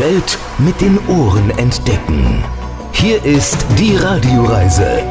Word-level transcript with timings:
Welt 0.00 0.38
mit 0.56 0.80
den 0.80 0.98
Ohren 1.08 1.50
entdecken. 1.58 2.42
Hier 2.92 3.22
ist 3.22 3.66
die 3.78 3.96
Radioreise. 3.96 5.02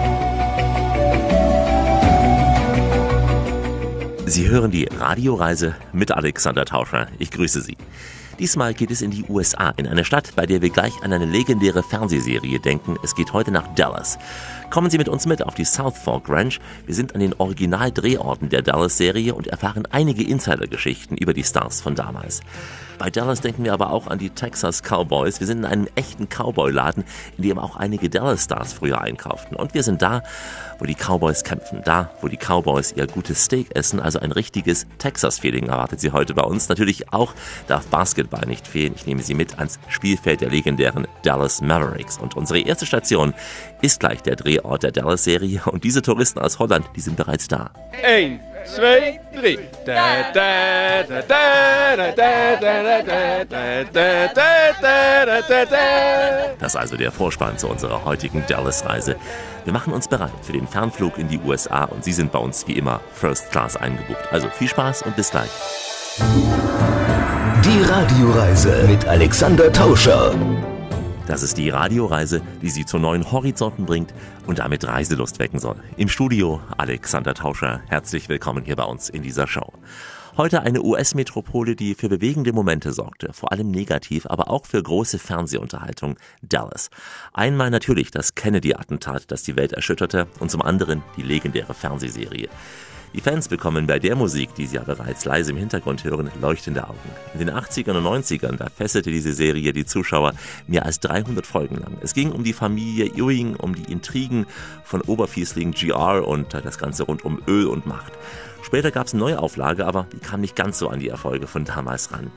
Sie 4.25 4.49
hören 4.49 4.71
die 4.71 4.85
Radioreise 4.85 5.75
mit 5.93 6.11
Alexander 6.11 6.65
Tauscher. 6.65 7.07
Ich 7.19 7.29
grüße 7.29 7.61
Sie. 7.61 7.77
Diesmal 8.39 8.73
geht 8.73 8.89
es 8.89 9.03
in 9.03 9.11
die 9.11 9.25
USA, 9.29 9.69
in 9.77 9.85
eine 9.85 10.05
Stadt, 10.05 10.35
bei 10.35 10.47
der 10.47 10.63
wir 10.63 10.71
gleich 10.71 10.93
an 11.03 11.13
eine 11.13 11.25
legendäre 11.25 11.83
Fernsehserie 11.83 12.59
denken. 12.59 12.95
Es 13.03 13.13
geht 13.13 13.31
heute 13.31 13.51
nach 13.51 13.67
Dallas. 13.75 14.17
Kommen 14.69 14.91
Sie 14.91 14.99
mit 14.99 15.09
uns 15.09 15.25
mit 15.25 15.43
auf 15.43 15.55
die 15.55 15.65
South 15.65 15.97
Fork 15.97 16.29
Ranch. 16.29 16.59
Wir 16.85 16.93
sind 16.93 17.15
an 17.15 17.21
den 17.21 17.33
Original-Drehorten 17.33 18.49
der 18.49 18.61
Dallas-Serie 18.61 19.33
und 19.33 19.47
erfahren 19.47 19.87
einige 19.89 20.23
Insidergeschichten 20.23 21.17
über 21.17 21.33
die 21.33 21.43
Stars 21.43 21.81
von 21.81 21.95
damals. 21.95 22.41
Bei 22.99 23.09
Dallas 23.09 23.39
denken 23.39 23.63
wir 23.63 23.71
aber 23.71 23.91
auch 23.91 24.07
an 24.07 24.19
die 24.19 24.29
Texas 24.29 24.83
Cowboys. 24.83 25.39
Wir 25.39 25.47
sind 25.47 25.59
in 25.59 25.65
einem 25.65 25.87
echten 25.95 26.27
Cowboy-Laden, 26.27 27.05
in 27.37 27.43
dem 27.43 27.57
auch 27.57 27.77
einige 27.77 28.09
Dallas-Stars 28.09 28.73
früher 28.73 28.99
einkauften. 28.99 29.55
Und 29.55 29.73
wir 29.73 29.83
sind 29.83 30.01
da, 30.01 30.21
wo 30.79 30.85
die 30.85 30.95
Cowboys 30.95 31.45
kämpfen. 31.45 31.81
Da, 31.85 32.11
wo 32.21 32.27
die 32.27 32.37
Cowboys 32.37 32.91
ihr 32.91 33.07
gutes 33.07 33.45
Steak 33.45 33.73
essen. 33.73 34.01
Also 34.01 34.19
ein 34.19 34.33
richtiges 34.33 34.85
Texas-Feeling 34.97 35.67
erwartet 35.67 36.01
sie 36.01 36.11
heute 36.11 36.33
bei 36.33 36.43
uns. 36.43 36.67
Natürlich 36.67 37.13
auch 37.13 37.33
darf 37.67 37.87
Basketball 37.87 38.45
nicht 38.45 38.67
fehlen. 38.67 38.93
Ich 38.95 39.05
nehme 39.05 39.23
Sie 39.23 39.33
mit 39.33 39.57
ans 39.59 39.79
Spielfeld 39.87 40.41
der 40.41 40.49
legendären 40.49 41.07
Dallas 41.23 41.61
Mavericks. 41.61 42.17
Und 42.17 42.35
unsere 42.35 42.59
erste 42.59 42.85
Station 42.85 43.33
ist 43.81 43.99
gleich 43.99 44.21
der 44.21 44.35
Drehort 44.35 44.83
der 44.83 44.91
Dallas-Serie. 44.91 45.61
Und 45.65 45.83
diese 45.83 46.01
Touristen 46.01 46.39
aus 46.39 46.59
Holland, 46.59 46.85
die 46.95 47.01
sind 47.01 47.17
bereits 47.17 47.47
da. 47.47 47.71
Ein, 48.03 48.39
zwei, 48.65 49.19
drei. 49.33 49.57
Da, 49.85 50.31
da, 50.33 51.03
da, 51.03 51.21
da, 51.21 51.95
da, 51.95 52.11
da, 52.11 52.57
da, 52.59 53.03
da, 53.03 53.03
da, 53.03 53.83
da, 53.85 54.27
da, 54.33 55.25
da, 55.25 55.41
da, 55.41 55.65
da. 55.65 55.77
Das 56.59 56.73
ist 56.73 56.79
also 56.79 56.97
der 56.97 57.11
Vorspann 57.11 57.57
zu 57.57 57.67
unserer 57.67 58.03
heutigen 58.05 58.43
Dallas-Reise. 58.47 59.15
Wir 59.63 59.73
machen 59.73 59.93
uns 59.93 60.07
bereit 60.07 60.31
für 60.41 60.53
den 60.53 60.67
Fernflug 60.67 61.17
in 61.17 61.27
die 61.27 61.39
USA 61.39 61.85
und 61.85 62.03
Sie 62.03 62.13
sind 62.13 62.31
bei 62.31 62.39
uns 62.39 62.67
wie 62.67 62.73
immer 62.73 63.01
First 63.13 63.51
Class 63.51 63.77
eingebucht. 63.77 64.31
Also 64.31 64.49
viel 64.49 64.67
Spaß 64.67 65.03
und 65.03 65.15
bis 65.15 65.31
gleich. 65.31 65.49
Die 67.63 67.81
Radioreise 67.83 68.85
mit 68.87 69.05
Alexander 69.07 69.71
Tauscher. 69.71 70.33
Das 71.29 71.43
ist 71.43 71.59
die 71.59 71.69
Radioreise, 71.69 72.41
die 72.63 72.71
Sie 72.71 72.87
zu 72.87 72.97
neuen 72.97 73.31
Horizonten 73.31 73.85
bringt 73.85 74.15
und 74.47 74.57
damit 74.57 74.83
Reiselust 74.83 75.37
wecken 75.37 75.59
soll. 75.59 75.75
Im 75.95 76.09
Studio 76.09 76.59
Alexander 76.75 77.35
Tauscher. 77.35 77.81
Herzlich 77.87 78.29
willkommen 78.29 78.65
hier 78.65 78.75
bei 78.75 78.85
uns 78.85 79.09
in 79.09 79.21
dieser 79.21 79.45
Show. 79.45 79.71
Heute 80.37 80.63
eine 80.63 80.81
US-Metropole, 80.81 81.75
die 81.75 81.93
für 81.93 82.09
bewegende 82.09 82.51
Momente 82.51 82.93
sorgte, 82.93 83.31
vor 83.31 83.51
allem 83.51 83.69
negativ, 83.69 84.25
aber 84.25 84.49
auch 84.49 84.65
für 84.65 84.81
große 84.81 85.19
Fernsehunterhaltung, 85.19 86.17
Dallas. 86.41 86.89
Einmal 87.31 87.69
natürlich 87.69 88.09
das 88.09 88.33
Kennedy-Attentat, 88.33 89.29
das 89.29 89.43
die 89.43 89.55
Welt 89.55 89.73
erschütterte, 89.73 90.25
und 90.39 90.49
zum 90.49 90.63
anderen 90.63 91.03
die 91.15 91.21
legendäre 91.21 91.75
Fernsehserie. 91.75 92.49
Die 93.13 93.21
Fans 93.21 93.47
bekommen 93.47 93.87
bei 93.87 93.97
der 93.97 94.15
Musik, 94.15 94.53
die 94.53 94.67
Sie 94.67 94.75
ja 94.75 94.83
bereits 94.83 95.25
leise 95.25 95.51
im 95.51 95.57
Hintergrund 95.57 96.03
hören, 96.03 96.29
leuchtende 96.39 96.87
Augen. 96.87 96.99
In 97.33 97.39
den 97.39 97.49
80ern 97.49 97.97
und 97.97 98.05
90ern, 98.05 98.55
da 98.55 98.67
fesselte 98.69 99.09
diese 99.09 99.33
Serie 99.33 99.73
die 99.73 99.85
Zuschauer 99.85 100.33
mehr 100.67 100.85
als 100.85 100.99
300 100.99 101.45
Folgen 101.45 101.77
lang. 101.77 101.97
Es 102.01 102.13
ging 102.13 102.31
um 102.31 102.43
die 102.43 102.53
Familie 102.53 103.07
Ewing, 103.07 103.55
um 103.55 103.73
die 103.73 103.91
Intrigen 103.91 104.45
von 104.83 105.01
Oberfiesling 105.01 105.71
GR 105.71 106.27
und 106.27 106.53
das 106.53 106.77
Ganze 106.77 107.03
rund 107.03 107.25
um 107.25 107.41
Öl 107.47 107.65
und 107.65 107.87
Macht. 107.87 108.13
Später 108.69 108.91
gab 108.91 109.07
es 109.07 109.13
eine 109.13 109.23
neue 109.23 109.39
Auflage, 109.39 109.87
aber 109.87 110.05
die 110.13 110.19
kam 110.19 110.41
nicht 110.41 110.55
ganz 110.55 110.77
so 110.77 110.89
an 110.89 110.99
die 110.99 111.09
Erfolge 111.09 111.47
von 111.47 111.65
damals 111.65 112.13
ran. 112.13 112.29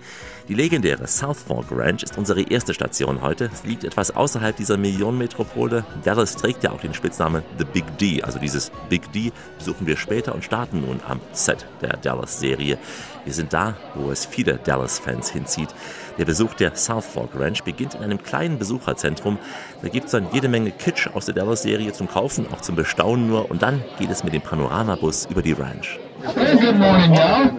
Die 0.48 0.54
legendäre 0.54 1.06
South 1.06 1.42
Fork 1.46 1.66
Ranch 1.70 2.02
ist 2.02 2.16
unsere 2.16 2.40
erste 2.40 2.72
Station 2.72 3.20
heute. 3.20 3.50
Es 3.52 3.64
liegt 3.64 3.84
etwas 3.84 4.16
außerhalb 4.16 4.56
dieser 4.56 4.78
Millionenmetropole. 4.78 5.84
Dallas 6.04 6.34
trägt 6.36 6.64
ja 6.64 6.72
auch 6.72 6.80
den 6.80 6.94
Spitznamen 6.94 7.42
The 7.58 7.66
Big 7.66 7.98
D. 7.98 8.22
Also 8.22 8.38
dieses 8.38 8.72
Big 8.88 9.12
D 9.12 9.30
besuchen 9.58 9.86
wir 9.86 9.98
später 9.98 10.34
und 10.34 10.42
starten 10.42 10.80
nun 10.80 11.00
am 11.06 11.20
Set 11.32 11.66
der 11.82 11.98
Dallas-Serie. 11.98 12.78
Wir 13.26 13.34
sind 13.34 13.52
da, 13.52 13.76
wo 13.94 14.10
es 14.10 14.24
viele 14.24 14.54
Dallas-Fans 14.56 15.28
hinzieht. 15.28 15.68
Der 16.16 16.24
Besuch 16.24 16.54
der 16.54 16.74
South 16.76 17.04
Fork 17.04 17.38
Ranch 17.38 17.62
beginnt 17.62 17.94
in 17.94 18.00
einem 18.00 18.22
kleinen 18.22 18.58
Besucherzentrum. 18.58 19.38
Da 19.82 19.88
gibt 19.88 20.06
es 20.06 20.12
dann 20.12 20.28
jede 20.32 20.48
Menge 20.48 20.70
Kitsch 20.70 21.08
aus 21.08 21.26
der 21.26 21.34
Dallas-Serie 21.34 21.92
zum 21.92 22.08
Kaufen, 22.08 22.46
auch 22.52 22.62
zum 22.62 22.74
Bestaunen 22.74 23.28
nur. 23.28 23.50
Und 23.50 23.60
dann 23.60 23.84
geht 23.98 24.10
es 24.10 24.24
mit 24.24 24.32
dem 24.32 24.40
Panoramabus 24.40 25.26
über 25.26 25.42
die 25.42 25.52
Ranch. 25.52 26.00
Hey, 26.20 26.58
good 26.60 26.76
morning, 26.76 27.14
y'all. 27.14 27.50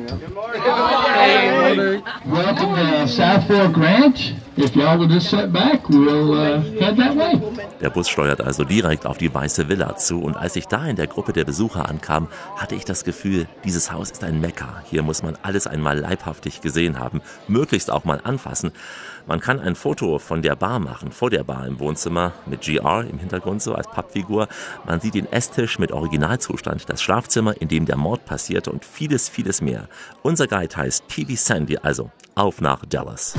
Welcome 2.25 2.75
to 2.75 3.07
South 3.07 3.47
Fork 3.47 3.75
Ranch. 3.77 4.35
If 4.55 4.75
y'all 4.75 4.99
will 4.99 5.07
just 5.07 5.31
sit 5.31 5.51
back, 5.51 5.89
we'll 5.89 6.33
uh, 6.33 6.61
head 6.79 6.95
that 6.97 7.15
way. 7.15 7.41
Der 7.81 7.89
Bus 7.89 8.07
steuert 8.07 8.39
also 8.41 8.63
direkt 8.63 9.07
auf 9.07 9.17
die 9.17 9.33
Weiße 9.33 9.67
Villa 9.67 9.95
zu 9.97 10.21
und 10.21 10.37
als 10.37 10.55
ich 10.55 10.67
da 10.67 10.85
in 10.85 10.95
der 10.95 11.07
Gruppe 11.07 11.33
der 11.33 11.43
Besucher 11.43 11.89
ankam, 11.89 12.27
hatte 12.55 12.75
ich 12.75 12.85
das 12.85 13.03
Gefühl, 13.03 13.47
dieses 13.65 13.91
Haus 13.91 14.11
ist 14.11 14.23
ein 14.23 14.39
Mekka. 14.39 14.83
Hier 14.85 15.01
muss 15.01 15.23
man 15.23 15.35
alles 15.41 15.65
einmal 15.65 15.97
leibhaftig 15.97 16.61
gesehen 16.61 16.99
haben, 16.99 17.21
möglichst 17.47 17.89
auch 17.89 18.05
mal 18.05 18.21
anfassen. 18.23 18.71
Man 19.25 19.39
kann 19.39 19.59
ein 19.59 19.75
Foto 19.75 20.19
von 20.19 20.41
der 20.41 20.55
Bar 20.55 20.79
machen, 20.79 21.11
vor 21.11 21.29
der 21.29 21.43
Bar 21.43 21.65
im 21.65 21.79
Wohnzimmer, 21.79 22.33
mit 22.45 22.61
GR 22.61 23.05
im 23.09 23.19
Hintergrund 23.19 23.61
so 23.61 23.73
als 23.73 23.87
Pappfigur. 23.87 24.47
Man 24.85 24.99
sieht 24.99 25.13
den 25.13 25.31
Esstisch 25.31 25.79
mit 25.79 25.91
Originalzustand, 25.91 26.89
das 26.89 27.01
Schlafzimmer, 27.01 27.59
in 27.61 27.69
dem 27.69 27.85
der 27.85 27.97
Mord 27.97 28.25
passierte 28.25 28.71
und 28.71 28.83
vieles, 28.83 29.29
vieles 29.29 29.61
mehr. 29.61 29.87
Unser 30.23 30.47
Guide 30.47 30.75
heißt 30.75 31.07
PV 31.07 31.35
Sandy, 31.35 31.77
also 31.77 32.11
auf 32.35 32.59
nach 32.59 32.85
Dallas. 32.85 33.35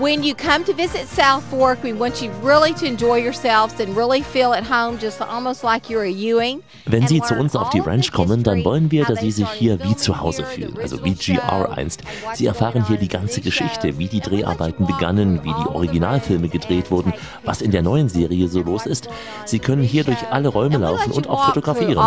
When 0.00 0.24
you 0.24 0.34
come 0.34 0.64
to 0.64 0.72
visit 0.72 1.06
South 1.06 1.44
Fork, 1.44 1.84
we 1.84 1.92
want 1.92 2.20
you 2.20 2.28
really 2.42 2.74
to 2.74 2.84
enjoy 2.84 3.18
yourselves 3.18 3.78
and 3.78 3.96
really 3.96 4.22
feel 4.22 4.52
at 4.52 4.64
home, 4.64 4.98
just 4.98 5.20
almost 5.22 5.62
like 5.62 5.88
you're 5.88 6.02
a 6.02 6.10
Ewing. 6.10 6.64
Wenn 6.84 7.06
Sie 7.06 7.20
zu 7.20 7.36
uns 7.36 7.54
auf 7.54 7.70
die 7.70 7.78
Ranch 7.78 8.10
kommen, 8.10 8.42
dann 8.42 8.64
wollen 8.64 8.90
wir, 8.90 9.04
dass 9.04 9.20
Sie 9.20 9.30
sich 9.30 9.48
hier 9.50 9.78
wie 9.84 9.94
zu 9.94 10.20
Hause 10.20 10.42
fühlen, 10.42 10.76
also 10.82 11.04
wie 11.04 11.14
GR 11.14 11.78
einst. 11.78 12.02
Sie 12.34 12.46
erfahren 12.46 12.84
hier 12.88 12.96
die 12.96 13.06
ganze 13.06 13.40
Geschichte, 13.40 13.96
wie 13.96 14.08
die 14.08 14.18
Dreharbeiten 14.18 14.84
begannen, 14.84 15.44
wie 15.44 15.54
die 15.54 15.68
Originalfilme 15.68 16.48
gedreht 16.48 16.90
wurden, 16.90 17.12
was 17.44 17.62
in 17.62 17.70
der 17.70 17.82
neuen 17.82 18.08
Serie 18.08 18.48
so 18.48 18.62
los 18.62 18.86
ist. 18.86 19.08
Sie 19.44 19.60
können 19.60 19.84
hier 19.84 20.02
durch 20.02 20.26
alle 20.28 20.48
Räume 20.48 20.78
laufen 20.78 21.12
und 21.12 21.28
auch 21.28 21.46
fotografieren. 21.46 21.98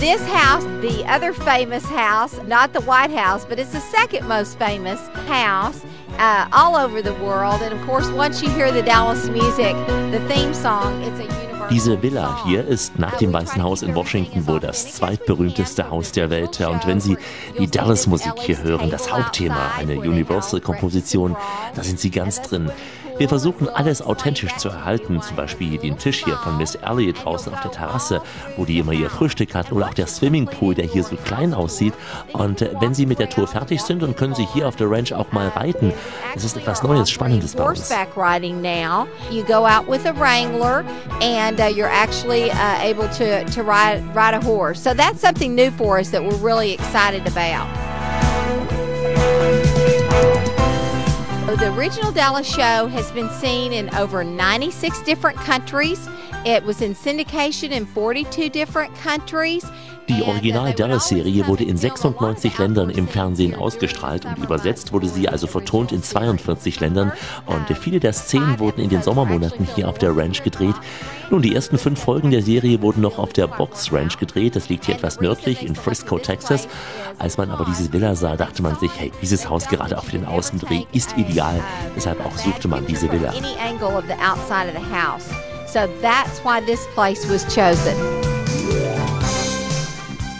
This 0.00 0.24
house, 0.28 0.62
the 0.80 1.04
other 1.06 1.32
famous 1.32 1.84
house, 1.84 2.40
not 2.46 2.72
the 2.72 2.80
White 2.82 3.10
House, 3.10 3.44
but 3.44 3.58
it's 3.58 3.72
the 3.72 3.80
second 3.80 4.28
most 4.28 4.56
famous 4.56 5.00
house 5.26 5.84
uh, 6.18 6.48
all 6.52 6.76
over 6.76 7.02
the 7.02 7.14
world. 7.14 7.60
And 7.62 7.74
of 7.74 7.84
course, 7.84 8.08
once 8.10 8.40
you 8.40 8.48
hear 8.50 8.70
the 8.70 8.82
Dallas 8.82 9.28
music, 9.28 9.74
the 10.12 10.24
theme 10.28 10.54
song, 10.54 11.02
it's 11.02 11.18
a 11.18 11.24
universal 11.24 11.68
Diese 11.70 12.00
Villa 12.00 12.44
hier 12.44 12.64
ist 12.64 12.98
nach 12.98 13.16
dem 13.16 13.32
Weißen 13.32 13.60
Haus 13.62 13.82
in 13.82 13.94
Washington 13.94 14.46
wohl 14.46 14.60
das 14.60 14.94
zweitberühmteste 14.94 15.90
Haus 15.90 16.12
der 16.12 16.30
Welt. 16.30 16.60
Und 16.60 16.86
wenn 16.86 17.00
Sie 17.00 17.16
die 17.58 17.68
Dallas-Musik 17.68 18.34
hier 18.38 18.62
hören, 18.62 18.90
das 18.90 19.12
Hauptthema, 19.12 19.72
eine 19.76 19.98
Universal-Komposition, 19.98 21.36
da 21.74 21.82
sind 21.82 21.98
Sie 21.98 22.10
ganz 22.10 22.40
drin. 22.40 22.70
Wir 23.18 23.28
versuchen 23.28 23.68
alles 23.68 24.00
authentisch 24.00 24.54
zu 24.58 24.68
erhalten, 24.68 25.20
zum 25.20 25.36
Beispiel 25.36 25.76
den 25.76 25.98
Tisch 25.98 26.24
hier 26.24 26.36
von 26.36 26.56
Miss 26.56 26.76
Elliot 26.76 27.24
draußen 27.24 27.52
auf 27.52 27.60
der 27.62 27.72
Terrasse, 27.72 28.22
wo 28.56 28.64
die 28.64 28.78
immer 28.78 28.92
ihr 28.92 29.10
Frühstück 29.10 29.56
hat, 29.56 29.72
oder 29.72 29.86
auch 29.86 29.94
der 29.94 30.06
Swimmingpool, 30.06 30.76
der 30.76 30.86
hier 30.86 31.02
so 31.02 31.16
klein 31.16 31.52
aussieht. 31.52 31.94
Und 32.32 32.62
äh, 32.62 32.70
wenn 32.78 32.94
Sie 32.94 33.06
mit 33.06 33.18
der 33.18 33.28
Tour 33.28 33.48
fertig 33.48 33.82
sind, 33.82 34.02
dann 34.02 34.14
können 34.14 34.36
Sie 34.36 34.46
hier 34.54 34.68
auf 34.68 34.76
der 34.76 34.88
Ranch 34.88 35.12
auch 35.12 35.32
mal 35.32 35.48
reiten. 35.48 35.92
Das 36.34 36.44
ist 36.44 36.56
etwas 36.56 36.84
Neues, 36.84 37.10
Spannendes 37.10 37.56
bei 37.56 37.64
uns. 37.64 37.80
Horseback 37.80 38.16
riding 38.16 38.62
now. 38.62 39.08
You 39.32 39.42
go 39.42 39.66
out 39.66 39.88
with 39.88 40.06
a 40.06 40.12
wrangler, 40.12 40.84
and 41.20 41.60
uh, 41.60 41.64
you're 41.64 41.90
actually 41.90 42.52
uh, 42.52 42.80
able 42.80 43.08
to 43.18 43.44
to 43.44 43.62
ride 43.62 44.00
ride 44.14 44.34
a 44.34 44.40
horse. 44.40 44.80
So 44.80 44.94
that's 44.94 45.20
something 45.20 45.56
new 45.56 45.72
for 45.72 45.98
us 45.98 46.10
that 46.10 46.22
we're 46.22 46.36
really 46.36 46.74
excited 46.74 47.26
about. 47.26 47.87
The 51.56 51.74
original 51.74 52.12
Dallas 52.12 52.46
show 52.46 52.88
has 52.88 53.10
been 53.10 53.30
seen 53.30 53.72
in 53.72 53.92
over 53.94 54.22
96 54.22 55.02
different 55.02 55.38
countries. 55.38 56.06
It 56.44 56.64
was 56.64 56.80
in 56.80 56.94
syndication 56.94 57.72
in 57.72 57.86
42 57.86 58.50
different 58.50 58.94
countries. 59.02 59.64
Die 60.08 60.22
Original 60.22 60.72
Dallas-Serie 60.72 61.46
wurde 61.46 61.64
in 61.64 61.76
96 61.76 62.56
Ländern 62.56 62.88
im 62.88 63.06
Fernsehen 63.06 63.54
ausgestrahlt 63.54 64.24
und 64.24 64.38
übersetzt 64.38 64.94
wurde 64.94 65.06
sie 65.06 65.28
also 65.28 65.46
vertont 65.46 65.92
in 65.92 66.02
42 66.02 66.80
Ländern. 66.80 67.12
Und 67.44 67.76
viele 67.76 68.00
der 68.00 68.14
Szenen 68.14 68.58
wurden 68.58 68.80
in 68.80 68.88
den 68.88 69.02
Sommermonaten 69.02 69.68
hier 69.74 69.86
auf 69.86 69.98
der 69.98 70.16
Ranch 70.16 70.42
gedreht. 70.42 70.74
Nun, 71.30 71.42
die 71.42 71.54
ersten 71.54 71.76
fünf 71.76 72.00
Folgen 72.00 72.30
der 72.30 72.42
Serie 72.42 72.80
wurden 72.80 73.02
noch 73.02 73.18
auf 73.18 73.34
der 73.34 73.48
Box 73.48 73.92
Ranch 73.92 74.18
gedreht. 74.18 74.56
Das 74.56 74.70
liegt 74.70 74.86
hier 74.86 74.94
etwas 74.94 75.20
nördlich 75.20 75.62
in 75.62 75.74
Frisco, 75.74 76.18
Texas. 76.18 76.68
Als 77.18 77.36
man 77.36 77.50
aber 77.50 77.66
diese 77.66 77.92
Villa 77.92 78.14
sah, 78.14 78.36
dachte 78.36 78.62
man 78.62 78.76
sich, 78.78 78.92
hey, 78.96 79.12
dieses 79.20 79.50
Haus 79.50 79.68
gerade 79.68 79.98
auf 79.98 80.08
den 80.08 80.24
Außendreh 80.24 80.84
ist 80.92 81.18
ideal. 81.18 81.62
Deshalb 81.94 82.24
auch 82.24 82.36
suchte 82.38 82.68
man 82.68 82.86
diese 82.86 83.12
Villa. 83.12 83.34
Any 85.74 85.84
angle 85.84 85.92
of 85.92 86.02
the 86.02 86.08
outside 86.08 86.24
of 86.24 86.30
the 86.30 86.32
house. 86.32 86.32
So 86.32 86.32
that's 86.32 86.38
why 86.40 86.60
this 86.60 86.86
place 86.94 87.26
was 87.26 87.54
chosen. 87.54 88.27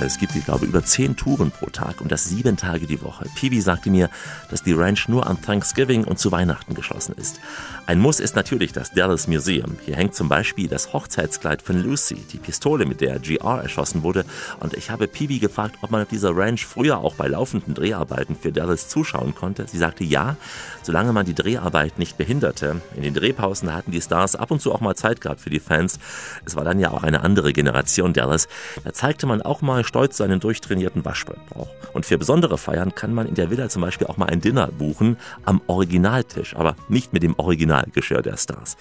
Es 0.01 0.19
gibt, 0.19 0.37
ich 0.37 0.45
glaube, 0.45 0.65
über 0.65 0.85
zehn 0.85 1.17
Touren 1.17 1.51
pro 1.51 1.67
Tag 1.67 2.01
und 2.01 2.13
das 2.13 2.25
sieben 2.25 2.57
Tage 2.57 2.87
die 2.87 3.03
Woche. 3.03 3.27
Peewee 3.35 3.61
sagte 3.61 3.91
mir, 3.91 4.09
dass 4.49 4.63
die 4.63 4.73
Ranch 4.73 5.09
nur 5.09 5.27
an 5.27 5.43
Thanksgiving 5.43 6.05
und 6.05 6.21
zu 6.21 6.31
Weihnachten 6.31 6.75
geschlossen 6.75 7.15
ist. 7.19 7.41
Ein 7.87 7.99
Muss 7.99 8.21
ist 8.21 8.37
natürlich 8.37 8.73
das 8.73 8.93
Dallas 8.93 9.27
Museum. 9.27 9.77
Hier 9.85 9.97
hängt 9.97 10.15
zum 10.15 10.29
Beispiel 10.29 10.69
das 10.69 10.93
Hochzeitskleid 10.93 11.63
von 11.63 11.83
Lucy, 11.83 12.15
die 12.33 12.39
Pistole, 12.39 12.87
mit 12.87 13.01
der 13.01 13.19
GR 13.19 13.61
erschossen 13.61 14.05
wurde. 14.05 14.25
Und 14.61 14.75
ich 14.75 14.91
habe 14.91 15.09
Peewee 15.09 15.41
gefragt, 15.41 15.77
ob 15.83 15.91
man 15.91 16.03
auf 16.03 16.09
dieser 16.09 16.37
Ranch 16.37 16.65
früher 16.65 16.99
auch 16.99 17.15
bei 17.15 17.27
laufenden 17.27 17.75
Dreharbeiten 17.75 18.37
für 18.37 18.53
Dallas 18.53 18.89
zuschauen 18.89 19.35
konnte. 19.35 19.67
Sie 19.67 19.79
sagte 19.79 20.05
ja, 20.05 20.37
solange 20.83 21.13
man 21.13 21.27
die 21.27 21.35
Dreharbeit 21.35 21.99
nicht 21.99 22.17
behinderte. 22.17 22.83
In 22.95 23.03
den 23.03 23.15
Drehpausen 23.15 23.75
hatten 23.75 23.91
die 23.91 24.01
Stars 24.01 24.37
ab 24.37 24.53
und 24.53 24.61
zu 24.61 24.73
auch 24.73 24.81
mal 24.81 24.95
Zeit 24.95 25.21
gehabt 25.21 25.41
für 25.41 25.51
die 25.51 25.61
Fans. 25.61 25.99
Es 26.45 26.55
war 26.55 26.65
dann 26.65 26.79
ja 26.79 26.93
auch 26.93 27.03
eine 27.03 27.23
andere 27.23 27.53
Generation 27.53 28.13
Dallas. 28.13 28.47
Da 28.85 28.93
zeigte 28.93 29.27
man 29.27 29.43
auch 29.43 29.61
mal 29.61 29.85
stolz 29.89 30.19
seinen 30.19 30.39
durchtrainierten 30.39 31.05
Waschbrettbrauch. 31.05 31.69
Und 31.93 32.07
für 32.07 32.19
besondere 32.19 32.59
Feiern 32.59 32.95
kann 32.95 33.13
man 33.13 33.27
in 33.27 33.35
der 33.35 33.51
Villa 33.51 33.69
zum 33.69 33.83
Beispiel 33.83 34.07
auch 34.07 34.17
mal 34.17 34.27
ein 34.27 34.41
Dinner 34.41 34.69
buchen 34.69 35.17
am 35.45 35.61
Originaltisch, 35.67 36.55
aber 36.55 36.77
nicht 36.89 37.13
mit 37.13 37.25
dem 37.25 37.37
Originalgeschirr 37.37 38.23
der 38.23 38.37
Stars. 38.37 38.77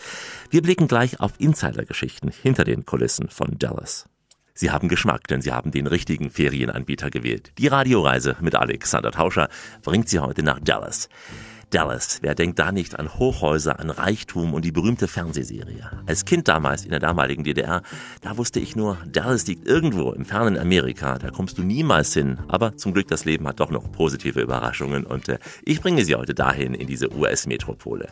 Wir 0.52 0.62
blicken 0.62 0.88
gleich 0.88 1.20
auf 1.20 1.34
Insidergeschichten 1.40 2.30
hinter 2.30 2.64
den 2.64 2.86
Kulissen 2.86 3.30
von 3.30 3.58
Dallas. 3.58 4.06
Sie 4.54 4.72
haben 4.72 4.90
Geschmack, 4.90 5.28
denn 5.28 5.42
Sie 5.42 5.52
haben 5.52 5.72
den 5.72 5.88
richtigen 5.88 6.30
Ferienanbieter 6.30 7.10
gewählt. 7.10 7.52
Die 7.58 7.68
Radioreise 7.68 8.36
mit 8.42 8.56
Alexander 8.56 9.12
Tauscher 9.12 9.50
bringt 9.84 10.10
Sie 10.10 10.20
heute 10.20 10.42
nach 10.44 10.60
Dallas. 10.60 11.10
Dallas, 11.70 12.20
wer 12.22 12.34
denkt 12.34 12.60
da 12.60 12.72
nicht 12.72 12.98
an 12.98 13.14
Hochhäuser, 13.20 13.80
an 13.80 13.90
Reichtum 13.90 14.54
und 14.54 14.64
die 14.64 14.72
berühmte 14.72 15.10
Fernsehserie? 15.10 15.92
Als 16.06 16.24
Kind 16.24 16.48
damals 16.48 16.86
in 16.86 16.92
der 16.92 17.02
damaligen 17.02 17.44
DDR, 17.44 17.82
da 18.22 18.38
wusste 18.38 18.62
ich 18.62 18.78
nur, 18.78 18.98
Dallas 19.06 19.46
liegt 19.48 19.68
irgendwo 19.68 20.14
im 20.14 20.24
fernen 20.24 20.58
Amerika, 20.58 21.20
da 21.20 21.30
kommst 21.30 21.58
du 21.58 21.64
niemals 21.64 22.14
hin. 22.14 22.40
Aber 22.48 22.78
zum 22.78 22.94
Glück 22.94 23.10
das 23.10 23.26
Leben 23.26 23.46
hat 23.50 23.60
doch 23.60 23.70
noch 23.70 23.92
positive 23.92 24.40
Überraschungen 24.40 25.06
und 25.06 25.28
äh, 25.28 25.40
ich 25.66 25.82
bringe 25.82 26.06
Sie 26.06 26.16
heute 26.16 26.34
dahin 26.34 26.74
in 26.74 26.88
diese 26.88 27.14
US-Metropole. 27.14 28.08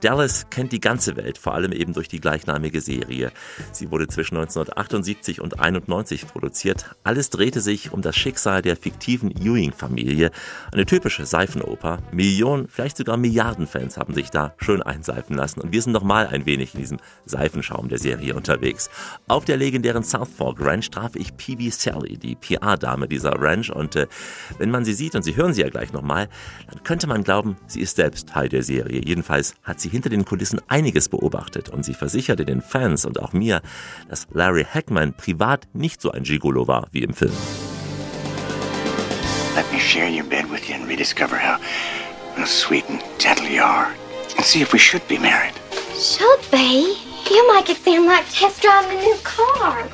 Dallas 0.00 0.46
kennt 0.50 0.72
die 0.72 0.80
ganze 0.80 1.16
Welt, 1.16 1.38
vor 1.38 1.54
allem 1.54 1.72
eben 1.72 1.92
durch 1.92 2.08
die 2.08 2.20
gleichnamige 2.20 2.80
Serie. 2.80 3.32
Sie 3.72 3.90
wurde 3.90 4.08
zwischen 4.08 4.36
1978 4.36 5.40
und 5.40 5.60
91 5.60 6.26
produziert. 6.26 6.94
Alles 7.04 7.30
drehte 7.30 7.60
sich 7.60 7.92
um 7.92 8.02
das 8.02 8.16
Schicksal 8.16 8.62
der 8.62 8.76
fiktiven 8.76 9.30
Ewing-Familie. 9.30 10.30
Eine 10.72 10.86
typische 10.86 11.26
Seifenoper. 11.26 11.98
Millionen, 12.12 12.68
vielleicht 12.68 12.96
sogar 12.96 13.16
Milliarden 13.16 13.66
Fans 13.66 13.96
haben 13.96 14.14
sich 14.14 14.30
da 14.30 14.54
schön 14.58 14.82
einseifen 14.82 15.36
lassen. 15.36 15.60
Und 15.60 15.72
wir 15.72 15.82
sind 15.82 15.92
noch 15.92 16.04
mal 16.04 16.26
ein 16.26 16.46
wenig 16.46 16.74
in 16.74 16.80
diesem 16.80 16.98
Seifenschaum 17.26 17.88
der 17.88 17.98
Serie 17.98 18.34
unterwegs. 18.34 18.90
Auf 19.28 19.44
der 19.44 19.56
legendären 19.56 20.04
South 20.04 20.30
Fork 20.36 20.60
Ranch 20.60 20.90
traf 20.90 21.16
ich 21.16 21.36
P.B. 21.36 21.70
Sally, 21.70 22.16
die 22.16 22.34
PR-Dame 22.34 23.08
dieser 23.08 23.32
Ranch. 23.40 23.70
Und 23.70 23.96
äh, 23.96 24.06
wenn 24.58 24.70
man 24.70 24.84
sie 24.84 24.94
sieht, 24.94 25.14
und 25.14 25.22
Sie 25.22 25.36
hören 25.36 25.52
sie 25.52 25.60
ja 25.60 25.68
gleich 25.68 25.92
nochmal, 25.92 26.28
dann 26.68 26.82
könnte 26.82 27.06
man 27.06 27.22
glauben, 27.22 27.56
sie 27.66 27.80
ist 27.80 27.96
selbst 27.96 28.30
Teil 28.30 28.48
der 28.48 28.62
Serie. 28.62 29.02
Jedenfalls 29.04 29.54
hat 29.62 29.80
sie 29.80 29.89
hinter 29.90 30.08
den 30.08 30.24
Kulissen 30.24 30.60
einiges 30.68 31.08
beobachtet 31.08 31.68
und 31.68 31.84
sie 31.84 31.94
versicherte 31.94 32.44
den 32.44 32.62
Fans 32.62 33.04
und 33.04 33.20
auch 33.20 33.32
mir, 33.32 33.60
dass 34.08 34.26
Larry 34.32 34.64
Hackman 34.64 35.12
privat 35.14 35.66
nicht 35.72 36.00
so 36.00 36.10
ein 36.12 36.22
Gigolo 36.22 36.68
war 36.68 36.86
wie 36.92 37.02
im 37.02 37.12
Film. 37.12 37.32
Let 39.56 39.70
me 39.72 39.80
share 39.80 40.08
your 40.08 40.24
bed 40.24 40.50
with 40.50 40.68
you 40.68 40.76
and 40.76 40.88
rediscover 40.88 41.36
how 41.36 41.58
sweet 42.46 42.88
and 42.88 43.02
gentle 43.18 43.46
you 43.46 43.62
are. 43.62 43.88
And 44.36 44.44
see 44.46 44.62
if 44.62 44.72
we 44.72 44.78
should 44.78 45.06
be 45.08 45.18
married. 45.18 45.54
Should 45.98 46.40
they? 46.50 46.94
You 47.30 47.52
make 47.54 47.68
it 47.68 47.76
sound 47.76 48.06
like 48.06 48.24
test 48.30 48.62
driving 48.62 48.98
a 48.98 49.02
new 49.02 49.16
car. 49.22 49.86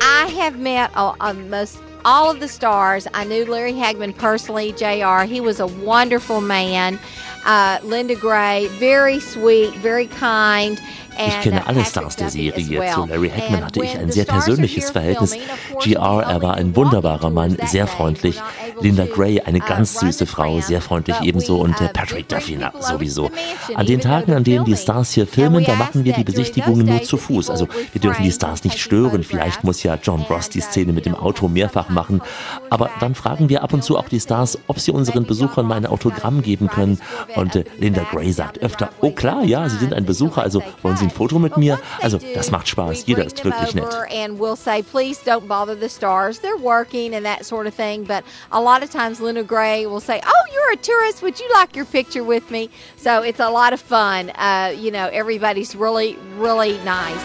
I 0.00 0.26
have 0.38 0.58
met 0.58 0.90
almost 0.94 1.78
all 2.08 2.30
of 2.30 2.40
the 2.40 2.48
stars. 2.48 3.06
I 3.12 3.24
knew 3.24 3.44
Larry 3.44 3.74
Hagman 3.74 4.16
personally, 4.16 4.72
JR. 4.72 5.30
He 5.30 5.42
was 5.42 5.60
a 5.60 5.66
wonderful 5.66 6.40
man. 6.40 6.98
Uh, 7.44 7.80
Linda 7.82 8.14
Gray, 8.14 8.66
very 8.78 9.20
sweet, 9.20 9.74
very 9.74 10.06
kind. 10.06 10.80
Ich 11.26 11.40
kenne 11.40 11.66
alle 11.66 11.84
Stars 11.84 12.16
der 12.16 12.30
Serie. 12.30 12.82
Zu 12.92 13.06
Larry 13.06 13.30
Hackman 13.30 13.64
hatte 13.64 13.82
ich 13.82 13.98
ein 13.98 14.12
sehr 14.12 14.24
persönliches 14.24 14.90
Verhältnis. 14.90 15.36
GR, 15.82 16.22
er 16.22 16.42
war 16.42 16.54
ein 16.54 16.76
wunderbarer 16.76 17.30
Mann, 17.30 17.56
sehr 17.66 17.86
freundlich. 17.86 18.40
Linda 18.80 19.06
Gray, 19.06 19.40
eine 19.40 19.58
ganz 19.58 19.98
süße 19.98 20.26
Frau, 20.26 20.60
sehr 20.60 20.80
freundlich 20.80 21.16
ebenso. 21.22 21.60
Und 21.60 21.78
der 21.80 21.88
Patrick 21.88 22.28
Duffy, 22.28 22.56
na, 22.58 22.72
sowieso. 22.80 23.30
An 23.74 23.86
den 23.86 24.00
Tagen, 24.00 24.32
an 24.32 24.44
denen 24.44 24.64
die 24.64 24.76
Stars 24.76 25.12
hier 25.12 25.26
filmen, 25.26 25.64
da 25.64 25.74
machen 25.74 26.04
wir 26.04 26.12
die 26.12 26.24
Besichtigungen 26.24 26.86
nur 26.86 27.02
zu 27.02 27.16
Fuß. 27.16 27.50
Also 27.50 27.66
wir 27.92 28.00
dürfen 28.00 28.22
die 28.22 28.32
Stars 28.32 28.62
nicht 28.64 28.78
stören. 28.78 29.24
Vielleicht 29.24 29.64
muss 29.64 29.82
ja 29.82 29.98
John 30.00 30.22
Ross 30.22 30.48
die 30.48 30.60
Szene 30.60 30.92
mit 30.92 31.06
dem 31.06 31.14
Auto 31.14 31.48
mehrfach 31.48 31.88
machen. 31.88 32.22
Aber 32.70 32.90
dann 33.00 33.14
fragen 33.14 33.48
wir 33.48 33.62
ab 33.64 33.72
und 33.72 33.82
zu 33.82 33.98
auch 33.98 34.08
die 34.08 34.20
Stars, 34.20 34.58
ob 34.68 34.78
sie 34.78 34.92
unseren 34.92 35.24
Besuchern 35.24 35.66
mal 35.66 35.76
ein 35.76 35.86
Autogramm 35.86 36.42
geben 36.42 36.68
können. 36.68 37.00
Und 37.34 37.56
äh, 37.56 37.64
Linda 37.78 38.04
Gray 38.10 38.32
sagt 38.32 38.58
öfter, 38.62 38.90
oh 39.00 39.10
klar, 39.10 39.42
ja, 39.44 39.68
Sie 39.68 39.78
sind 39.78 39.92
ein 39.92 40.04
Besucher, 40.04 40.42
also 40.42 40.62
wollen 40.82 40.96
Sie 40.96 41.07
ein 41.08 41.10
Foto 41.10 41.38
mit 41.38 41.56
mir? 41.56 41.78
Also, 42.02 42.18
das 42.34 42.50
macht 42.50 42.68
Spaß. 42.68 43.06
Jeder 43.06 43.24
ist 43.24 43.42
wirklich 43.44 43.74
nett. 43.74 43.86
And 44.10 44.38
we'll 44.38 44.56
say, 44.56 44.82
please 44.82 45.20
don't 45.24 45.48
bother 45.48 45.74
the 45.74 45.88
stars. 45.88 46.40
They're 46.40 46.56
working 46.60 47.14
and 47.14 47.24
that 47.24 47.44
sort 47.44 47.66
of 47.66 47.74
thing. 47.74 48.04
But 48.04 48.24
a 48.50 48.60
lot 48.60 48.82
of 48.82 48.90
times, 48.90 49.20
Linda 49.20 49.42
Gray 49.42 49.86
will 49.86 50.00
say, 50.00 50.20
oh, 50.24 50.44
you're 50.52 50.72
a 50.72 50.76
tourist. 50.76 51.22
Would 51.22 51.40
you 51.40 51.48
like 51.54 51.74
your 51.74 51.86
picture 51.86 52.24
with 52.24 52.50
me? 52.50 52.70
So 52.96 53.22
it's 53.22 53.40
a 53.40 53.50
lot 53.50 53.72
of 53.72 53.80
fun. 53.80 54.30
Uh, 54.30 54.74
you 54.76 54.90
know, 54.90 55.08
everybody's 55.12 55.74
really, 55.74 56.16
really 56.36 56.78
nice. 56.84 57.22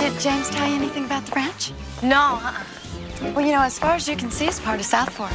Did 0.00 0.18
James 0.20 0.50
tell 0.50 0.68
you 0.68 0.76
anything 0.76 1.04
about 1.04 1.24
the 1.26 1.32
ranch? 1.34 1.72
No. 2.02 2.38
Uh-uh. 2.42 3.32
Well, 3.34 3.44
you 3.46 3.52
know, 3.52 3.62
as 3.62 3.78
far 3.78 3.94
as 3.94 4.08
you 4.08 4.16
can 4.16 4.30
see, 4.30 4.46
it's 4.46 4.60
part 4.60 4.78
of 4.78 4.86
South 4.86 5.12
Fork. 5.12 5.30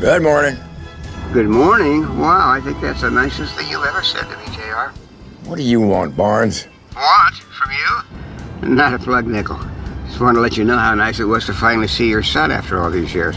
Good 0.00 0.22
morning. 0.22 0.58
Good 1.32 1.48
morning? 1.48 2.18
Wow, 2.18 2.50
I 2.50 2.60
think 2.60 2.82
that's 2.82 3.00
the 3.00 3.10
nicest 3.10 3.54
thing 3.54 3.66
you've 3.70 3.82
ever 3.82 4.02
said 4.02 4.24
to 4.28 4.36
me, 4.36 4.44
JR. 4.54 4.92
What 5.48 5.56
do 5.56 5.62
you 5.62 5.80
want, 5.80 6.14
Barnes? 6.14 6.68
Want? 6.94 7.34
From 7.36 7.70
you? 7.70 8.68
Not 8.68 8.92
a 8.92 8.98
plug 8.98 9.26
nickel. 9.26 9.58
Just 10.06 10.20
wanted 10.20 10.34
to 10.34 10.40
let 10.42 10.58
you 10.58 10.64
know 10.64 10.76
how 10.76 10.94
nice 10.94 11.18
it 11.18 11.24
was 11.24 11.46
to 11.46 11.54
finally 11.54 11.88
see 11.88 12.10
your 12.10 12.22
son 12.22 12.52
after 12.52 12.78
all 12.78 12.90
these 12.90 13.14
years. 13.14 13.36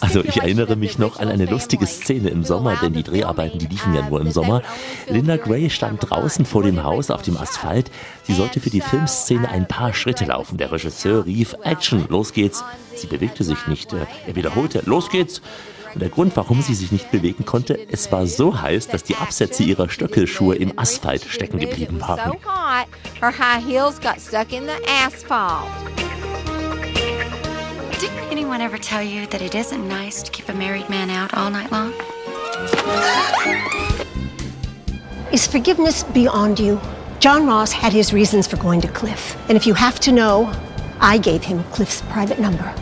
Also 0.00 0.24
ich 0.24 0.38
erinnere 0.38 0.74
mich 0.74 0.98
noch 0.98 1.18
an 1.20 1.28
eine 1.28 1.44
lustige 1.44 1.86
Szene 1.86 2.30
im 2.30 2.44
Sommer, 2.44 2.76
denn 2.80 2.94
die 2.94 3.02
Dreharbeiten, 3.02 3.58
die 3.58 3.66
liefen 3.66 3.94
ja 3.94 4.08
nur 4.08 4.22
im 4.22 4.30
Sommer. 4.30 4.62
Linda 5.06 5.36
Gray 5.36 5.68
stand 5.68 6.08
draußen 6.08 6.46
vor 6.46 6.62
dem 6.62 6.82
Haus 6.82 7.10
auf 7.10 7.20
dem 7.20 7.36
Asphalt. 7.36 7.90
Sie 8.22 8.32
sollte 8.32 8.58
für 8.60 8.70
die 8.70 8.80
Filmszene 8.80 9.50
ein 9.50 9.68
paar 9.68 9.92
Schritte 9.92 10.24
laufen. 10.24 10.56
Der 10.56 10.72
Regisseur 10.72 11.26
rief 11.26 11.54
Action, 11.62 12.06
los 12.08 12.32
geht's. 12.32 12.64
Sie 12.94 13.06
bewegte 13.06 13.44
sich 13.44 13.66
nicht. 13.66 13.92
Er 13.92 14.34
wiederholte, 14.34 14.82
los 14.86 15.10
geht's. 15.10 15.42
Und 15.92 16.00
der 16.00 16.08
Grund, 16.08 16.34
warum 16.36 16.62
sie 16.62 16.74
sich 16.74 16.90
nicht 16.90 17.10
bewegen 17.10 17.44
konnte, 17.44 17.78
es 17.90 18.10
war 18.10 18.26
so 18.26 18.62
heiß, 18.62 18.88
dass 18.88 19.04
die 19.04 19.16
Absätze 19.16 19.62
ihrer 19.62 19.90
Stöckelschuhe 19.90 20.54
im 20.54 20.78
Asphalt 20.78 21.26
stecken 21.28 21.58
geblieben 21.58 22.00
waren. 22.00 22.32
Didn't 28.52 28.64
anyone 28.64 28.74
ever 28.74 28.84
tell 28.84 29.02
you 29.02 29.26
that 29.28 29.40
it 29.40 29.54
isn't 29.54 29.88
nice 29.88 30.22
to 30.22 30.30
keep 30.30 30.46
a 30.50 30.52
married 30.52 30.90
man 30.90 31.08
out 31.08 31.32
all 31.32 31.50
night 31.50 31.72
long? 31.72 31.90
Is 35.32 35.46
forgiveness 35.46 36.04
beyond 36.04 36.60
you? 36.60 36.78
John 37.18 37.46
Ross 37.46 37.72
had 37.72 37.94
his 37.94 38.12
reasons 38.12 38.46
for 38.46 38.58
going 38.58 38.82
to 38.82 38.88
Cliff. 38.88 39.38
And 39.48 39.56
if 39.56 39.66
you 39.66 39.72
have 39.72 39.98
to 40.00 40.12
know, 40.12 40.52
I 41.00 41.16
gave 41.16 41.42
him 41.42 41.64
Cliff's 41.72 42.02
private 42.10 42.38
number. 42.38 42.74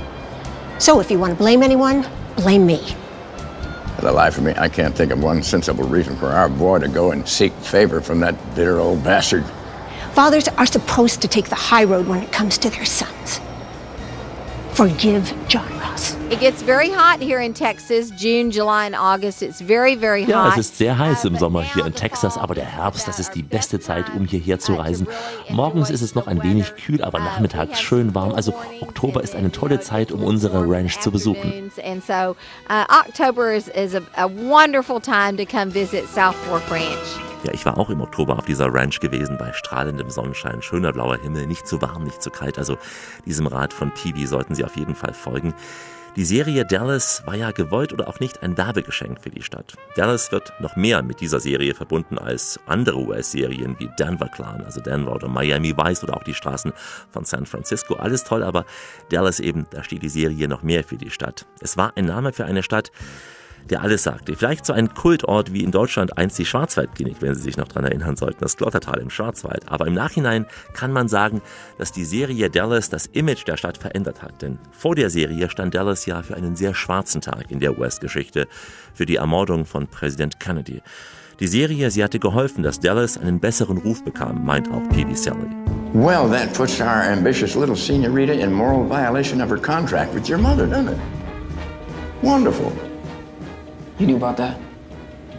So 0.80 0.98
if 0.98 1.08
you 1.08 1.20
want 1.20 1.34
to 1.34 1.38
blame 1.38 1.62
anyone, 1.62 2.04
blame 2.34 2.66
me. 2.66 2.84
For 3.94 4.02
the 4.02 4.10
life 4.10 4.38
of 4.38 4.42
me, 4.42 4.54
I 4.56 4.68
can't 4.68 4.96
think 4.96 5.12
of 5.12 5.22
one 5.22 5.40
sensible 5.40 5.84
reason 5.84 6.16
for 6.16 6.30
our 6.30 6.48
boy 6.48 6.80
to 6.80 6.88
go 6.88 7.12
and 7.12 7.28
seek 7.28 7.52
favor 7.52 8.00
from 8.00 8.18
that 8.20 8.34
bitter 8.56 8.80
old 8.80 9.04
bastard. 9.04 9.44
Fathers 10.14 10.48
are 10.48 10.66
supposed 10.66 11.22
to 11.22 11.28
take 11.28 11.48
the 11.48 11.54
high 11.54 11.84
road 11.84 12.08
when 12.08 12.20
it 12.24 12.32
comes 12.32 12.58
to 12.58 12.70
their 12.70 12.84
sons. 12.84 13.40
Forgive 14.74 15.34
John 15.48 15.68
Ross. 15.78 16.19
It 16.30 16.38
gets 16.38 16.62
very 16.62 16.90
hot 16.90 17.20
here 17.20 17.40
in 17.40 17.54
Texas, 17.54 18.12
June, 18.12 18.52
July 18.52 18.86
and 18.86 18.94
August. 18.94 19.42
It's 19.42 19.60
very, 19.60 19.96
very 19.96 20.22
hot. 20.22 20.30
Ja, 20.30 20.48
es 20.50 20.58
ist 20.58 20.78
sehr 20.78 20.96
heiß 20.96 21.24
im 21.24 21.36
Sommer 21.36 21.62
hier 21.62 21.84
in 21.84 21.92
Texas, 21.92 22.38
aber 22.38 22.54
der 22.54 22.66
Herbst, 22.66 23.08
das 23.08 23.18
ist 23.18 23.34
die 23.34 23.42
beste 23.42 23.80
Zeit, 23.80 24.04
um 24.14 24.26
hierher 24.26 24.60
zu 24.60 24.74
reisen. 24.74 25.08
Morgens 25.48 25.90
ist 25.90 26.02
es 26.02 26.14
noch 26.14 26.28
ein 26.28 26.40
wenig 26.44 26.72
kühl, 26.76 27.02
aber 27.02 27.18
nachmittags 27.18 27.80
schön 27.80 28.14
warm. 28.14 28.32
Also 28.32 28.54
Oktober 28.80 29.24
ist 29.24 29.34
eine 29.34 29.50
tolle 29.50 29.80
Zeit, 29.80 30.12
um 30.12 30.22
unsere 30.22 30.70
Ranch 30.70 31.00
zu 31.00 31.10
besuchen. 31.10 31.72
And 31.82 32.04
so 32.06 32.36
uh, 32.68 32.84
October 32.88 33.52
is, 33.52 33.68
a, 34.14 34.28
wonderful 34.28 35.00
time 35.00 35.36
to 35.36 35.44
come 35.44 35.72
visit 35.74 36.08
South 36.14 36.36
Fork 36.48 36.62
Ranch. 36.70 37.18
Ja, 37.42 37.52
ich 37.52 37.66
war 37.66 37.76
auch 37.76 37.90
im 37.90 38.00
Oktober 38.02 38.38
auf 38.38 38.44
dieser 38.44 38.72
Ranch 38.72 39.00
gewesen, 39.00 39.36
bei 39.36 39.52
strahlendem 39.52 40.10
Sonnenschein, 40.10 40.62
schöner 40.62 40.92
blauer 40.92 41.16
Himmel, 41.16 41.48
nicht 41.48 41.66
zu 41.66 41.82
warm, 41.82 42.04
nicht 42.04 42.22
zu 42.22 42.30
kalt. 42.30 42.56
Also 42.56 42.78
diesem 43.26 43.48
Rat 43.48 43.72
von 43.72 43.90
Peavy 43.90 44.28
sollten 44.28 44.54
Sie 44.54 44.64
auf 44.64 44.76
jeden 44.76 44.94
Fall 44.94 45.12
folgen. 45.12 45.54
Die 46.16 46.24
Serie 46.24 46.64
Dallas 46.64 47.22
war 47.24 47.36
ja 47.36 47.52
gewollt 47.52 47.92
oder 47.92 48.08
auch 48.08 48.18
nicht 48.18 48.42
ein 48.42 48.58
Werbegeschenk 48.58 49.22
für 49.22 49.30
die 49.30 49.42
Stadt. 49.42 49.74
Dallas 49.94 50.32
wird 50.32 50.52
noch 50.58 50.74
mehr 50.74 51.02
mit 51.02 51.20
dieser 51.20 51.38
Serie 51.38 51.72
verbunden 51.72 52.18
als 52.18 52.58
andere 52.66 52.98
US-Serien 52.98 53.78
wie 53.78 53.88
Denver 53.96 54.26
Clan, 54.26 54.60
also 54.62 54.80
Denver 54.80 55.14
oder 55.14 55.28
Miami 55.28 55.76
Vice 55.76 56.02
oder 56.02 56.16
auch 56.16 56.24
die 56.24 56.34
Straßen 56.34 56.72
von 57.12 57.24
San 57.24 57.46
Francisco. 57.46 57.94
Alles 57.94 58.24
toll, 58.24 58.42
aber 58.42 58.64
Dallas 59.10 59.38
eben, 59.38 59.66
da 59.70 59.84
steht 59.84 60.02
die 60.02 60.08
Serie 60.08 60.48
noch 60.48 60.64
mehr 60.64 60.82
für 60.82 60.96
die 60.96 61.10
Stadt. 61.10 61.46
Es 61.60 61.76
war 61.76 61.92
ein 61.96 62.06
Name 62.06 62.32
für 62.32 62.44
eine 62.44 62.64
Stadt, 62.64 62.90
der 63.68 63.82
alles 63.82 64.02
sagte. 64.02 64.34
Vielleicht 64.34 64.66
so 64.66 64.72
ein 64.72 64.94
Kultort 64.94 65.52
wie 65.52 65.62
in 65.62 65.70
Deutschland 65.70 66.16
einst 66.16 66.38
die 66.38 66.44
Schwarzwaldklinik, 66.44 67.16
wenn 67.20 67.34
Sie 67.34 67.42
sich 67.42 67.56
noch 67.56 67.68
daran 67.68 67.84
erinnern 67.84 68.16
sollten, 68.16 68.40
das 68.40 68.56
Glottertal 68.56 68.98
im 68.98 69.10
Schwarzwald. 69.10 69.68
Aber 69.68 69.86
im 69.86 69.94
Nachhinein 69.94 70.46
kann 70.72 70.92
man 70.92 71.08
sagen, 71.08 71.42
dass 71.78 71.92
die 71.92 72.04
Serie 72.04 72.50
Dallas 72.50 72.88
das 72.88 73.06
Image 73.06 73.46
der 73.46 73.56
Stadt 73.56 73.78
verändert 73.78 74.22
hat. 74.22 74.42
Denn 74.42 74.58
vor 74.70 74.94
der 74.94 75.10
Serie 75.10 75.50
stand 75.50 75.74
Dallas 75.74 76.06
ja 76.06 76.22
für 76.22 76.36
einen 76.36 76.56
sehr 76.56 76.74
schwarzen 76.74 77.20
Tag 77.20 77.50
in 77.50 77.60
der 77.60 77.78
US-Geschichte, 77.78 78.48
für 78.94 79.06
die 79.06 79.16
Ermordung 79.16 79.66
von 79.66 79.86
Präsident 79.86 80.40
Kennedy. 80.40 80.82
Die 81.40 81.46
Serie, 81.46 81.90
sie 81.90 82.04
hatte 82.04 82.18
geholfen, 82.18 82.62
dass 82.62 82.80
Dallas 82.80 83.16
einen 83.16 83.40
besseren 83.40 83.78
Ruf 83.78 84.04
bekam, 84.04 84.44
meint 84.44 84.70
auch 84.70 84.86
P.D. 84.90 85.14
Sally. 85.14 85.48
Well, 85.94 86.28
that 86.28 86.52
puts 86.52 86.80
our 86.80 87.02
ambitious 87.02 87.56
little 87.56 87.74
senorita 87.74 88.34
in 88.34 88.52
moral 88.52 88.84
violation 88.84 89.40
of 89.40 89.48
her 89.48 89.56
contract 89.56 90.14
with 90.14 90.28
your 90.28 90.38
mother, 90.38 90.66
doesn't 90.66 90.88
it? 90.88 90.98
Wonderful. 92.22 92.89
You 94.00 94.06
knew 94.06 94.16
about 94.16 94.38
that? 94.38 94.58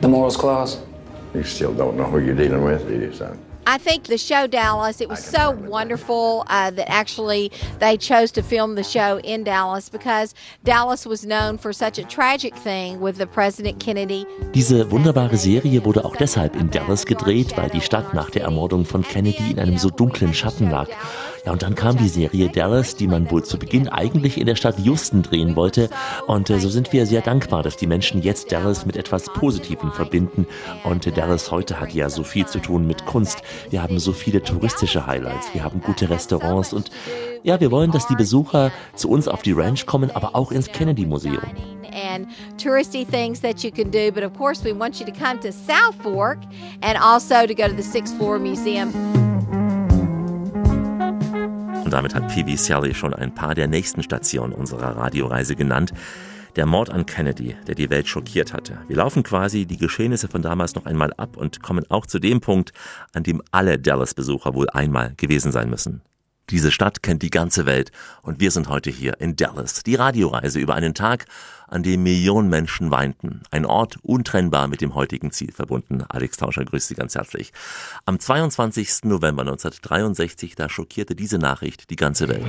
The 0.01 0.07
morals 0.07 0.37
clause? 0.37 0.77
You 1.33 1.43
still 1.43 1.73
don't 1.73 1.97
know 1.97 2.03
who 2.03 2.19
you're 2.19 2.35
dealing 2.35 2.63
with, 2.63 2.87
do 2.87 2.93
you, 2.93 3.11
son? 3.11 3.39
I 3.65 3.79
think 3.79 4.03
the 4.03 4.19
show 4.19 4.45
Dallas, 4.45 5.01
it 5.01 5.09
was 5.09 5.23
so 5.23 5.49
wonderful 5.51 6.43
uh, 6.47 6.69
that 6.69 6.87
actually 6.87 7.51
they 7.79 7.97
chose 7.97 8.31
to 8.33 8.43
film 8.43 8.75
the 8.75 8.83
show 8.83 9.19
in 9.23 9.43
Dallas 9.43 9.89
because 9.89 10.35
Dallas 10.63 11.07
was 11.07 11.25
known 11.25 11.57
for 11.57 11.73
such 11.73 11.97
a 11.97 12.03
tragic 12.03 12.55
thing 12.55 12.99
with 13.01 13.17
the 13.17 13.25
President 13.25 13.79
Kennedy. 13.79 14.27
Diese 14.53 14.91
wunderbare 14.91 15.37
Serie 15.37 15.83
wurde 15.83 16.05
auch 16.05 16.15
deshalb 16.15 16.55
in 16.55 16.69
Dallas 16.69 17.07
gedreht, 17.07 17.57
weil 17.57 17.69
die 17.69 17.81
Stadt 17.81 18.13
nach 18.13 18.29
der 18.29 18.43
Ermordung 18.43 18.85
von 18.85 19.01
Kennedy 19.01 19.51
in 19.51 19.59
einem 19.59 19.79
so 19.79 19.89
dunklen 19.89 20.35
Schatten 20.35 20.69
lag. 20.69 20.87
Ja, 21.45 21.53
und 21.53 21.63
dann 21.63 21.73
kam 21.73 21.97
die 21.97 22.07
Serie 22.07 22.49
Dallas, 22.49 22.95
die 22.95 23.07
man 23.07 23.31
wohl 23.31 23.43
zu 23.43 23.57
Beginn 23.57 23.89
eigentlich 23.89 24.39
in 24.39 24.45
der 24.45 24.55
Stadt 24.55 24.77
Houston 24.77 25.23
drehen 25.23 25.55
wollte. 25.55 25.89
Und 26.27 26.51
äh, 26.51 26.59
so 26.59 26.69
sind 26.69 26.93
wir 26.93 27.07
sehr 27.07 27.21
dankbar, 27.21 27.63
dass 27.63 27.77
die 27.77 27.87
Menschen 27.87 28.21
jetzt 28.21 28.51
Dallas 28.51 28.85
mit 28.85 28.95
etwas 28.95 29.25
Positivem 29.25 29.91
verbinden. 29.91 30.45
Und 30.83 31.07
äh, 31.07 31.11
Dallas 31.11 31.49
heute 31.49 31.79
hat 31.79 31.93
ja 31.93 32.09
so 32.09 32.23
viel 32.23 32.45
zu 32.45 32.59
tun 32.59 32.85
mit 32.85 33.07
Kunst. 33.07 33.41
Wir 33.71 33.81
haben 33.81 33.97
so 33.97 34.13
viele 34.13 34.43
touristische 34.43 35.07
Highlights, 35.07 35.51
wir 35.53 35.63
haben 35.63 35.81
gute 35.81 36.11
Restaurants 36.11 36.73
und 36.73 36.91
ja, 37.43 37.59
wir 37.59 37.71
wollen, 37.71 37.89
dass 37.89 38.05
die 38.05 38.15
Besucher 38.15 38.71
zu 38.93 39.09
uns 39.09 39.27
auf 39.27 39.41
die 39.41 39.53
Ranch 39.53 39.87
kommen, 39.87 40.11
aber 40.11 40.35
auch 40.35 40.51
ins 40.51 40.67
Kennedy 40.67 41.07
Museum. 41.07 41.41
And 41.91 42.27
touristy 42.57 43.03
things 43.03 43.41
that 43.41 43.63
you 43.63 43.71
can 43.71 43.89
do, 43.89 44.11
but 44.11 44.23
of 44.23 44.37
course, 44.37 44.63
we 44.63 44.77
want 44.77 44.99
you 44.99 45.05
to 45.07 45.11
come 45.11 45.39
to 45.39 45.51
South 45.51 45.95
Fork 46.03 46.37
and 46.81 46.99
also 47.01 47.47
to 47.47 47.55
go 47.55 47.67
to 47.67 47.75
the 47.75 47.83
Sixth 47.83 48.15
Floor 48.17 48.37
Museum. 48.37 48.93
Und 51.91 51.95
damit 51.95 52.15
hat 52.15 52.29
P.V. 52.29 52.55
Sally 52.55 52.93
schon 52.93 53.13
ein 53.13 53.35
paar 53.35 53.53
der 53.53 53.67
nächsten 53.67 54.01
Stationen 54.01 54.53
unserer 54.53 54.95
Radioreise 54.95 55.57
genannt. 55.57 55.91
Der 56.55 56.65
Mord 56.65 56.89
an 56.89 57.05
Kennedy, 57.05 57.57
der 57.67 57.75
die 57.75 57.89
Welt 57.89 58.07
schockiert 58.07 58.53
hatte. 58.53 58.77
Wir 58.87 58.95
laufen 58.95 59.23
quasi 59.23 59.65
die 59.65 59.75
Geschehnisse 59.75 60.29
von 60.29 60.41
damals 60.41 60.73
noch 60.73 60.85
einmal 60.85 61.11
ab 61.17 61.35
und 61.35 61.61
kommen 61.61 61.83
auch 61.91 62.05
zu 62.05 62.19
dem 62.19 62.39
Punkt, 62.39 62.71
an 63.11 63.23
dem 63.23 63.41
alle 63.51 63.77
Dallas-Besucher 63.77 64.53
wohl 64.53 64.69
einmal 64.69 65.15
gewesen 65.17 65.51
sein 65.51 65.69
müssen. 65.69 66.01
Diese 66.49 66.71
Stadt 66.71 67.03
kennt 67.03 67.23
die 67.23 67.29
ganze 67.29 67.65
Welt 67.65 67.91
und 68.21 68.39
wir 68.39 68.51
sind 68.51 68.69
heute 68.69 68.89
hier 68.89 69.19
in 69.19 69.35
Dallas. 69.35 69.83
Die 69.83 69.95
Radioreise 69.95 70.59
über 70.59 70.75
einen 70.75 70.93
Tag, 70.93 71.25
an 71.71 71.83
dem 71.83 72.03
Millionen 72.03 72.49
Menschen 72.49 72.91
weinten. 72.91 73.41
Ein 73.49 73.65
Ort 73.65 73.97
untrennbar 74.03 74.67
mit 74.67 74.81
dem 74.81 74.93
heutigen 74.93 75.31
Ziel 75.31 75.51
verbunden. 75.51 76.03
Alex 76.07 76.37
Tauscher 76.37 76.65
grüßt 76.65 76.89
Sie 76.89 76.95
ganz 76.95 77.15
herzlich. 77.15 77.53
Am 78.05 78.19
22. 78.19 79.03
November 79.03 79.41
1963, 79.41 80.55
da 80.55 80.69
schockierte 80.69 81.15
diese 81.15 81.39
Nachricht 81.39 81.89
die 81.89 81.95
ganze 81.95 82.27
Welt. 82.27 82.43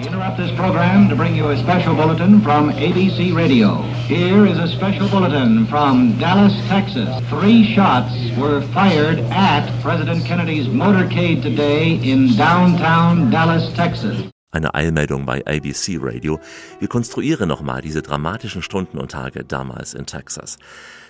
Dallas, 13.30 13.72
Texas. 13.74 14.31
Eine 14.54 14.74
Eilmeldung 14.74 15.24
bei 15.24 15.42
ABC 15.46 15.98
Radio. 15.98 16.38
Wir 16.78 16.86
konstruieren 16.86 17.48
nochmal 17.48 17.80
diese 17.80 18.02
dramatischen 18.02 18.60
Stunden 18.60 18.98
und 18.98 19.12
Tage 19.12 19.44
damals 19.44 19.94
in 19.94 20.04
Texas. 20.04 20.58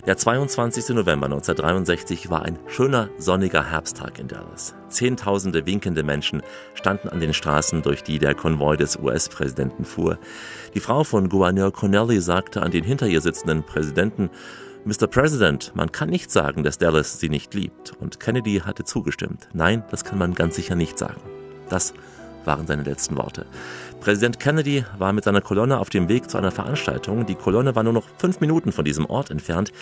Der 0.07 0.17
22. 0.17 0.91
November 0.91 1.27
1963 1.27 2.31
war 2.31 2.43
ein 2.43 2.61
schöner, 2.69 3.09
sonniger 3.19 3.69
Herbsttag 3.69 4.21
in 4.21 4.29
Dallas. 4.29 4.77
Zehntausende 4.91 5.67
winkende 5.67 6.05
Menschen 6.05 6.43
standen 6.75 7.09
an 7.09 7.19
den 7.19 7.35
Straßen, 7.35 7.83
durch 7.83 8.05
die 8.05 8.21
der 8.21 8.37
Konvoi 8.37 8.77
des 8.77 8.97
US-Präsidenten 8.97 9.85
fuhr. 9.85 10.21
Die 10.75 10.81
Frau 10.81 11.03
von 11.03 11.29
Gouverneur 11.29 11.73
Connelly 11.73 12.21
sagte 12.21 12.63
an 12.63 12.71
den 12.71 12.85
hinter 12.85 13.09
ihr 13.09 13.21
sitzenden 13.21 13.65
Präsidenten, 13.65 14.31
Mr. 14.85 15.09
President, 15.09 15.73
man 15.75 15.91
kann 15.91 16.11
nicht 16.11 16.31
sagen, 16.31 16.63
dass 16.63 16.79
Dallas 16.79 17.19
sie 17.19 17.29
nicht 17.29 17.55
liebt. 17.55 17.93
Und 17.99 18.21
Kennedy 18.21 18.61
hatte 18.65 18.85
zugestimmt. 18.85 19.49
Nein, 19.53 19.83
das 19.91 20.05
kann 20.05 20.19
man 20.19 20.35
ganz 20.35 20.55
sicher 20.55 20.77
nicht 20.77 20.97
sagen. 20.97 21.21
Das 21.69 21.93
waren 22.45 22.67
seine 22.67 22.83
letzten 22.83 23.17
Worte. 23.17 23.47
Präsident 24.01 24.41
Kennedy 24.41 24.85
war 24.99 25.13
mit 25.13 25.25
seiner 25.25 25.41
Kolonne 25.41 25.79
auf 25.79 25.91
dem 25.91 26.09
Weg 26.09 26.29
zu 26.29 26.39
einer 26.39 26.51
Veranstaltung. 26.51 27.25
Die 27.27 27.35
Kolonne 27.35 27.75
war 27.75 27.83
nur 27.83 27.93
noch 27.93 28.09
fünf 28.19 28.41
Minuten 28.41 28.73
von 28.73 28.85
diesem 28.85 29.07
Ort 29.07 29.31
entfernt. 29.31 29.73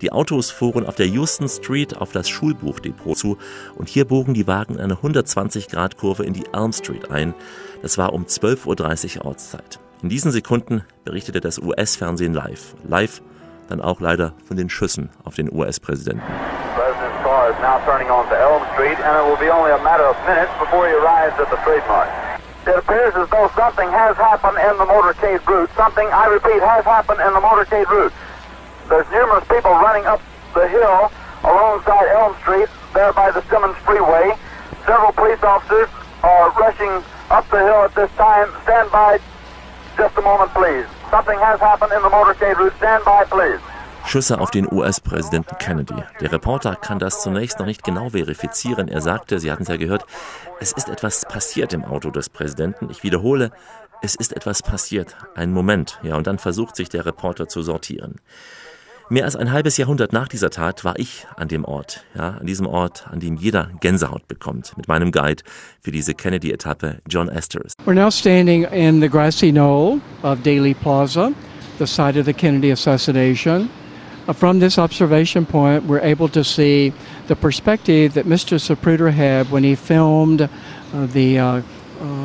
Die 0.00 0.10
Autos 0.10 0.50
fuhren 0.50 0.86
auf 0.86 0.96
der 0.96 1.06
Houston 1.06 1.48
Street 1.48 1.96
auf 1.96 2.12
das 2.12 2.28
Schulbuchdepot 2.28 3.16
zu 3.16 3.38
und 3.76 3.88
hier 3.88 4.04
bogen 4.04 4.34
die 4.34 4.46
Wagen 4.46 4.74
in 4.74 4.80
eine 4.80 4.94
120-Grad-Kurve 4.94 6.24
in 6.24 6.32
die 6.32 6.44
Elm 6.52 6.72
Street 6.72 7.10
ein. 7.10 7.34
Das 7.82 7.98
war 7.98 8.12
um 8.12 8.24
12.30 8.24 9.18
Uhr 9.18 9.26
Ortszeit. 9.26 9.78
In 10.02 10.08
diesen 10.08 10.32
Sekunden 10.32 10.84
berichtete 11.04 11.40
das 11.40 11.58
US-Fernsehen 11.58 12.34
live. 12.34 12.74
Live 12.86 13.22
dann 13.68 13.80
auch 13.80 14.00
leider 14.00 14.32
von 14.46 14.56
den 14.56 14.70
Schüssen 14.70 15.10
auf 15.24 15.34
den 15.34 15.52
US-Präsidenten. 15.52 16.22
Is 17.48 17.56
now 17.64 17.80
turning 17.88 18.12
onto 18.12 18.36
Elm 18.36 18.60
Street, 18.76 19.00
and 19.00 19.12
it 19.16 19.24
will 19.24 19.40
be 19.40 19.48
only 19.48 19.72
a 19.72 19.80
matter 19.80 20.04
of 20.04 20.16
minutes 20.28 20.52
before 20.60 20.84
he 20.84 20.92
arrives 20.92 21.32
at 21.40 21.48
the 21.48 21.56
trademark. 21.64 22.08
It 22.68 22.76
appears 22.76 23.16
as 23.16 23.24
though 23.32 23.48
something 23.56 23.88
has 23.88 24.16
happened 24.20 24.60
in 24.60 24.74
the 24.76 24.84
motorcade 24.84 25.40
route. 25.48 25.72
Something, 25.72 26.04
I 26.12 26.28
repeat, 26.28 26.60
has 26.60 26.84
happened 26.84 27.24
in 27.24 27.32
the 27.32 27.40
motorcade 27.40 27.88
route. 27.88 28.12
There's 28.92 29.08
numerous 29.08 29.48
people 29.48 29.72
running 29.80 30.04
up 30.04 30.20
the 30.52 30.68
hill 30.68 31.08
alongside 31.48 32.12
Elm 32.12 32.36
Street, 32.44 32.68
there 32.92 33.12
by 33.16 33.32
the 33.32 33.40
Simmons 33.48 33.76
Freeway. 33.88 34.36
Several 34.84 35.12
police 35.16 35.40
officers 35.40 35.88
are 36.20 36.52
rushing 36.60 37.00
up 37.32 37.48
the 37.48 37.64
hill 37.64 37.88
at 37.88 37.94
this 37.96 38.12
time. 38.20 38.52
Stand 38.68 38.92
by 38.92 39.20
just 39.96 40.16
a 40.20 40.22
moment, 40.22 40.52
please. 40.52 40.84
Something 41.08 41.38
has 41.40 41.60
happened 41.60 41.92
in 41.96 42.02
the 42.04 42.12
motorcade 42.12 42.60
route. 42.60 42.76
Stand 42.76 43.04
by, 43.04 43.24
please. 43.24 43.60
Schüsse 44.08 44.40
auf 44.40 44.50
den 44.50 44.66
US-Präsidenten 44.72 45.58
Kennedy. 45.58 46.02
Der 46.22 46.32
Reporter 46.32 46.76
kann 46.76 46.98
das 46.98 47.20
zunächst 47.20 47.58
noch 47.58 47.66
nicht 47.66 47.84
genau 47.84 48.08
verifizieren. 48.08 48.88
Er 48.88 49.02
sagte, 49.02 49.38
Sie 49.38 49.52
hatten 49.52 49.64
es 49.64 49.68
ja 49.68 49.76
gehört, 49.76 50.06
es 50.60 50.72
ist 50.72 50.88
etwas 50.88 51.26
passiert 51.26 51.74
im 51.74 51.84
Auto 51.84 52.10
des 52.10 52.30
Präsidenten. 52.30 52.88
Ich 52.90 53.02
wiederhole, 53.02 53.50
es 54.00 54.14
ist 54.14 54.34
etwas 54.34 54.62
passiert. 54.62 55.14
Ein 55.34 55.52
Moment. 55.52 55.98
Ja, 56.02 56.16
und 56.16 56.26
dann 56.26 56.38
versucht 56.38 56.74
sich 56.74 56.88
der 56.88 57.04
Reporter 57.04 57.48
zu 57.48 57.62
sortieren. 57.62 58.14
Mehr 59.10 59.26
als 59.26 59.36
ein 59.36 59.52
halbes 59.52 59.76
Jahrhundert 59.76 60.14
nach 60.14 60.28
dieser 60.28 60.48
Tat 60.48 60.86
war 60.86 60.98
ich 60.98 61.26
an 61.36 61.48
dem 61.48 61.66
Ort, 61.66 62.04
ja, 62.14 62.38
an 62.40 62.46
diesem 62.46 62.66
Ort, 62.66 63.06
an 63.10 63.20
dem 63.20 63.36
jeder 63.36 63.70
Gänsehaut 63.80 64.26
bekommt, 64.26 64.74
mit 64.78 64.88
meinem 64.88 65.12
Guide 65.12 65.42
für 65.80 65.90
diese 65.90 66.14
Kennedy-Etappe, 66.14 67.02
John 67.08 67.28
Esters. 67.28 67.74
We're 67.84 67.92
now 67.92 68.10
standing 68.10 68.64
in 68.64 69.02
the 69.02 69.08
grassy 69.08 69.50
knoll 69.50 70.00
of 70.22 70.42
Daly 70.42 70.72
Plaza, 70.72 71.30
the 71.78 71.86
site 71.86 72.18
of 72.18 72.24
the 72.24 72.34
Kennedy 72.34 72.72
assassination. 72.72 73.68
Uh, 74.28 74.32
from 74.34 74.58
this 74.58 74.78
observation 74.78 75.46
point, 75.46 75.84
we're 75.84 76.00
able 76.00 76.28
to 76.28 76.44
see 76.44 76.92
the 77.28 77.34
perspective 77.34 78.12
that 78.12 78.26
Mr. 78.26 78.58
Zapruder 78.58 79.10
had 79.10 79.50
when 79.50 79.64
he 79.64 79.74
filmed 79.74 80.42
uh, 80.42 80.48
the 81.06 81.38
uh, 81.38 81.62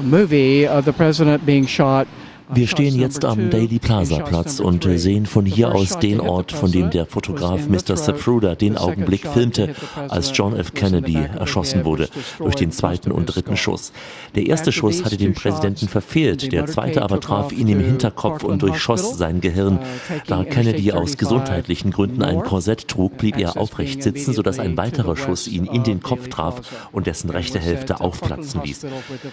movie 0.01 0.67
of 0.67 0.83
the 0.83 0.91
president 0.91 1.45
being 1.45 1.65
shot 1.65 2.05
Wir 2.51 2.67
stehen 2.67 2.99
jetzt 2.99 3.23
am 3.25 3.49
Daily 3.49 3.79
Plaza 3.79 4.19
Platz 4.19 4.59
und 4.59 4.87
sehen 4.99 5.25
von 5.25 5.45
hier 5.45 5.73
aus 5.73 5.99
den 5.99 6.19
Ort, 6.19 6.51
von 6.51 6.71
dem 6.71 6.89
der 6.89 7.05
Fotograf 7.05 7.67
Mr. 7.67 7.95
Zapruder 7.95 8.55
den 8.55 8.77
Augenblick 8.77 9.27
filmte, 9.27 9.73
als 10.09 10.31
John 10.33 10.55
F. 10.55 10.73
Kennedy 10.73 11.17
erschossen 11.39 11.85
wurde 11.85 12.09
durch 12.37 12.55
den 12.55 12.71
zweiten 12.71 13.11
und 13.11 13.27
dritten 13.27 13.55
Schuss. 13.55 13.93
Der 14.35 14.45
erste 14.45 14.71
Schuss 14.71 15.05
hatte 15.05 15.17
den 15.17 15.33
Präsidenten 15.33 15.87
verfehlt, 15.87 16.51
der 16.51 16.65
zweite 16.65 17.01
aber 17.01 17.19
traf 17.19 17.51
ihn 17.51 17.67
im 17.67 17.79
Hinterkopf 17.79 18.43
und 18.43 18.61
durchschoss 18.61 19.17
sein 19.17 19.39
Gehirn. 19.39 19.79
Da 20.27 20.43
Kennedy 20.43 20.91
aus 20.91 21.17
gesundheitlichen 21.17 21.91
Gründen 21.91 22.23
ein 22.23 22.43
Korsett 22.43 22.87
trug, 22.87 23.17
blieb 23.17 23.37
er 23.37 23.57
aufrecht 23.57 24.03
sitzen, 24.03 24.33
sodass 24.33 24.59
ein 24.59 24.77
weiterer 24.77 25.15
Schuss 25.15 25.47
ihn 25.47 25.65
in 25.65 25.83
den 25.83 26.01
Kopf 26.01 26.27
traf 26.27 26.61
und 26.91 27.07
dessen 27.07 27.29
rechte 27.29 27.59
Hälfte 27.59 28.01
aufplatzen 28.01 28.61
ließ. 28.63 28.85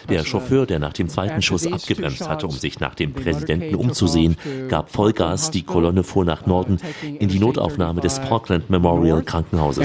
Der 0.09 0.25
Chauffeur, 0.25 0.67
der 0.67 0.79
nach 0.79 0.93
dem 0.93 1.09
zweiten 1.09 1.43
Schuss 1.43 1.67
abgebremst 1.67 2.29
hatte, 2.29 2.47
um 2.47 2.53
sich 2.53 2.81
nach 2.81 2.95
dem 3.01 3.11
den 3.11 3.23
Präsidenten 3.23 3.75
umzusehen, 3.75 4.37
gab 4.69 4.91
Vollgas, 4.91 5.51
die 5.51 5.63
Kolonne 5.63 6.03
fuhr 6.03 6.25
nach 6.25 6.47
Norden 6.47 6.79
in 7.19 7.29
die 7.29 7.39
Notaufnahme 7.39 8.01
des 8.01 8.21
Parkland 8.21 8.71
Memorial 8.71 9.23
Krankenhauses. 9.23 9.85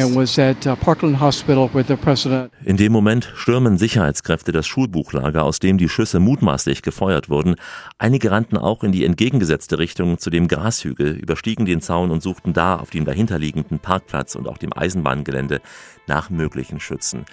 In 2.64 2.78
dem 2.78 2.92
Moment 2.92 3.32
stürmen 3.36 3.78
Sicherheitskräfte 3.78 4.52
das 4.52 4.68
Schulbuchlager, 4.68 5.44
aus 5.44 5.60
dem 5.60 5.78
die 5.78 5.90
Schüsse 5.90 6.20
mutmaßlich 6.20 6.82
gefeuert 6.82 7.30
wurden. 7.30 7.56
Einige 7.98 8.32
rannten 8.32 8.58
auch 8.58 8.84
in 8.84 8.92
die 8.92 9.06
entgegengesetzte 9.06 9.80
Richtung 9.80 10.18
zu 10.18 10.30
dem 10.30 10.48
Grashügel, 10.48 11.14
überstiegen 11.14 11.66
den 11.66 11.82
Zaun 11.82 12.12
und 12.12 12.22
suchten 12.22 12.54
da 12.54 12.76
auf 12.76 12.90
dem 12.90 13.06
dahinterliegenden 13.06 13.80
Parkplatz 13.80 14.36
und 14.36 14.48
auch 14.48 14.58
dem 14.58 14.74
Eisenbahngelände 14.74 15.62
nach 16.08 16.30
möglichen 16.30 16.80
Schützen. 16.80 17.26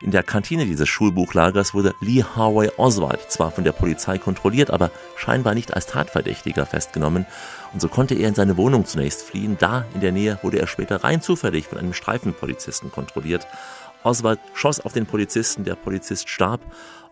In 0.00 0.12
der 0.12 0.22
Kantine 0.22 0.64
dieses 0.64 0.88
Schulbuchlagers 0.88 1.74
wurde 1.74 1.94
Lee 2.00 2.22
Harvey 2.22 2.70
Oswald 2.76 3.32
zwar 3.32 3.50
von 3.50 3.64
der 3.64 3.72
Polizei 3.72 4.16
kontrolliert, 4.18 4.70
aber 4.70 4.92
scheinbar 5.16 5.54
nicht 5.54 5.74
als 5.74 5.86
Tatverdächtiger 5.86 6.66
festgenommen 6.66 7.26
und 7.72 7.80
so 7.80 7.88
konnte 7.88 8.14
er 8.14 8.28
in 8.28 8.34
seine 8.34 8.56
Wohnung 8.56 8.86
zunächst 8.86 9.22
fliehen. 9.22 9.56
Da 9.58 9.84
in 9.94 10.00
der 10.00 10.12
Nähe 10.12 10.38
wurde 10.42 10.60
er 10.60 10.68
später 10.68 11.02
rein 11.02 11.20
zufällig 11.20 11.66
von 11.66 11.78
einem 11.78 11.94
Streifenpolizisten 11.94 12.92
kontrolliert. 12.92 13.46
Oswald 14.04 14.38
schoss 14.54 14.80
auf 14.80 14.92
den 14.92 15.06
Polizisten, 15.06 15.64
der 15.64 15.74
Polizist 15.74 16.28
starb 16.28 16.60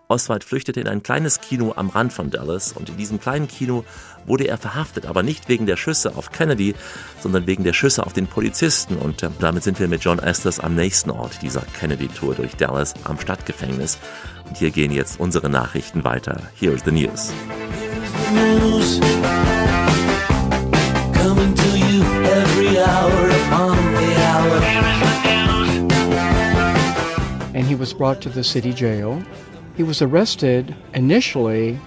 Oswald 0.08 0.44
flüchtete 0.44 0.80
in 0.80 0.88
ein 0.88 1.02
kleines 1.02 1.40
Kino 1.40 1.72
am 1.76 1.88
Rand 1.88 2.12
von 2.12 2.30
Dallas 2.30 2.72
und 2.72 2.88
in 2.88 2.96
diesem 2.96 3.20
kleinen 3.20 3.48
Kino 3.48 3.84
wurde 4.24 4.46
er 4.46 4.56
verhaftet, 4.56 5.06
aber 5.06 5.22
nicht 5.22 5.48
wegen 5.48 5.66
der 5.66 5.76
Schüsse 5.76 6.16
auf 6.16 6.30
Kennedy, 6.30 6.74
sondern 7.20 7.46
wegen 7.46 7.64
der 7.64 7.72
Schüsse 7.72 8.06
auf 8.06 8.12
den 8.12 8.26
Polizisten 8.26 8.96
und 8.96 9.22
äh, 9.22 9.30
damit 9.40 9.64
sind 9.64 9.80
wir 9.80 9.88
mit 9.88 10.04
John 10.04 10.18
Estes 10.18 10.60
am 10.60 10.74
nächsten 10.74 11.10
Ort 11.10 11.42
dieser 11.42 11.62
Kennedy-Tour 11.62 12.34
durch 12.36 12.54
Dallas 12.56 12.94
am 13.04 13.18
Stadtgefängnis 13.18 13.98
und 14.48 14.56
hier 14.56 14.70
gehen 14.70 14.92
jetzt 14.92 15.18
unsere 15.18 15.48
Nachrichten 15.48 16.04
weiter. 16.04 16.40
Here 16.54 16.72
is 16.72 16.82
the 16.84 16.92
news. 16.92 17.32
news 18.32 19.00
coming 21.14 21.54
to 21.54 21.78
you 21.78 22.02
every 22.40 22.78
hour 22.78 23.30
upon 23.40 23.76
the 23.94 24.10
hour. 24.30 24.58
And 27.54 27.66
he 27.66 27.74
was 27.74 27.92
brought 27.94 28.20
to 28.22 28.28
the 28.28 28.44
city 28.44 28.72
jail. 28.72 29.22
He 29.76 29.82
was 29.82 30.00
arrested 30.00 30.74
initially 30.94 31.78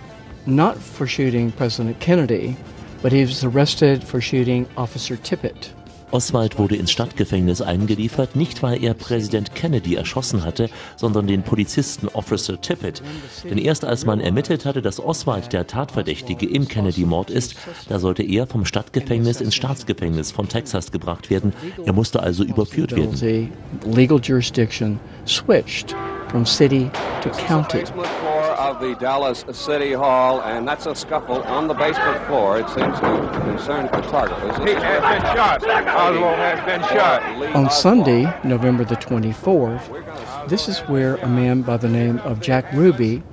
not 0.46 0.78
for 0.78 1.08
shooting 1.08 1.52
President 1.52 2.00
Kennedy, 2.00 2.56
but 3.02 3.12
he 3.12 3.26
was 3.26 3.44
arrested 3.44 4.04
for 4.04 4.22
shooting 4.22 4.68
Officer 4.78 5.18
Tippett. 5.18 5.74
Oswald 6.12 6.58
wurde 6.58 6.76
ins 6.76 6.92
Stadtgefängnis 6.92 7.62
eingeliefert, 7.62 8.36
nicht 8.36 8.64
weil 8.64 8.84
er 8.84 8.94
Präsident 8.94 9.54
Kennedy 9.54 9.96
erschossen 9.96 10.44
hatte, 10.44 10.70
sondern 10.98 11.28
den 11.28 11.44
Polizisten 11.44 12.08
Officer 12.10 12.60
Tippett. 12.60 13.02
Denn 13.44 13.58
erst 13.58 13.86
als 13.86 14.06
man 14.06 14.20
ermittelt 14.20 14.66
hatte, 14.66 14.82
dass 14.82 15.00
Oswald 15.00 15.54
der 15.54 15.68
Tatverdächtige 15.68 16.48
im 16.48 16.68
Kennedy-Mord 16.68 17.30
ist, 17.30 17.56
da 17.90 18.00
sollte 18.00 18.24
er 18.24 18.48
vom 18.48 18.66
Stadtgefängnis 18.66 19.42
ins 19.42 19.56
Staatsgefängnis 19.56 20.32
von 20.32 20.48
Texas 20.48 20.92
gebracht 20.92 21.30
werden. 21.30 21.54
Er 21.86 21.94
musste 21.94 22.22
also 22.22 22.44
überführt 22.44 22.96
werden. 22.96 23.52
Legal 23.86 24.20
jurisdiction 24.20 25.00
switched 25.28 25.96
from 26.30 26.46
city 26.46 26.90
to 27.22 27.30
county. 27.38 27.82
Of 27.82 28.80
the 28.80 28.96
Dallas 29.00 29.44
City 29.52 29.94
Hall, 29.94 30.42
and 30.42 30.68
that's 30.68 30.86
a 30.86 30.94
scuffle 30.96 31.42
on 31.44 31.68
the 31.68 31.74
basement 31.74 32.26
floor. 32.28 32.60
It 32.60 32.68
seems 32.70 33.00
to 33.00 33.42
concern 33.46 33.88
photographers. 33.90 34.58
He 34.58 34.74
has 34.76 35.02
been 35.02 35.22
shot. 35.36 35.64
Oswald 35.64 36.36
has 36.36 36.66
been 36.66 36.82
shot. 36.90 37.56
On 37.56 37.70
Sunday, 37.70 38.32
November 38.44 38.84
the 38.84 38.96
24th, 38.96 40.48
this 40.48 40.68
is 40.68 40.80
where 40.82 41.16
a 41.18 41.28
man 41.28 41.62
by 41.62 41.78
the 41.78 41.90
name 41.90 42.20
of 42.20 42.42
Jack 42.42 42.72
Ruby 42.74 43.24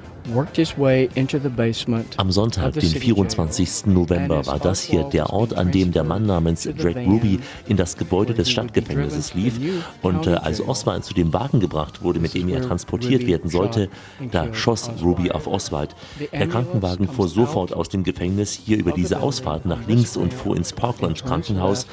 Am 2.17 2.33
Sonntag, 2.33 2.73
den 2.73 2.83
24. 2.89 3.87
November, 3.87 4.47
war 4.47 4.59
das 4.59 4.83
hier 4.83 5.05
der 5.05 5.31
Ort, 5.33 5.55
an 5.55 5.71
dem 5.71 5.93
der 5.93 6.05
Mann 6.05 6.27
namens 6.27 6.65
Drake 6.65 7.05
Ruby 7.05 7.39
in 7.69 7.77
das 7.77 7.97
Gebäude 7.97 8.35
des 8.35 8.51
Stadtgefängnisses 8.51 9.35
lief. 9.35 9.61
Und 10.03 10.27
äh, 10.27 10.31
als 10.31 10.61
Oswald 10.61 11.05
zu 11.05 11.15
dem 11.15 11.33
Wagen 11.33 11.61
gebracht 11.61 12.03
wurde, 12.03 12.19
mit 12.19 12.35
dem 12.35 12.49
er 12.49 12.63
transportiert 12.63 13.27
werden 13.27 13.51
sollte, 13.51 13.89
da 14.33 14.53
schoss 14.53 14.91
Ruby 15.03 15.31
auf 15.31 15.47
Oswald. 15.47 15.95
Der 16.33 16.49
Krankenwagen 16.49 17.09
fuhr 17.09 17.29
sofort 17.29 17.73
aus 17.73 17.89
dem 17.89 18.03
Gefängnis 18.03 18.53
hier 18.53 18.79
über 18.79 18.93
diese 18.93 19.21
Ausfahrt 19.21 19.65
nach 19.67 19.87
links 19.87 20.17
und 20.17 20.35
fuhr 20.35 20.57
ins 20.57 20.73
Parkland 20.73 21.25
Krankenhaus. 21.25 21.87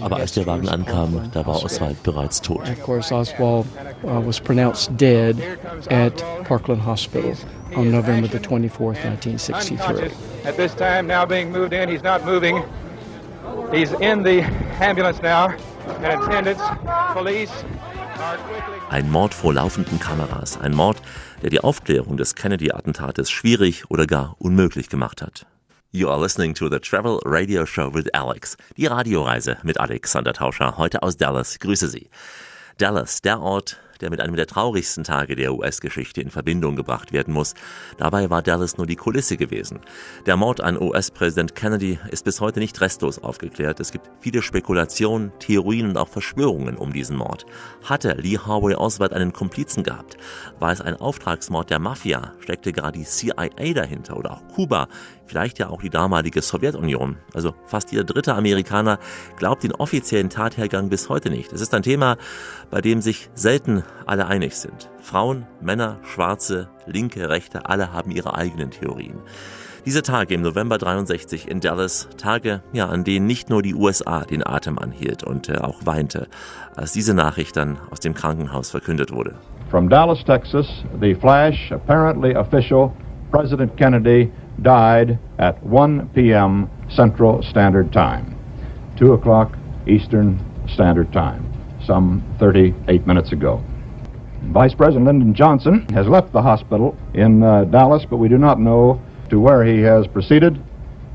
Aber 0.00 0.16
als 0.16 0.32
der 0.32 0.46
Wagen 0.46 0.68
ankam, 0.68 1.30
da 1.32 1.46
war 1.46 1.64
Oswald 1.64 2.02
bereits 2.02 2.40
tot. 2.40 2.68
Of 2.68 2.82
course, 2.82 3.14
Oswald 3.14 3.66
uh, 4.04 4.26
was 4.26 4.40
pronounced 4.40 4.90
dead 4.96 5.36
at 5.90 6.22
Parkland 6.44 6.84
Hospital 6.84 7.34
on 7.76 7.90
November 7.90 8.28
the 8.28 8.38
24th, 8.38 9.04
1963. 9.04 10.10
At 10.44 10.56
this 10.56 10.74
time, 10.74 11.06
now 11.06 11.26
being 11.26 11.50
moved 11.50 11.72
in, 11.72 11.88
he's 11.88 12.02
not 12.02 12.24
moving. 12.24 12.62
He's 13.72 13.92
in 14.00 14.22
the 14.22 14.42
ambulance 14.80 15.20
now, 15.22 15.54
and 16.02 16.22
attendants, 16.22 16.62
police 17.12 17.52
Ein 18.90 19.10
Mord 19.10 19.34
vor 19.34 19.54
laufenden 19.54 20.00
Kameras, 20.00 20.58
ein 20.60 20.74
Mord, 20.74 21.00
der 21.42 21.50
die 21.50 21.60
Aufklärung 21.60 22.16
des 22.16 22.34
Kennedy-Attentates 22.34 23.30
schwierig 23.30 23.90
oder 23.90 24.06
gar 24.06 24.34
unmöglich 24.38 24.88
gemacht 24.88 25.22
hat. 25.22 25.46
You 25.90 26.10
are 26.10 26.18
listening 26.18 26.52
to 26.56 26.68
the 26.68 26.80
Travel 26.80 27.18
Radio 27.24 27.64
Show 27.64 27.94
with 27.94 28.08
Alex. 28.12 28.58
Die 28.76 28.84
Radioreise 28.84 29.56
mit 29.62 29.80
Alexander 29.80 30.34
Tauscher, 30.34 30.76
heute 30.76 31.02
aus 31.02 31.16
Dallas. 31.16 31.58
Grüße 31.60 31.88
Sie. 31.88 32.10
Dallas, 32.76 33.22
der 33.22 33.40
Ort, 33.40 33.80
der 34.02 34.10
mit 34.10 34.20
einem 34.20 34.36
der 34.36 34.46
traurigsten 34.46 35.02
Tage 35.02 35.34
der 35.34 35.54
US-Geschichte 35.54 36.20
in 36.20 36.30
Verbindung 36.30 36.76
gebracht 36.76 37.12
werden 37.12 37.32
muss. 37.32 37.54
Dabei 37.96 38.30
war 38.30 38.42
Dallas 38.42 38.76
nur 38.76 38.86
die 38.86 38.96
Kulisse 38.96 39.36
gewesen. 39.36 39.80
Der 40.26 40.36
Mord 40.36 40.60
an 40.60 40.80
US-Präsident 40.80 41.54
Kennedy 41.54 41.98
ist 42.10 42.24
bis 42.24 42.40
heute 42.40 42.60
nicht 42.60 42.80
restlos 42.80 43.18
aufgeklärt. 43.18 43.80
Es 43.80 43.90
gibt 43.90 44.10
viele 44.20 44.42
Spekulationen, 44.42 45.32
Theorien 45.38 45.88
und 45.88 45.96
auch 45.96 46.08
Verschwörungen 46.08 46.76
um 46.76 46.92
diesen 46.92 47.16
Mord. 47.16 47.46
Hatte 47.82 48.12
Lee 48.12 48.38
Harvey 48.38 48.74
Oswald 48.74 49.12
einen 49.12 49.32
Komplizen 49.32 49.82
gehabt? 49.82 50.16
War 50.58 50.70
es 50.70 50.80
ein 50.80 50.96
Auftragsmord 50.96 51.70
der 51.70 51.78
Mafia? 51.78 52.34
Steckte 52.40 52.72
gar 52.72 52.92
die 52.92 53.04
CIA 53.04 53.72
dahinter 53.74 54.16
oder 54.16 54.32
auch 54.32 54.48
Kuba? 54.54 54.88
Vielleicht 55.28 55.58
ja 55.58 55.68
auch 55.68 55.82
die 55.82 55.90
damalige 55.90 56.42
Sowjetunion. 56.42 57.16
Also 57.34 57.54
fast 57.66 57.92
jeder 57.92 58.04
dritte 58.04 58.34
Amerikaner 58.34 58.98
glaubt 59.36 59.62
den 59.62 59.72
offiziellen 59.72 60.30
Tathergang 60.30 60.88
bis 60.88 61.08
heute 61.08 61.30
nicht. 61.30 61.52
Es 61.52 61.60
ist 61.60 61.74
ein 61.74 61.82
Thema, 61.82 62.16
bei 62.70 62.80
dem 62.80 63.00
sich 63.00 63.30
selten 63.34 63.84
alle 64.06 64.26
einig 64.26 64.56
sind. 64.56 64.90
Frauen, 65.00 65.46
Männer, 65.60 65.98
Schwarze, 66.02 66.68
Linke, 66.86 67.28
Rechte, 67.28 67.66
alle 67.66 67.92
haben 67.92 68.10
ihre 68.10 68.34
eigenen 68.34 68.70
Theorien. 68.70 69.20
Diese 69.86 70.02
Tage 70.02 70.34
im 70.34 70.42
November 70.42 70.76
63 70.76 71.48
in 71.48 71.60
Dallas, 71.60 72.08
Tage, 72.18 72.62
ja, 72.72 72.88
an 72.88 73.04
denen 73.04 73.26
nicht 73.26 73.48
nur 73.48 73.62
die 73.62 73.74
USA 73.74 74.24
den 74.24 74.46
Atem 74.46 74.78
anhielt 74.78 75.24
und 75.24 75.48
äh, 75.48 75.58
auch 75.58 75.86
weinte, 75.86 76.28
als 76.76 76.92
diese 76.92 77.14
Nachricht 77.14 77.56
dann 77.56 77.78
aus 77.90 78.00
dem 78.00 78.12
Krankenhaus 78.12 78.70
verkündet 78.70 79.12
wurde. 79.12 79.36
From 79.70 79.88
Dallas, 79.88 80.22
Texas, 80.24 80.66
the 81.00 81.14
flash, 81.14 81.72
apparently 81.72 82.36
official, 82.36 82.92
President 83.30 83.74
Kennedy 83.76 84.30
died 84.62 85.18
at 85.38 85.62
1 85.62 86.08
p.m. 86.10 86.70
Central 86.90 87.42
Standard 87.42 87.92
Time, 87.92 88.36
2 88.96 89.12
o'clock 89.12 89.56
Eastern 89.86 90.38
Standard 90.68 91.12
Time, 91.12 91.52
some 91.84 92.22
38 92.38 93.06
minutes 93.06 93.32
ago. 93.32 93.62
Vice 94.42 94.74
President 94.74 95.06
Lyndon 95.06 95.34
Johnson 95.34 95.86
has 95.90 96.06
left 96.06 96.32
the 96.32 96.42
hospital 96.42 96.96
in 97.14 97.42
uh, 97.42 97.64
Dallas, 97.64 98.04
but 98.08 98.16
we 98.16 98.28
do 98.28 98.38
not 98.38 98.60
know 98.60 99.00
to 99.30 99.40
where 99.40 99.64
he 99.64 99.80
has 99.82 100.06
proceeded. 100.06 100.62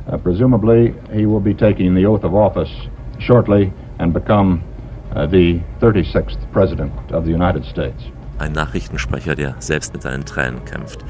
Uh, 0.08 0.18
presumably, 0.18 0.94
he 1.14 1.26
will 1.26 1.40
be 1.40 1.54
taking 1.54 1.96
the 1.96 2.06
oath 2.06 2.24
of 2.24 2.36
office 2.36 2.72
shortly 3.20 3.72
and 4.00 4.14
become 4.14 4.64
uh, 5.16 5.26
the 5.26 5.60
36th 5.80 6.52
President 6.52 6.92
of 7.12 7.24
the 7.26 7.32
United 7.32 7.64
States. 7.66 8.04
Ein 8.40 8.52
Nachrichtensprecher, 8.52 9.36
der 9.36 9.56
selbst 9.60 9.94
mit 9.94 10.02
seinen 10.02 10.26
Tränen 10.26 10.66
kämpft. 10.66 11.06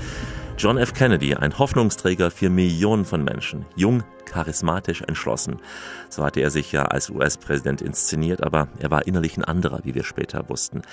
John 0.64 0.78
F. 0.78 0.94
Kennedy, 0.94 1.36
ein 1.36 1.60
Hoffnungsträger 1.60 2.32
für 2.32 2.50
Millionen 2.50 3.04
von 3.04 3.22
Menschen, 3.22 3.66
jung, 3.76 4.02
charismatisch, 4.24 5.02
entschlossen. 5.02 5.60
So 6.08 6.24
hatte 6.24 6.40
er 6.40 6.52
sich 6.52 6.72
ja 6.72 6.84
als 6.84 7.10
US-Präsident 7.10 7.82
inszeniert, 7.82 8.42
aber 8.42 8.70
er 8.80 8.90
war 8.90 9.06
innerlich 9.06 9.36
ein 9.36 9.44
anderer, 9.44 9.82
wie 9.84 9.94
wir 9.94 10.06
später 10.06 10.48
wussten. 10.48 10.84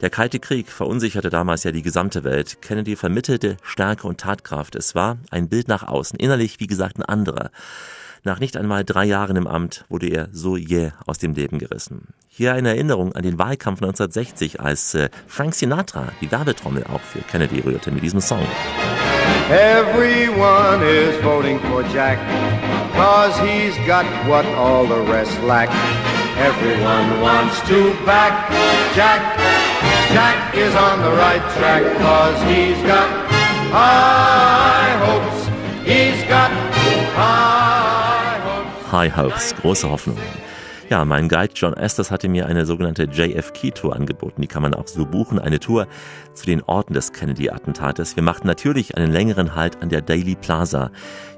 Der 0.00 0.10
Kalte 0.10 0.40
Krieg 0.40 0.68
verunsicherte 0.68 1.30
damals 1.30 1.62
ja 1.62 1.70
die 1.70 1.82
gesamte 1.82 2.24
Welt. 2.24 2.60
Kennedy 2.60 2.96
vermittelte 2.96 3.56
Stärke 3.62 4.08
und 4.08 4.18
Tatkraft. 4.18 4.74
Es 4.74 4.96
war 4.96 5.18
ein 5.30 5.48
Bild 5.48 5.68
nach 5.68 5.84
außen, 5.84 6.18
innerlich 6.18 6.58
wie 6.58 6.66
gesagt 6.66 6.98
ein 6.98 7.04
anderer. 7.04 7.52
Nach 8.24 8.40
nicht 8.40 8.56
einmal 8.56 8.84
drei 8.84 9.04
Jahren 9.04 9.36
im 9.36 9.46
Amt 9.46 9.84
wurde 9.88 10.08
er 10.08 10.28
so 10.32 10.56
jäh 10.56 10.90
aus 11.06 11.18
dem 11.18 11.34
Leben 11.34 11.60
gerissen. 11.60 12.08
Hier 12.28 12.54
eine 12.54 12.70
Erinnerung 12.70 13.14
an 13.14 13.22
den 13.22 13.38
Wahlkampf 13.38 13.80
1960, 13.80 14.60
als 14.60 14.94
äh, 14.94 15.10
Frank 15.28 15.54
Sinatra 15.54 16.08
die 16.20 16.32
Werbetrommel 16.32 16.84
auch 16.84 17.02
für 17.02 17.20
Kennedy 17.20 17.60
rührte 17.60 17.92
mit 17.92 18.02
diesem 18.02 18.20
Song. 18.20 18.44
Everyone 19.50 20.82
is 20.82 21.20
voting 21.22 21.58
for 21.68 21.82
Jack, 21.92 22.16
cause 22.94 23.36
he's 23.40 23.76
got 23.86 24.06
what 24.26 24.46
all 24.56 24.86
the 24.86 25.02
rest 25.02 25.38
lack. 25.42 25.68
Everyone 26.38 27.20
wants 27.20 27.60
to 27.68 27.92
back 28.06 28.48
Jack. 28.94 29.20
Jack 30.14 30.56
is 30.56 30.74
on 30.74 31.02
the 31.02 31.10
right 31.10 31.42
track, 31.58 31.82
cause 31.98 32.40
he's 32.48 32.80
got 32.86 33.06
high 33.70 34.96
hopes. 35.04 35.46
He's 35.86 36.24
got 36.24 36.50
high 37.12 38.38
hopes. 38.40 38.86
High 38.90 39.08
Hopes, 39.08 39.52
große 39.52 39.86
Hoffnungen. 39.86 40.24
Ja, 40.90 41.04
mein 41.06 41.30
Guide 41.30 41.54
John 41.54 41.72
Estes 41.72 42.10
hatte 42.10 42.28
mir 42.28 42.46
eine 42.46 42.66
sogenannte 42.66 43.04
JFK-Tour 43.04 43.96
angeboten. 43.96 44.42
Die 44.42 44.46
kann 44.46 44.60
man 44.60 44.74
auch 44.74 44.86
so 44.86 45.06
buchen. 45.06 45.38
Eine 45.38 45.58
Tour 45.58 45.86
zu 46.34 46.44
den 46.44 46.62
Orten 46.62 46.92
des 46.92 47.12
Kennedy-Attentates. 47.12 48.16
Wir 48.16 48.22
machten 48.22 48.46
natürlich 48.46 48.94
einen 48.96 49.10
längeren 49.10 49.54
Halt 49.54 49.82
an 49.82 49.88
der 49.88 50.02
Daily 50.02 50.34
Plaza. 50.34 50.90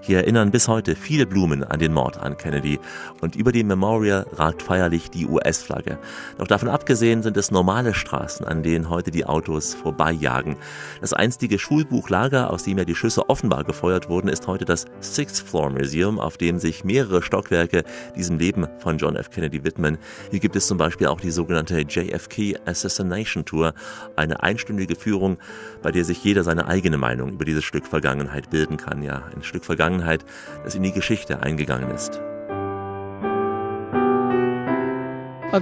Hier 0.06 0.18
erinnern 0.18 0.52
bis 0.52 0.68
heute 0.68 0.94
viele 0.94 1.26
Blumen 1.26 1.64
an 1.64 1.80
den 1.80 1.92
Mord 1.92 2.16
an 2.16 2.36
Kennedy 2.36 2.78
und 3.22 3.34
über 3.34 3.50
dem 3.50 3.66
Memorial 3.66 4.24
ragt 4.34 4.62
feierlich 4.62 5.10
die 5.10 5.26
US-Flagge. 5.26 5.98
Doch 6.38 6.46
davon 6.46 6.68
abgesehen 6.68 7.24
sind 7.24 7.36
es 7.36 7.50
normale 7.50 7.92
Straßen, 7.92 8.46
an 8.46 8.62
denen 8.62 8.88
heute 8.88 9.10
die 9.10 9.24
Autos 9.24 9.74
vorbeijagen. 9.74 10.54
Das 11.00 11.12
einstige 11.12 11.58
Schulbuchlager, 11.58 12.52
aus 12.52 12.62
dem 12.62 12.78
ja 12.78 12.84
die 12.84 12.94
Schüsse 12.94 13.28
offenbar 13.28 13.64
gefeuert 13.64 14.08
wurden, 14.08 14.28
ist 14.28 14.46
heute 14.46 14.64
das 14.64 14.84
Sixth 15.00 15.44
Floor 15.48 15.70
Museum, 15.70 16.20
auf 16.20 16.36
dem 16.36 16.60
sich 16.60 16.84
mehrere 16.84 17.20
Stockwerke 17.20 17.82
diesem 18.14 18.38
Leben 18.38 18.68
von 18.78 18.98
John 18.98 19.16
F. 19.16 19.30
Kennedy 19.30 19.64
widmen. 19.64 19.98
Hier 20.30 20.38
gibt 20.38 20.54
es 20.54 20.68
zum 20.68 20.78
Beispiel 20.78 21.08
auch 21.08 21.20
die 21.20 21.32
sogenannte 21.32 21.80
JFK 21.80 22.60
Assassination 22.64 23.44
Tour, 23.44 23.74
eine 24.14 24.40
einstündige 24.40 24.94
Führung, 24.94 25.38
bei 25.82 25.90
der 25.90 26.04
sich 26.04 26.22
jeder 26.22 26.44
seine 26.44 26.68
eigene 26.68 26.96
Meinung 26.96 27.32
über 27.32 27.44
dieses 27.44 27.64
Stück 27.64 27.88
Vergangenheit 27.88 28.50
bilden 28.50 28.76
kann. 28.76 29.02
Ja, 29.02 29.24
ein 29.34 29.42
Stück 29.42 29.64
Vergangenheit 29.64 29.95
Vergangenheit, 29.96 30.24
das 30.64 30.74
in 30.74 30.82
die 30.82 30.92
Geschichte 30.92 31.42
eingegangen 31.42 31.90
ist. 31.90 32.20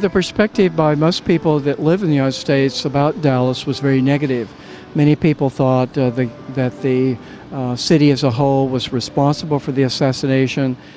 The 0.00 0.08
perspective 0.08 0.74
by 0.74 0.96
most 0.96 1.24
people 1.24 1.60
that 1.60 1.78
live 1.78 2.02
in 2.02 2.08
the 2.08 2.16
United 2.16 2.34
States 2.34 2.84
about 2.84 3.22
Dallas 3.22 3.64
was 3.64 3.78
very 3.78 4.02
negative. 4.02 4.48
Many 4.96 5.14
people 5.14 5.50
thought 5.50 5.96
uh, 5.96 6.10
the, 6.10 6.28
that 6.56 6.72
the 6.82 7.16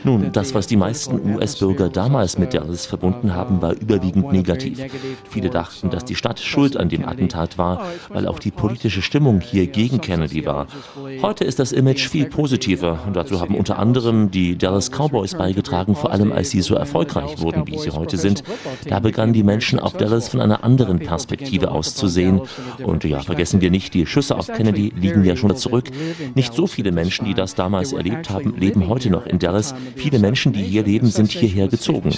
Nun, 0.03 0.31
das, 0.33 0.55
was 0.55 0.65
die 0.65 0.75
meisten 0.75 1.35
US-Bürger 1.35 1.89
damals 1.89 2.39
mit 2.39 2.53
Dallas 2.55 2.87
verbunden 2.87 3.35
haben, 3.35 3.61
war 3.61 3.73
überwiegend 3.73 4.31
negativ. 4.31 4.81
Viele 5.29 5.51
dachten, 5.51 5.91
dass 5.91 6.03
die 6.03 6.15
Stadt 6.15 6.39
schuld 6.39 6.75
an 6.75 6.89
dem 6.89 7.07
Attentat 7.07 7.59
war, 7.59 7.85
weil 8.09 8.27
auch 8.27 8.39
die 8.39 8.49
politische 8.49 9.03
Stimmung 9.03 9.39
hier 9.39 9.67
gegen 9.67 10.01
Kennedy 10.01 10.47
war. 10.47 10.65
Heute 11.21 11.43
ist 11.43 11.59
das 11.59 11.71
Image 11.71 12.07
viel 12.07 12.25
positiver 12.25 13.01
und 13.05 13.15
dazu 13.15 13.39
haben 13.39 13.53
unter 13.53 13.77
anderem 13.77 14.31
die 14.31 14.57
Dallas 14.57 14.89
Cowboys 14.89 15.35
beigetragen, 15.35 15.95
vor 15.95 16.11
allem 16.11 16.31
als 16.31 16.49
sie 16.49 16.61
so 16.61 16.73
erfolgreich 16.73 17.39
wurden, 17.39 17.67
wie 17.67 17.77
sie 17.77 17.91
heute 17.91 18.17
sind. 18.17 18.43
Da 18.89 18.99
begannen 18.99 19.33
die 19.33 19.43
Menschen 19.43 19.79
auf 19.79 19.93
Dallas 19.93 20.29
von 20.29 20.41
einer 20.41 20.63
anderen 20.63 20.97
Perspektive 20.97 21.69
aus 21.69 21.93
zu 21.93 22.07
sehen. 22.07 22.41
Und 22.83 23.03
ja, 23.03 23.21
vergessen 23.21 23.61
wir 23.61 23.69
nicht, 23.69 23.93
die 23.93 24.07
Schüsse 24.07 24.35
auf 24.37 24.47
Kennedy 24.47 24.91
liegen 24.99 25.23
ja 25.23 25.35
schon 25.35 25.55
zurück. 25.55 25.91
Nicht 26.33 26.46
nicht 26.47 26.55
so 26.55 26.67
viele 26.67 26.91
Menschen, 26.91 27.25
die 27.25 27.33
das 27.33 27.55
damals 27.55 27.93
erlebt 27.93 28.29
haben, 28.29 28.55
leben 28.55 28.88
heute 28.88 29.10
noch 29.10 29.25
in 29.25 29.39
Dallas. 29.39 29.75
Viele 29.95 30.19
Menschen, 30.19 30.53
die 30.53 30.63
hier 30.63 30.83
leben, 30.83 31.07
sind 31.07 31.31
hierher 31.31 31.67
gezogen. 31.67 32.10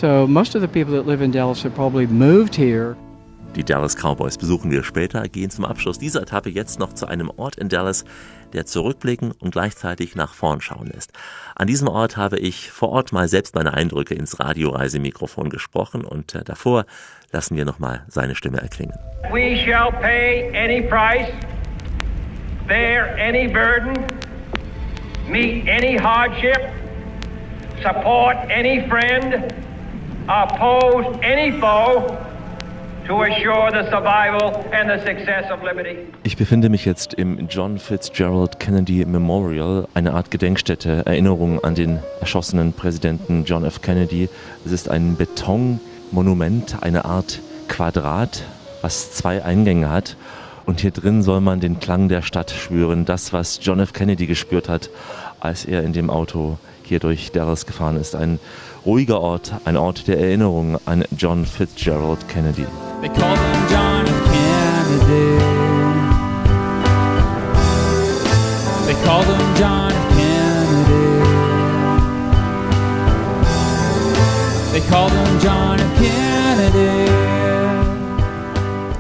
Die 3.56 3.64
Dallas 3.64 3.96
Cowboys 3.96 4.38
besuchen 4.38 4.70
wir 4.70 4.84
später, 4.84 5.28
gehen 5.28 5.50
zum 5.50 5.66
Abschluss 5.66 5.98
dieser 5.98 6.22
Etappe 6.22 6.52
jetzt 6.52 6.78
noch 6.78 6.94
zu 6.94 7.08
einem 7.08 7.32
Ort 7.36 7.56
in 7.56 7.68
Dallas, 7.68 8.06
der 8.54 8.68
zurückblicken 8.68 9.32
und 9.32 9.52
gleichzeitig 9.52 10.16
nach 10.16 10.36
vorn 10.36 10.62
schauen 10.62 10.86
lässt. 10.86 11.14
An 11.56 11.66
diesem 11.66 11.88
Ort 11.88 12.16
habe 12.16 12.38
ich 12.38 12.70
vor 12.70 12.90
Ort 12.90 13.12
mal 13.12 13.28
selbst 13.28 13.56
meine 13.56 13.74
Eindrücke 13.74 14.14
ins 14.14 14.40
Radioreisemikrofon 14.40 15.50
gesprochen 15.50 16.06
und 16.06 16.36
äh, 16.36 16.44
davor 16.44 16.86
lassen 17.32 17.58
wir 17.58 17.66
nochmal 17.66 18.06
seine 18.08 18.36
Stimme 18.36 18.60
erklingen. 18.60 18.96
We 19.32 19.58
shall 19.58 19.92
pay 19.92 20.52
any 20.56 20.82
price 20.88 21.28
bear 22.70 23.18
any 23.18 23.48
burden, 23.48 23.96
meet 25.28 25.68
any 25.68 25.98
hardship, 25.98 26.72
support 27.82 28.38
any 28.52 28.88
friend, 28.88 29.52
oppose 30.30 31.18
any 31.24 31.52
foe, 31.60 32.16
to 33.08 33.24
assure 33.24 33.72
the 33.72 33.90
survival 33.90 34.64
and 34.72 34.88
the 34.88 35.00
success 35.04 35.50
of 35.50 35.64
liberty. 35.64 36.14
Ich 36.22 36.38
befinde 36.38 36.70
mich 36.70 36.86
jetzt 36.86 37.16
im 37.16 37.48
John 37.50 37.80
Fitzgerald 37.80 38.60
Kennedy 38.60 39.04
Memorial, 39.04 39.88
eine 39.96 40.14
Art 40.14 40.30
Gedenkstätte, 40.30 41.08
Erinnerung 41.08 41.64
an 41.64 41.74
den 41.74 41.98
erschossenen 42.20 42.74
Präsidenten 42.74 43.46
John 43.46 43.66
F. 43.66 43.82
Kennedy. 43.82 44.30
Es 44.64 44.72
ist 44.72 44.92
ein 44.92 45.18
Betonmonument, 45.18 46.84
eine 46.84 47.06
Art 47.06 47.40
Quadrat, 47.68 48.44
was 48.84 49.12
zwei 49.14 49.44
Eingänge 49.44 49.90
hat 49.90 50.16
und 50.70 50.82
hier 50.82 50.92
drin 50.92 51.24
soll 51.24 51.42
man 51.42 51.60
den 51.60 51.80
Klang 51.80 52.10
der 52.10 52.22
Stadt 52.22 52.52
spüren, 52.52 53.04
das, 53.04 53.34
was 53.34 53.60
John 53.60 53.80
F. 53.80 53.92
Kennedy 53.92 54.28
gespürt 54.28 54.70
hat, 54.70 54.92
als 55.40 55.66
er 55.66 55.84
in 55.84 55.94
dem 55.94 56.12
Auto 56.12 56.60
hier 56.84 57.00
durch 57.00 57.32
Dallas 57.32 57.66
gefahren 57.66 57.98
ist. 57.98 58.16
Ein 58.16 58.38
ruhiger 58.86 59.20
Ort, 59.20 59.52
ein 59.66 59.78
Ort 59.78 60.08
der 60.08 60.20
Erinnerung 60.20 60.78
an 60.86 61.04
John 61.18 61.48
Fitzgerald 61.48 62.30
Kennedy. 62.30 62.68
They 63.02 63.10
call 63.10 63.36
him 63.36 63.68
John 63.72 64.06
F. 64.06 64.26
Kennedy. 64.32 65.40
They 68.86 68.96
call 69.04 69.24
him 69.24 69.42
John 69.58 69.92
F. 69.92 70.08
Kennedy. 70.16 71.20
They 74.72 74.82
call 74.88 75.10
him 75.10 75.40
John 75.42 75.80
F. 75.80 75.98
Kennedy. 75.98 77.10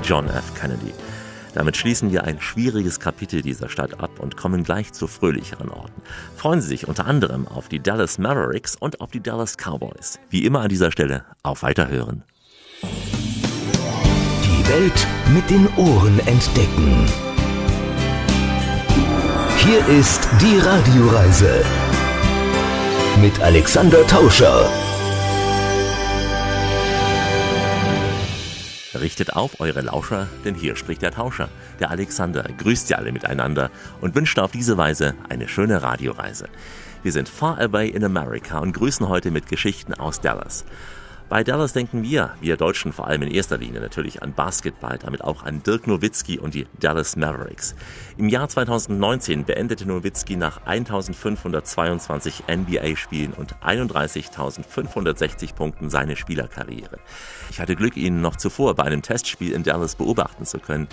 John 0.01 0.27
F. 0.29 0.59
Kennedy. 0.59 0.98
Damit 1.59 1.75
schließen 1.75 2.13
wir 2.13 2.23
ein 2.23 2.39
schwieriges 2.39 3.01
Kapitel 3.01 3.41
dieser 3.41 3.67
Stadt 3.67 3.99
ab 3.99 4.21
und 4.21 4.37
kommen 4.37 4.63
gleich 4.63 4.93
zu 4.93 5.07
fröhlicheren 5.07 5.69
Orten. 5.69 6.01
Freuen 6.37 6.61
Sie 6.61 6.69
sich 6.69 6.87
unter 6.87 7.05
anderem 7.05 7.49
auf 7.49 7.67
die 7.67 7.81
Dallas 7.81 8.17
Mavericks 8.17 8.77
und 8.77 9.01
auf 9.01 9.11
die 9.11 9.19
Dallas 9.19 9.57
Cowboys. 9.57 10.19
Wie 10.29 10.45
immer 10.45 10.61
an 10.61 10.69
dieser 10.69 10.89
Stelle 10.89 11.25
auf 11.43 11.61
Weiterhören. 11.61 12.23
Die 12.81 14.69
Welt 14.69 15.07
mit 15.33 15.49
den 15.49 15.67
Ohren 15.75 16.19
entdecken. 16.19 17.05
Hier 19.57 19.85
ist 19.99 20.29
die 20.41 20.59
Radioreise 20.59 21.65
mit 23.21 23.37
Alexander 23.41 24.07
Tauscher. 24.07 24.69
Richtet 29.01 29.33
auf 29.33 29.59
eure 29.59 29.81
Lauscher, 29.81 30.27
denn 30.43 30.55
hier 30.55 30.75
spricht 30.75 31.01
der 31.01 31.11
Tauscher. 31.11 31.49
Der 31.79 31.89
Alexander 31.89 32.43
grüßt 32.43 32.87
sie 32.87 32.95
alle 32.95 33.11
miteinander 33.11 33.71
und 34.01 34.15
wünscht 34.15 34.39
auf 34.39 34.51
diese 34.51 34.77
Weise 34.77 35.15
eine 35.29 35.47
schöne 35.47 35.81
Radioreise. 35.81 36.49
Wir 37.01 37.13
sind 37.13 37.29
far 37.29 37.59
away 37.61 37.87
in 37.87 38.03
America 38.03 38.59
und 38.59 38.73
grüßen 38.73 39.07
heute 39.07 39.31
mit 39.31 39.47
Geschichten 39.47 39.93
aus 39.93 40.19
Dallas. 40.19 40.65
Bei 41.29 41.43
Dallas 41.43 41.73
denken 41.73 42.01
wir, 42.01 42.31
wir 42.41 42.57
Deutschen 42.57 42.91
vor 42.91 43.05
allem 43.05 43.21
in 43.21 43.29
erster 43.29 43.59
Linie 43.59 43.81
natürlich 43.81 44.23
an 44.23 44.33
Basketball, 44.33 44.97
damit 44.97 45.23
auch 45.23 45.43
an 45.43 45.61
Dirk 45.61 45.85
Nowitzki 45.85 46.39
und 46.39 46.55
die 46.55 46.65
Dallas 46.79 47.15
Mavericks. 47.15 47.75
Im 48.17 48.29
Jahr 48.29 48.49
2019 48.49 49.45
beendete 49.45 49.85
Nowitzki 49.85 50.37
nach 50.37 50.65
1522 50.65 52.45
NBA-Spielen 52.47 53.33
und 53.33 53.55
31.560 53.57 55.53
Punkten 55.53 55.91
seine 55.91 56.15
Spielerkarriere. 56.15 56.97
Ich 57.51 57.59
hatte 57.59 57.75
Glück, 57.75 57.95
ihn 57.95 58.21
noch 58.21 58.35
zuvor 58.35 58.73
bei 58.73 58.85
einem 58.85 59.03
Testspiel 59.03 59.51
in 59.51 59.61
Dallas 59.61 59.93
beobachten 59.93 60.47
zu 60.47 60.57
können. 60.57 60.87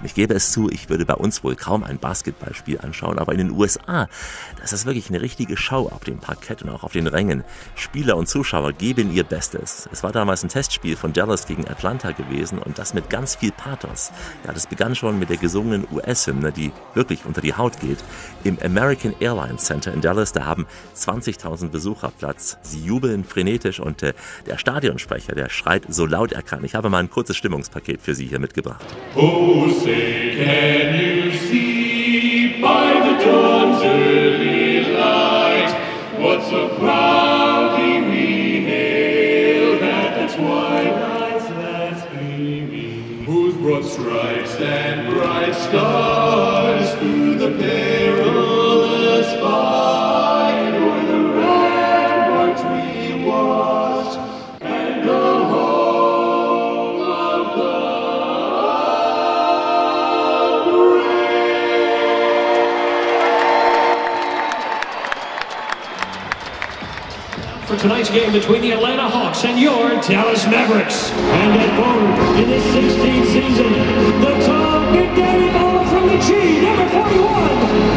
Und 0.00 0.06
ich 0.06 0.14
gebe 0.14 0.32
es 0.32 0.52
zu, 0.52 0.70
ich 0.70 0.88
würde 0.88 1.04
bei 1.04 1.14
uns 1.14 1.44
wohl 1.44 1.54
kaum 1.54 1.84
ein 1.84 1.98
Basketballspiel 1.98 2.80
anschauen, 2.80 3.18
aber 3.18 3.32
in 3.32 3.38
den 3.38 3.50
USA, 3.50 4.08
das 4.58 4.72
ist 4.72 4.86
wirklich 4.86 5.10
eine 5.10 5.20
richtige 5.20 5.58
Show 5.58 5.90
auf 5.92 6.04
dem 6.04 6.18
Parkett 6.18 6.62
und 6.62 6.70
auch 6.70 6.82
auf 6.82 6.92
den 6.92 7.08
Rängen. 7.08 7.44
Spieler 7.74 8.16
und 8.16 8.26
Zuschauer 8.26 8.72
geben 8.72 9.12
ihr 9.12 9.24
Bestes. 9.24 9.81
Es 9.90 10.02
war 10.02 10.12
damals 10.12 10.42
ein 10.42 10.48
Testspiel 10.48 10.96
von 10.96 11.12
Dallas 11.12 11.46
gegen 11.46 11.66
Atlanta 11.68 12.12
gewesen 12.12 12.58
und 12.58 12.78
das 12.78 12.94
mit 12.94 13.10
ganz 13.10 13.36
viel 13.36 13.52
Pathos. 13.52 14.12
Ja, 14.46 14.52
das 14.52 14.66
begann 14.66 14.94
schon 14.94 15.18
mit 15.18 15.30
der 15.30 15.36
gesungenen 15.36 15.86
US-Hymne, 15.90 16.52
die 16.52 16.72
wirklich 16.94 17.24
unter 17.24 17.40
die 17.40 17.54
Haut 17.54 17.80
geht. 17.80 17.98
Im 18.44 18.58
American 18.62 19.14
Airlines 19.20 19.64
Center 19.64 19.92
in 19.92 20.00
Dallas, 20.00 20.32
da 20.32 20.44
haben 20.44 20.66
20.000 20.96 21.68
Besucher 21.68 22.12
Platz. 22.16 22.58
Sie 22.62 22.84
jubeln 22.84 23.24
frenetisch 23.24 23.80
und 23.80 24.02
äh, 24.02 24.12
der 24.46 24.58
Stadionsprecher, 24.58 25.34
der 25.34 25.48
schreit 25.48 25.84
so 25.88 26.06
laut 26.06 26.32
er 26.32 26.42
kann. 26.42 26.64
Ich 26.64 26.74
habe 26.74 26.90
mal 26.90 26.98
ein 26.98 27.10
kurzes 27.10 27.36
Stimmungspaket 27.36 28.00
für 28.02 28.14
Sie 28.14 28.26
hier 28.26 28.38
mitgebracht. 28.38 28.84
Oh, 29.16 29.68
say, 29.68 30.36
can 30.36 30.94
you 30.94 31.30
see 31.32 32.60
by 32.60 33.00
the 33.02 33.24
dawn's 33.24 33.82
early 33.82 34.92
light 34.94 35.74
what 36.18 36.42
so 36.48 36.68
stripes 43.92 44.54
and 44.56 45.12
bright 45.12 45.54
stars 45.54 46.94
through 46.98 47.34
the 47.34 47.50
perilous 47.58 48.31
for 67.72 67.78
tonight's 67.78 68.10
game 68.10 68.32
between 68.32 68.60
the 68.60 68.70
Atlanta 68.70 69.08
Hawks 69.08 69.44
and 69.44 69.58
your 69.58 69.88
Dallas 70.02 70.44
Mavericks. 70.46 71.10
And 71.10 71.58
at 71.58 71.72
forward 71.80 72.38
in 72.38 72.48
this 72.50 72.64
16th 72.74 73.26
season, 73.32 73.72
the 74.20 74.46
tall 74.46 74.92
Big 74.92 75.16
Daddy 75.16 75.50
ball 75.52 75.84
from 75.86 76.06
the 76.06 76.18
G, 76.18 76.60
number 76.60 76.86
41, 76.90 77.91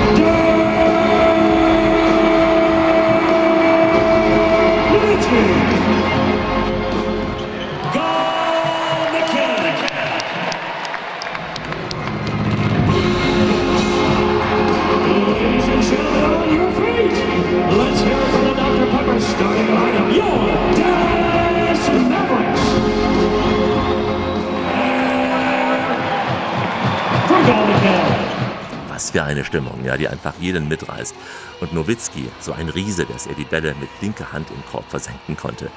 eine 29.36 29.46
Stimmung, 29.46 29.84
ja, 29.84 29.98
die 29.98 30.08
einfach 30.08 30.34
jeden 30.40 30.68
mitreißt. 30.68 31.14
Und 31.60 31.74
Nowitzki, 31.74 32.30
so 32.40 32.54
ein 32.54 32.70
Riese, 32.70 33.06
dass 33.06 33.28
er 33.28 33.36
die 33.36 33.46
Bälle 33.46 33.76
mit 33.80 33.90
linker 34.02 34.32
Hand 34.32 34.50
im 34.50 34.66
Korb 34.72 34.90
versenken 34.90 35.38
konnte. 35.38 35.70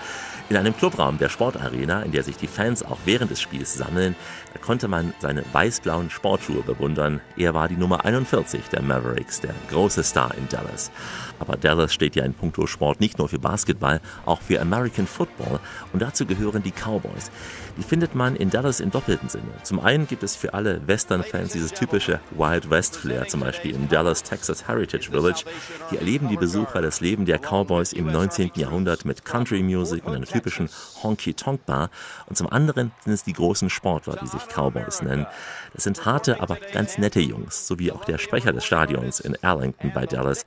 In 0.51 0.57
einem 0.57 0.75
Clubraum 0.75 1.19
der 1.19 1.29
Sportarena, 1.29 2.01
in 2.03 2.13
der 2.13 2.23
sich 2.23 2.39
die 2.39 2.47
Fans 2.47 2.83
auch 2.83 2.97
während 3.05 3.31
des 3.31 3.39
Spiels 3.39 3.75
sammeln, 3.75 4.17
da 4.55 4.59
konnte 4.59 4.89
man 4.89 5.13
seine 5.19 5.45
weiß-blauen 5.53 6.09
Sportschuhe 6.09 6.63
bewundern. 6.63 7.21
Er 7.37 7.53
war 7.53 7.69
die 7.69 7.77
Nummer 7.77 8.07
41 8.07 8.63
der 8.73 8.81
Mavericks, 8.81 9.43
der 9.43 9.53
große 9.71 10.03
Star 10.03 10.35
in 10.39 10.49
Dallas. 10.49 10.91
Aber 11.39 11.59
Dallas 11.59 11.93
steht 11.93 12.17
ja 12.17 12.25
in 12.25 12.33
puncto 12.33 12.67
Sport 12.67 12.99
nicht 12.99 13.19
nur 13.19 13.29
für 13.29 13.39
Basketball, 13.39 14.01
auch 14.25 14.41
für 14.41 14.59
American 14.59 15.07
Football 15.07 15.61
und 15.93 16.01
dazu 16.01 16.25
gehören 16.25 16.63
die 16.63 16.73
Cowboys. 16.73 17.31
Die 17.79 17.85
findet 17.85 18.17
man 18.17 18.35
in 18.35 18.51
Dallas 18.51 18.81
im 18.81 18.91
doppelten 18.91 19.29
Sinne. 19.29 19.45
Zum 19.63 19.79
einen 19.79 20.09
gibt 20.09 20.25
es 20.25 20.35
für 20.35 20.53
alle 20.53 20.87
Western-Fans 20.89 21.53
dieses 21.53 21.73
typische 21.73 22.19
Wild 22.33 22.69
West-Flair, 22.71 23.29
zum 23.29 23.39
Beispiel 23.39 23.73
im 23.73 23.89
Dallas 23.89 24.25
Texas 24.25 24.67
Heritage 24.67 25.11
Village. 25.13 25.45
Hier 25.89 26.01
erleben 26.01 26.29
die 26.29 26.37
Besucher 26.37 26.83
das 26.83 27.01
Leben 27.01 27.25
der 27.25 27.39
Cowboys 27.39 27.93
im 27.93 28.11
19. 28.11 28.51
Jahrhundert 28.57 29.05
mit 29.05 29.25
Country 29.25 29.63
Music 29.63 30.05
und 30.05 30.13
einer 30.13 30.27
typischen 30.27 30.69
Honky-Tonk-Bar. 31.03 31.91
Und 32.27 32.37
zum 32.37 32.51
anderen 32.51 32.93
sind 33.05 33.13
es 33.13 33.25
die 33.25 33.33
großen 33.33 33.71
Sportler, 33.71 34.19
die 34.23 34.27
sich 34.27 34.43
Cowboys 34.49 35.03
nennen. 35.03 35.27
Das 35.75 35.85
sind 35.85 36.05
harte, 36.05 36.41
aber 36.41 36.57
ganz 36.73 36.99
nette 36.99 37.21
Jungs, 37.21 37.67
so 37.67 37.79
wie 37.79 37.93
auch 37.93 38.05
der 38.05 38.19
Sprecher 38.19 38.53
des 38.53 38.65
Stadions 38.65 39.21
in 39.21 39.37
Arlington 39.43 39.93
bei 39.95 40.07
Dallas. 40.07 40.47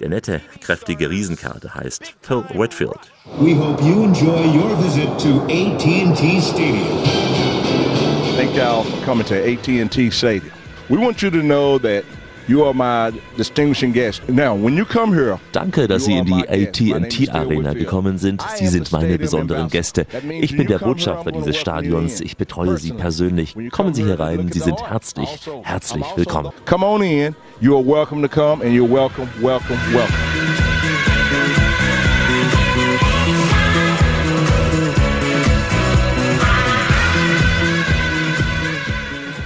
Der 0.00 0.08
nette, 0.08 0.40
kräftige 0.60 1.10
Riesenkarte 1.10 1.74
heißt 1.74 2.14
Phil 2.20 2.44
Whitfield. 2.54 3.12
We 3.38 3.54
hope 3.54 3.82
you 3.84 4.04
enjoy 4.04 4.46
your 4.46 4.76
visit 4.82 5.08
to 5.18 5.42
AT&T 5.44 6.40
Stadium. 6.40 7.02
Thank 8.36 8.54
y'all 8.54 8.84
for 8.84 9.04
coming 9.04 9.26
to 9.26 9.34
AT&T 9.34 10.10
Stadium. 10.10 10.52
We 10.88 10.96
want 10.96 11.20
you 11.20 11.30
to 11.30 11.42
know 11.42 11.78
that 11.80 12.04
you 12.48 12.64
are 12.64 12.74
my 12.74 13.12
distinguishing 13.36 13.92
guest. 13.92 14.26
Now, 14.28 14.54
when 14.54 14.76
you 14.76 14.84
come 14.84 15.12
here, 15.12 15.38
Danke, 15.52 15.86
dass 15.86 16.06
Sie 16.06 16.16
in 16.16 16.24
die 16.24 16.48
AT&T 16.48 17.30
Arena 17.30 17.74
gekommen 17.74 18.18
sind. 18.18 18.42
Sie 18.56 18.66
sind 18.66 18.90
meine 18.90 19.18
besonderen 19.18 19.68
Gäste. 19.68 20.06
Ich 20.40 20.56
bin 20.56 20.66
der 20.66 20.78
Botschafter 20.78 21.30
dieses 21.30 21.56
Stadions. 21.56 22.20
Ich 22.20 22.36
betreue 22.36 22.78
Sie 22.78 22.92
persönlich. 22.92 23.54
Kommen 23.70 23.94
Sie 23.94 24.04
hier 24.04 24.18
rein. 24.18 24.50
Sie 24.50 24.60
sind 24.60 24.82
herzlich, 24.82 25.28
herzlich 25.62 26.04
willkommen. 26.16 26.50
come 26.64 26.84
on 26.84 27.02
in. 27.02 27.34
You 27.60 27.76
are 27.76 27.84
welcome 27.84 28.22
to 28.22 28.28
come, 28.28 28.62
and 28.62 28.72
you're 28.72 28.88
welcome, 28.88 29.28
welcome, 29.40 29.78
welcome. 29.92 30.14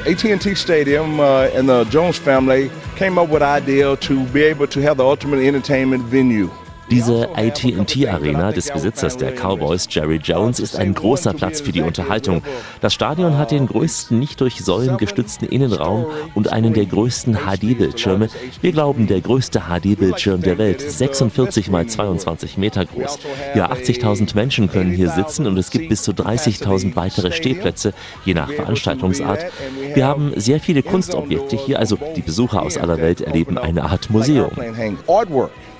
AT&T 0.04 0.54
Stadium 0.56 1.20
uh, 1.20 1.48
and 1.54 1.68
the 1.68 1.84
Jones 1.84 2.18
family 2.18 2.70
came 2.96 3.18
up 3.18 3.28
with 3.28 3.42
idea 3.42 3.96
to 3.96 4.26
be 4.28 4.42
able 4.42 4.66
to 4.66 4.80
have 4.80 4.96
the 4.96 5.04
ultimate 5.04 5.40
entertainment 5.40 6.04
venue. 6.04 6.50
Diese 6.92 7.30
AT&T 7.34 8.06
Arena 8.06 8.52
des 8.52 8.70
Besitzers 8.70 9.16
der 9.16 9.32
Cowboys, 9.32 9.88
Jerry 9.88 10.20
Jones, 10.22 10.60
ist 10.60 10.76
ein 10.76 10.92
großer 10.92 11.32
Platz 11.32 11.62
für 11.62 11.72
die 11.72 11.80
Unterhaltung. 11.80 12.42
Das 12.82 12.92
Stadion 12.92 13.38
hat 13.38 13.50
den 13.50 13.66
größten 13.66 14.18
nicht 14.18 14.42
durch 14.42 14.62
Säulen 14.62 14.98
gestützten 14.98 15.46
Innenraum 15.46 16.04
und 16.34 16.52
einen 16.52 16.74
der 16.74 16.84
größten 16.84 17.34
HD-Bildschirme. 17.46 18.28
Wir 18.60 18.72
glauben, 18.72 19.06
der 19.06 19.22
größte 19.22 19.62
HD-Bildschirm 19.70 20.42
der 20.42 20.58
Welt, 20.58 20.82
46 20.82 21.70
mal 21.70 21.86
22 21.86 22.58
Meter 22.58 22.84
groß. 22.84 23.20
Ja, 23.54 23.72
80.000 23.72 24.34
Menschen 24.34 24.70
können 24.70 24.92
hier 24.92 25.08
sitzen 25.08 25.46
und 25.46 25.56
es 25.56 25.70
gibt 25.70 25.88
bis 25.88 26.02
zu 26.02 26.12
30.000 26.12 26.94
weitere 26.94 27.32
Stehplätze, 27.32 27.94
je 28.26 28.34
nach 28.34 28.50
Veranstaltungsart. 28.50 29.46
Wir 29.94 30.06
haben 30.06 30.34
sehr 30.36 30.60
viele 30.60 30.82
Kunstobjekte 30.82 31.56
hier, 31.56 31.78
also 31.78 31.96
die 32.16 32.20
Besucher 32.20 32.60
aus 32.60 32.76
aller 32.76 32.98
Welt 32.98 33.22
erleben 33.22 33.56
eine 33.56 33.84
Art 33.84 34.10
Museum. 34.10 34.50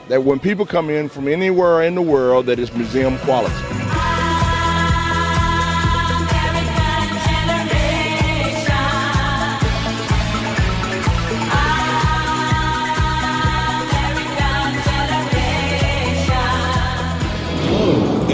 That 0.09 0.25
when 0.25 0.41
people 0.41 0.67
come 0.67 0.91
in 0.91 1.09
from 1.09 1.29
anywhere 1.29 1.83
in 1.83 1.95
the 1.95 2.03
world 2.03 2.47
that 2.47 2.59
it's 2.59 2.73
museum 2.75 3.19
quality. 3.19 3.55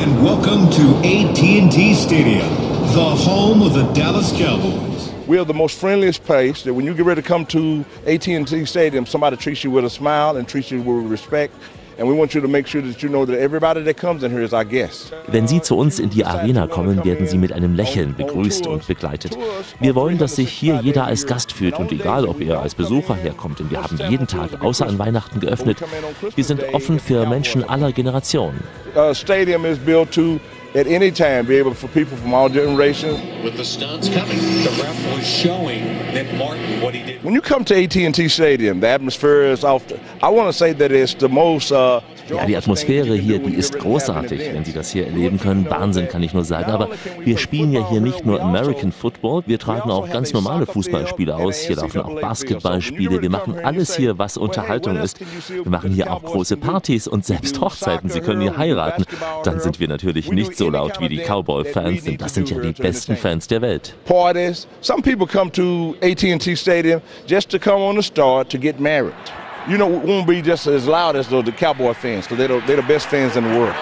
And 0.00 0.22
welcome 0.24 0.70
to 0.70 0.96
AT&T 1.04 1.94
Stadium, 1.94 2.48
the 2.94 3.14
home 3.14 3.62
of 3.62 3.74
the 3.74 3.84
Dallas 3.92 4.32
Cowboys. 4.32 4.87
We 5.28 5.38
are 5.38 5.44
the 5.44 5.52
most 5.52 5.78
friendliest 5.78 6.24
place 6.24 6.62
that 6.62 6.72
when 6.72 6.86
you 6.86 6.94
get 6.94 7.04
ready 7.04 7.20
to 7.20 7.28
come 7.28 7.44
to 7.48 7.84
AT&T 8.06 8.64
Stadium, 8.64 9.04
somebody 9.04 9.36
treats 9.36 9.62
you 9.62 9.70
with 9.70 9.84
a 9.84 9.90
smile 9.90 10.38
and 10.38 10.48
treats 10.48 10.70
you 10.70 10.80
with 10.80 11.10
respect. 11.10 11.52
And 11.98 12.08
we 12.08 12.14
want 12.14 12.32
you 12.32 12.40
to 12.40 12.48
make 12.48 12.66
sure 12.66 12.80
that 12.80 13.02
you 13.02 13.10
know 13.10 13.26
that 13.26 13.38
everybody 13.38 13.82
that 13.82 13.98
comes 13.98 14.22
in 14.22 14.30
here 14.30 14.42
is 14.42 14.54
our 14.54 14.64
guest. 14.64 15.12
Wenn 15.26 15.46
Sie 15.46 15.60
zu 15.60 15.76
uns 15.76 15.98
in 15.98 16.08
die 16.08 16.24
Arena 16.24 16.66
kommen, 16.66 17.04
werden 17.04 17.26
Sie 17.26 17.36
mit 17.36 17.52
einem 17.52 17.74
Lächeln 17.74 18.14
begrüßt 18.16 18.66
und 18.66 18.86
begleitet. 18.86 19.36
Wir 19.80 19.94
wollen, 19.94 20.16
dass 20.16 20.36
sich 20.36 20.50
hier 20.50 20.80
jeder 20.82 21.04
als 21.04 21.26
Gast 21.26 21.52
fühlt 21.52 21.78
und 21.78 21.92
egal, 21.92 22.24
ob 22.24 22.40
er 22.40 22.62
als 22.62 22.74
Besucher 22.74 23.14
herkommt, 23.14 23.58
denn 23.58 23.70
wir 23.70 23.82
haben 23.82 23.98
jeden 24.08 24.28
Tag 24.28 24.62
außer 24.62 24.86
an 24.86 24.98
Weihnachten 24.98 25.40
geöffnet. 25.40 25.82
Wir 26.36 26.44
sind 26.44 26.62
offen 26.72 26.98
für 26.98 27.26
Menschen 27.26 27.68
aller 27.68 27.92
Generationen. 27.92 28.62
Uh, 28.96 29.12
stadium 29.12 29.66
is 29.66 29.76
built 29.78 30.10
to 30.10 30.40
at 30.74 30.86
any 30.86 31.10
time 31.10 31.46
be 31.46 31.56
able 31.56 31.74
for 31.74 31.88
people 31.88 32.16
from 32.16 32.34
all 32.34 32.48
generations. 32.48 33.18
With 33.42 33.56
the 33.56 33.64
stunts 33.64 34.08
coming, 34.08 34.38
the 34.38 34.78
ref 34.82 35.16
was 35.16 35.26
showing 35.26 35.84
Nick 36.12 36.32
Martin 36.34 36.80
what 36.80 36.94
he 36.94 37.02
did. 37.02 37.22
When 37.24 37.34
you 37.34 37.40
come 37.40 37.64
to 37.66 37.84
AT&T 37.84 38.28
Stadium, 38.28 38.80
the 38.80 38.88
atmosphere 38.88 39.44
is 39.44 39.64
off. 39.64 39.86
The, 39.88 39.98
I 40.22 40.28
want 40.28 40.48
to 40.48 40.52
say 40.52 40.72
that 40.74 40.92
it's 40.92 41.14
the 41.14 41.28
most 41.28 41.72
uh, 41.72 42.00
Ja, 42.28 42.46
die 42.46 42.56
Atmosphäre 42.56 43.14
hier, 43.14 43.38
die 43.38 43.54
ist 43.54 43.78
großartig, 43.78 44.52
wenn 44.52 44.64
Sie 44.64 44.72
das 44.72 44.90
hier 44.90 45.06
erleben 45.06 45.38
können. 45.40 45.68
Wahnsinn, 45.68 46.08
kann 46.08 46.22
ich 46.22 46.34
nur 46.34 46.44
sagen. 46.44 46.70
Aber 46.70 46.88
wir 47.24 47.38
spielen 47.38 47.72
ja 47.72 47.88
hier 47.88 48.00
nicht 48.00 48.26
nur 48.26 48.40
American 48.40 48.92
Football, 48.92 49.42
wir 49.46 49.58
tragen 49.58 49.90
auch 49.90 50.10
ganz 50.10 50.32
normale 50.32 50.66
Fußballspiele 50.66 51.34
aus. 51.34 51.58
Hier 51.60 51.76
laufen 51.76 52.00
auch 52.00 52.20
Basketballspiele. 52.20 53.22
Wir 53.22 53.30
machen 53.30 53.56
alles 53.62 53.96
hier, 53.96 54.18
was 54.18 54.36
Unterhaltung 54.36 54.96
ist. 54.96 55.20
Wir 55.48 55.70
machen 55.70 55.90
hier 55.90 56.12
auch 56.12 56.22
große 56.22 56.56
Partys 56.56 57.08
und 57.08 57.24
selbst 57.24 57.60
Hochzeiten. 57.60 58.08
Sie 58.10 58.20
können 58.20 58.40
hier 58.40 58.56
heiraten. 58.56 59.04
Dann 59.44 59.60
sind 59.60 59.80
wir 59.80 59.88
natürlich 59.88 60.30
nicht 60.30 60.56
so 60.56 60.70
laut 60.70 61.00
wie 61.00 61.08
die 61.08 61.18
Cowboy-Fans, 61.18 62.04
denn 62.04 62.18
das 62.18 62.34
sind 62.34 62.50
ja 62.50 62.58
die 62.58 62.72
besten 62.72 63.16
Fans 63.16 63.46
der 63.46 63.62
Welt. 63.62 63.94
Parties. 64.04 64.66
Some 64.80 65.02
people 65.02 65.26
come 65.26 65.50
to 65.52 65.94
AT&T 66.02 66.56
Stadium 66.56 67.00
just 67.26 67.50
to 67.50 67.58
come 67.58 67.82
on 67.82 67.96
the 67.96 68.02
star 68.02 68.44
to 68.44 68.58
get 68.58 68.78
married. 68.80 69.12
You 69.66 69.76
know, 69.76 69.88
won't 69.88 70.26
be 70.26 70.40
just 70.40 70.66
as 70.66 70.86
loud 70.86 71.16
as 71.16 71.28
the 71.28 71.42
Cowboy 71.52 71.92
fans, 71.94 72.26
because 72.26 72.38
they're, 72.38 72.60
they're 72.66 72.76
the 72.76 72.86
best 72.86 73.06
fans 73.06 73.36
in 73.36 73.44
the 73.44 73.58
world. 73.58 73.74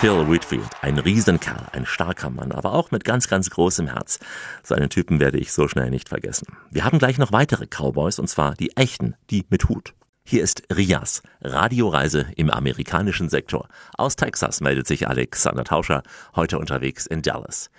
Phil 0.00 0.28
Whitfield, 0.28 0.68
ein 0.82 0.98
Riesenkerl, 0.98 1.66
ein 1.72 1.86
starker 1.86 2.30
Mann, 2.30 2.52
aber 2.52 2.74
auch 2.74 2.90
mit 2.90 3.04
ganz, 3.04 3.28
ganz 3.28 3.48
großem 3.50 3.88
Herz. 3.88 4.18
So 4.62 4.74
einen 4.74 4.90
Typen 4.90 5.20
werde 5.20 5.38
ich 5.38 5.52
so 5.52 5.68
schnell 5.68 5.90
nicht 5.90 6.08
vergessen. 6.08 6.46
Wir 6.70 6.84
haben 6.84 6.98
gleich 6.98 7.18
noch 7.18 7.32
weitere 7.32 7.66
Cowboys, 7.66 8.18
und 8.18 8.28
zwar 8.28 8.54
die 8.54 8.76
echten, 8.76 9.14
die 9.30 9.46
mit 9.48 9.68
Hut. 9.68 9.94
Hier 10.24 10.42
ist 10.42 10.64
Rias, 10.76 11.22
Radioreise 11.40 12.26
im 12.36 12.50
amerikanischen 12.50 13.28
Sektor. 13.28 13.68
Aus 13.96 14.16
Texas 14.16 14.60
meldet 14.60 14.86
sich 14.86 15.08
Alexander 15.08 15.64
Tauscher, 15.64 16.02
heute 16.34 16.58
unterwegs 16.58 17.06
in 17.06 17.22
Dallas. 17.22 17.70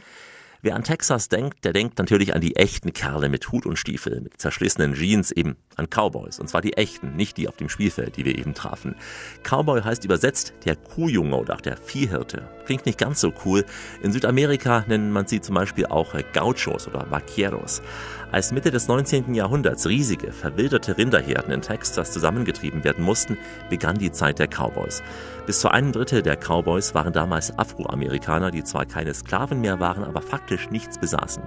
Wer 0.62 0.76
an 0.76 0.84
Texas 0.84 1.30
denkt, 1.30 1.64
der 1.66 1.74
denkt 1.74 2.00
natürlich 2.00 2.34
an 2.34 2.42
die 2.42 2.56
echten 2.56 2.94
Kerle 2.94 3.30
mit 3.30 3.52
Hut 3.52 3.66
und 3.66 3.78
Stiefel, 3.78 4.22
mit 4.22 4.42
zerschlissenen 4.42 4.96
Jeans, 4.96 5.32
eben 5.32 5.56
an 5.76 5.88
Cowboys. 5.90 6.40
Und 6.40 6.50
zwar 6.50 6.62
die 6.62 6.74
echten, 6.74 7.16
nicht 7.16 7.38
die 7.38 7.48
auf 7.48 7.58
dem 7.58 7.70
Spielfeld, 7.70 8.18
die 8.18 8.26
wir 8.26 8.38
eben 8.38 8.54
trafen. 8.54 8.96
Cowboy 9.44 9.82
heißt 9.82 10.04
übersetzt 10.04 10.54
der 10.66 10.76
Kuhjunge 10.76 11.36
oder 11.36 11.56
auch 11.56 11.62
der 11.62 11.78
Viehhirte. 11.78 12.57
Klingt 12.68 12.86
nicht 12.86 13.00
ganz 13.00 13.22
so 13.22 13.32
cool. 13.46 13.64
In 14.04 14.12
Südamerika 14.12 14.84
nennt 14.88 15.10
man 15.10 15.26
sie 15.26 15.40
zum 15.40 15.56
Beispiel 15.56 15.86
auch 15.86 16.14
Gauchos 16.34 16.86
oder 16.86 17.10
Vaqueros. 17.10 17.82
Als 18.30 18.52
Mitte 18.52 18.72
des 18.72 18.90
19. 18.90 19.34
Jahrhunderts 19.34 19.88
riesige, 19.88 20.34
verwilderte 20.34 20.98
Rinderherden 20.98 21.54
in 21.54 21.62
Texas 21.62 22.12
zusammengetrieben 22.12 22.84
werden 22.84 23.06
mussten, 23.06 23.38
begann 23.70 23.98
die 23.98 24.12
Zeit 24.12 24.40
der 24.40 24.50
Cowboys. 24.50 25.02
Bis 25.46 25.62
zu 25.62 25.70
einem 25.70 25.94
Drittel 25.94 26.22
der 26.22 26.36
Cowboys 26.36 26.94
waren 26.94 27.14
damals 27.14 27.58
Afroamerikaner, 27.58 28.52
die 28.52 28.66
zwar 28.66 28.86
keine 28.86 29.14
Sklaven 29.14 29.62
mehr 29.62 29.80
waren, 29.80 30.04
aber 30.04 30.22
faktisch 30.22 30.70
nichts 30.70 30.98
besaßen. 30.98 31.44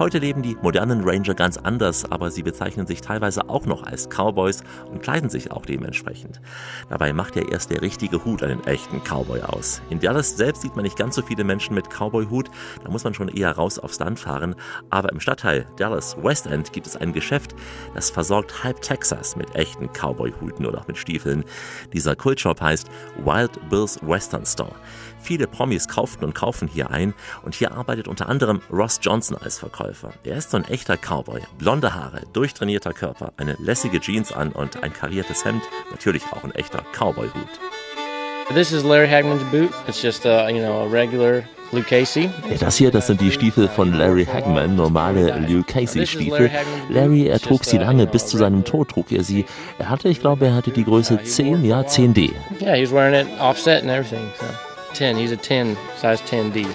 Heute 0.00 0.16
leben 0.16 0.40
die 0.40 0.56
modernen 0.62 1.02
Ranger 1.04 1.34
ganz 1.34 1.58
anders, 1.58 2.10
aber 2.10 2.30
sie 2.30 2.42
bezeichnen 2.42 2.86
sich 2.86 3.02
teilweise 3.02 3.50
auch 3.50 3.66
noch 3.66 3.82
als 3.82 4.08
Cowboys 4.08 4.62
und 4.90 5.02
kleiden 5.02 5.28
sich 5.28 5.52
auch 5.52 5.66
dementsprechend. 5.66 6.40
Dabei 6.88 7.12
macht 7.12 7.36
ja 7.36 7.42
erst 7.42 7.70
der 7.70 7.82
richtige 7.82 8.24
Hut 8.24 8.42
einen 8.42 8.64
echten 8.64 9.02
Cowboy 9.02 9.42
aus. 9.42 9.82
In 9.90 10.00
Dallas 10.00 10.38
selbst 10.38 10.62
sieht 10.62 10.74
man 10.74 10.84
nicht 10.84 10.96
ganz 10.96 11.16
so 11.16 11.22
viele 11.22 11.44
Menschen 11.44 11.74
mit 11.74 11.90
Cowboy-Hut, 11.90 12.48
da 12.82 12.90
muss 12.90 13.04
man 13.04 13.12
schon 13.12 13.28
eher 13.28 13.52
raus 13.52 13.78
aufs 13.78 13.98
Land 13.98 14.18
fahren. 14.18 14.54
Aber 14.88 15.12
im 15.12 15.20
Stadtteil 15.20 15.66
Dallas 15.76 16.16
West 16.22 16.46
End 16.46 16.72
gibt 16.72 16.86
es 16.86 16.96
ein 16.96 17.12
Geschäft, 17.12 17.54
das 17.92 18.08
versorgt 18.08 18.64
halb 18.64 18.80
Texas 18.80 19.36
mit 19.36 19.54
echten 19.54 19.90
Cowboy-Huten 19.92 20.64
oder 20.64 20.78
auch 20.78 20.88
mit 20.88 20.96
Stiefeln. 20.96 21.44
Dieser 21.92 22.16
Kultshop 22.16 22.62
heißt 22.62 22.88
Wild 23.22 23.68
Bill's 23.68 23.98
Western 24.00 24.46
Store. 24.46 24.74
Viele 25.20 25.46
Promis 25.46 25.86
kauften 25.86 26.24
und 26.24 26.34
kaufen 26.34 26.68
hier 26.68 26.90
ein 26.90 27.12
und 27.42 27.54
hier 27.54 27.72
arbeitet 27.72 28.08
unter 28.08 28.30
anderem 28.30 28.62
Ross 28.72 28.98
Johnson 29.02 29.36
als 29.36 29.58
Verkäufer. 29.58 29.89
Er 30.24 30.36
ist 30.36 30.50
so 30.50 30.56
ein 30.56 30.64
echter 30.64 30.96
Cowboy. 30.96 31.40
Blonde 31.58 31.94
Haare, 31.94 32.22
durchtrainierter 32.32 32.92
Körper, 32.92 33.32
eine 33.36 33.56
lässige 33.58 34.00
Jeans 34.00 34.32
an 34.32 34.52
und 34.52 34.82
ein 34.82 34.92
kariertes 34.92 35.44
Hemd. 35.44 35.62
Natürlich 35.90 36.22
auch 36.32 36.44
ein 36.44 36.54
echter 36.54 36.82
Cowboy-Hut. 36.92 38.54
This 38.54 38.72
is 38.72 38.82
Larry 38.82 39.08
Hagman's 39.08 39.44
boot. 39.50 39.70
It's 39.86 40.02
just 40.02 40.26
a, 40.26 40.48
you 40.48 40.58
know, 40.60 40.80
a 40.80 40.86
regular 40.86 41.44
Luke 41.72 41.86
Casey. 41.88 42.28
Ja, 42.50 42.56
das 42.58 42.76
hier, 42.76 42.90
das 42.90 43.06
sind 43.06 43.20
die 43.20 43.30
Stiefel 43.30 43.68
von 43.68 43.92
Larry 43.92 44.24
Hagman, 44.24 44.74
normale 44.74 45.38
Luke 45.48 45.72
Casey 45.72 46.04
Stiefel. 46.06 46.50
Larry, 46.88 47.28
er 47.28 47.38
trug 47.38 47.64
sie 47.64 47.78
lange, 47.78 48.06
bis 48.06 48.26
zu 48.26 48.36
seinem 48.38 48.64
Tod 48.64 48.88
trug 48.88 49.12
er 49.12 49.22
sie. 49.22 49.46
Er 49.78 49.88
hatte, 49.88 50.08
ich 50.08 50.20
glaube, 50.20 50.46
er 50.46 50.54
hatte 50.54 50.72
die 50.72 50.84
Größe 50.84 51.22
10, 51.22 51.64
ja, 51.64 51.82
10D. 51.82 52.32
Yeah, 52.60 52.74
he's 52.74 52.90
wearing 52.90 53.14
it 53.14 53.28
offset 53.40 53.82
and 53.82 53.90
everything. 53.90 54.30
So. 54.38 54.46
10, 54.94 55.16
he's 55.16 55.32
a 55.32 55.36
10, 55.36 55.76
size 55.96 56.20
10D. 56.28 56.66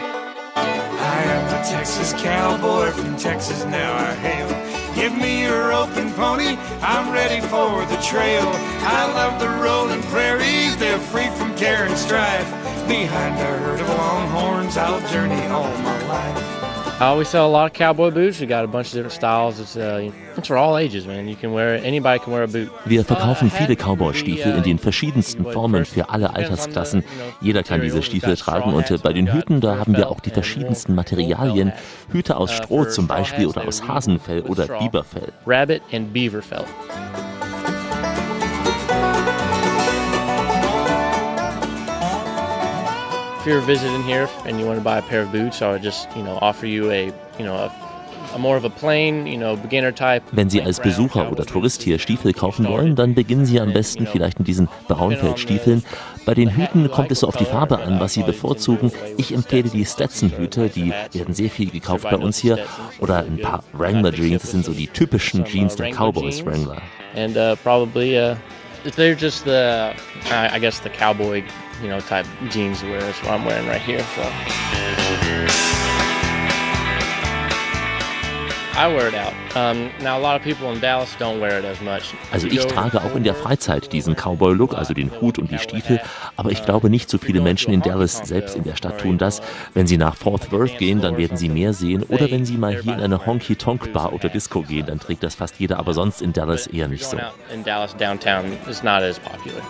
Texas 1.65 2.13
cowboy 2.13 2.91
from 2.91 3.17
Texas 3.17 3.65
now 3.65 3.91
I 3.97 4.13
hail. 4.13 4.93
Give 4.93 5.17
me 5.17 5.41
your 5.41 5.73
open 5.73 6.11
pony, 6.13 6.57
I'm 6.79 7.11
ready 7.11 7.41
for 7.41 7.83
the 7.87 7.99
trail. 8.03 8.43
I 8.85 9.11
love 9.11 9.39
the 9.39 9.49
rolling 9.49 10.03
prairies, 10.03 10.77
they're 10.77 10.99
free 10.99 11.29
from 11.31 11.57
care 11.57 11.85
and 11.85 11.97
strife. 11.97 12.47
Behind 12.87 13.33
a 13.39 13.57
herd 13.57 13.81
of 13.81 13.89
longhorns, 13.89 14.77
I'll 14.77 15.01
journey 15.09 15.43
all 15.47 15.75
my 15.79 16.07
life. 16.07 16.54
Uh, 16.97 17.13
we 17.17 17.25
sell 17.25 17.45
a 17.45 17.51
lot 17.51 17.65
of 17.65 17.73
cowboy 17.73 18.09
boots. 18.09 18.39
We 18.39 18.47
got 18.47 18.63
a 18.63 18.67
bunch 18.67 18.87
of 18.87 18.93
different 18.93 19.11
styles. 19.11 19.59
It's, 19.59 19.75
uh, 19.75 20.09
it's 20.37 20.47
for 20.47 20.55
all 20.55 20.77
ages, 20.77 21.05
man. 21.05 21.27
You 21.27 21.35
can 21.35 21.51
wear 21.51 21.75
it. 21.75 21.83
Anybody 21.83 22.19
can 22.19 22.31
wear 22.31 22.43
a 22.43 22.47
boot. 22.47 22.71
Wir 22.85 23.03
verkaufen 23.03 23.51
viele 23.51 23.75
Cowboy-Stiefel 23.75 24.55
in 24.55 24.63
den 24.63 24.79
verschiedensten 24.79 25.43
Formen 25.43 25.83
für 25.83 26.09
alle 26.09 26.33
Altersklassen. 26.33 27.03
Jeder 27.41 27.63
kann 27.63 27.81
diese 27.81 28.01
Stiefel 28.01 28.37
tragen 28.37 28.73
und 28.73 28.89
äh, 28.89 28.97
bei 28.97 29.11
den 29.11 29.33
Hüten, 29.33 29.59
da 29.59 29.77
haben 29.77 29.97
wir 29.97 30.09
auch 30.09 30.21
die 30.21 30.29
verschiedensten 30.29 30.95
Materialien. 30.95 31.73
Hüte 32.13 32.37
aus 32.37 32.53
Stroh 32.53 32.85
zum 32.85 33.07
Beispiel 33.07 33.47
oder 33.47 33.67
aus 33.67 33.85
Hasenfell 33.85 34.43
oder 34.43 34.65
Biberfell. 34.67 35.33
Rabbit 35.45 35.81
and 35.91 36.13
beaver 36.13 36.41
if 43.45 43.49
you're 43.49 43.61
visiting 43.61 44.01
here 44.01 44.27
and 44.45 44.59
you 44.59 44.65
want 44.65 44.79
to 44.79 44.83
buy 44.83 44.97
a 44.97 45.03
pair 45.03 45.21
of 45.21 45.31
boots, 45.31 45.61
I 45.61 45.71
would 45.71 45.83
just, 45.83 46.09
you 46.15 46.23
know, 46.23 46.39
offer 46.41 46.65
you 46.65 46.89
a, 46.89 47.13
you 47.37 47.45
know, 47.45 47.53
a 47.55 47.71
Wenn 50.31 50.49
Sie 50.49 50.61
als 50.61 50.79
Besucher 50.81 51.31
oder 51.31 51.45
Tourist 51.45 51.83
hier 51.83 51.99
Stiefel 51.99 52.33
kaufen 52.33 52.67
wollen, 52.67 52.95
dann 52.97 53.13
beginnen 53.13 53.45
Sie 53.45 53.61
am 53.61 53.71
besten 53.71 54.05
vielleicht 54.07 54.39
mit 54.39 54.49
diesen 54.49 54.67
Braunfellstiefeln. 54.89 55.85
Bei 56.25 56.33
den 56.33 56.53
Hüten 56.53 56.91
kommt 56.91 57.11
es 57.11 57.21
so 57.21 57.27
auf 57.29 57.37
die 57.37 57.45
Farbe 57.45 57.79
an, 57.79 58.01
was 58.01 58.11
Sie 58.11 58.23
bevorzugen. 58.23 58.91
Ich 59.15 59.33
empfehle 59.33 59.69
die 59.69 59.85
Stetson-Hüte, 59.85 60.67
die 60.67 60.91
werden 61.13 61.33
sehr 61.33 61.49
viel 61.49 61.69
gekauft 61.69 62.03
bei 62.09 62.17
uns 62.17 62.37
hier. 62.37 62.59
Oder 62.99 63.19
ein 63.19 63.39
paar 63.39 63.63
Wrangler-Jeans, 63.71 64.41
das 64.41 64.51
sind 64.51 64.65
so 64.65 64.73
die 64.73 64.87
typischen 64.87 65.45
Jeans 65.45 65.77
der 65.77 65.91
Cowboys 65.91 66.45
Wrangler. 66.45 66.81
And 67.15 67.37
uh, 67.37 67.55
probably, 67.63 68.17
uh, 68.19 68.35
they're 68.97 69.15
just 69.15 69.45
the, 69.45 69.93
I 70.29 70.59
guess 70.59 70.81
the 70.83 70.89
cowboy 70.89 71.41
you 71.81 71.87
know, 71.87 71.99
type 71.99 72.25
jeans 72.49 72.81
to 72.81 72.89
wear. 72.89 73.01
That's 73.01 73.21
what 73.23 73.31
I'm 73.31 73.45
wearing 73.45 73.67
right 73.67 73.81
here. 73.81 74.03
So. 74.15 74.23
I 78.77 78.87
wear 78.89 79.07
it 79.07 79.13
out. 79.15 79.33
Um, 79.55 79.89
now 80.01 80.17
a 80.17 80.19
lot 80.19 80.35
of 80.35 80.41
people 80.41 80.69
in 80.73 80.81
Dallas 80.81 81.15
don't 81.17 81.39
wear 81.39 81.59
it 81.59 81.63
as 81.63 81.79
much. 81.79 82.13
Also 82.33 82.47
ich 82.47 82.65
trage 82.65 83.01
auch 83.01 83.15
in 83.15 83.23
der 83.23 83.33
Freizeit 83.33 83.93
diesen 83.93 84.15
Cowboy-Look, 84.17 84.73
also 84.73 84.93
den 84.93 85.09
Hut 85.21 85.39
und 85.39 85.49
die 85.49 85.59
Stiefel, 85.59 86.01
aber 86.35 86.51
ich 86.51 86.65
glaube 86.65 86.89
nicht 86.89 87.09
so 87.09 87.17
viele 87.17 87.39
Menschen 87.39 87.73
in 87.73 87.81
Dallas, 87.81 88.17
selbst 88.17 88.53
in 88.57 88.65
der 88.65 88.75
Stadt, 88.75 88.99
tun 88.99 89.17
das. 89.17 89.41
Wenn 89.73 89.87
sie 89.87 89.97
nach 89.97 90.17
Fort 90.17 90.51
Worth 90.51 90.77
gehen, 90.77 90.99
dann 90.99 91.15
werden 91.15 91.37
sie 91.37 91.47
mehr 91.47 91.71
sehen. 91.71 92.03
Oder 92.03 92.29
wenn 92.29 92.45
sie 92.45 92.57
mal 92.57 92.75
hier 92.75 92.95
in 92.95 93.01
eine 93.01 93.25
Honky-Tonk-Bar 93.25 94.11
oder 94.11 94.27
Disco 94.27 94.61
gehen, 94.61 94.87
dann 94.87 94.99
trägt 94.99 95.23
das 95.23 95.35
fast 95.35 95.57
jeder, 95.57 95.79
aber 95.79 95.93
sonst 95.93 96.21
in 96.21 96.33
Dallas 96.33 96.67
eher 96.67 96.89
nicht 96.89 97.05
so. 97.05 97.17
In 97.53 97.63
Dallas 97.63 97.95
downtown 97.95 98.57
is 98.69 98.83
not 98.83 99.01
as 99.01 99.17
popular. 99.19 99.61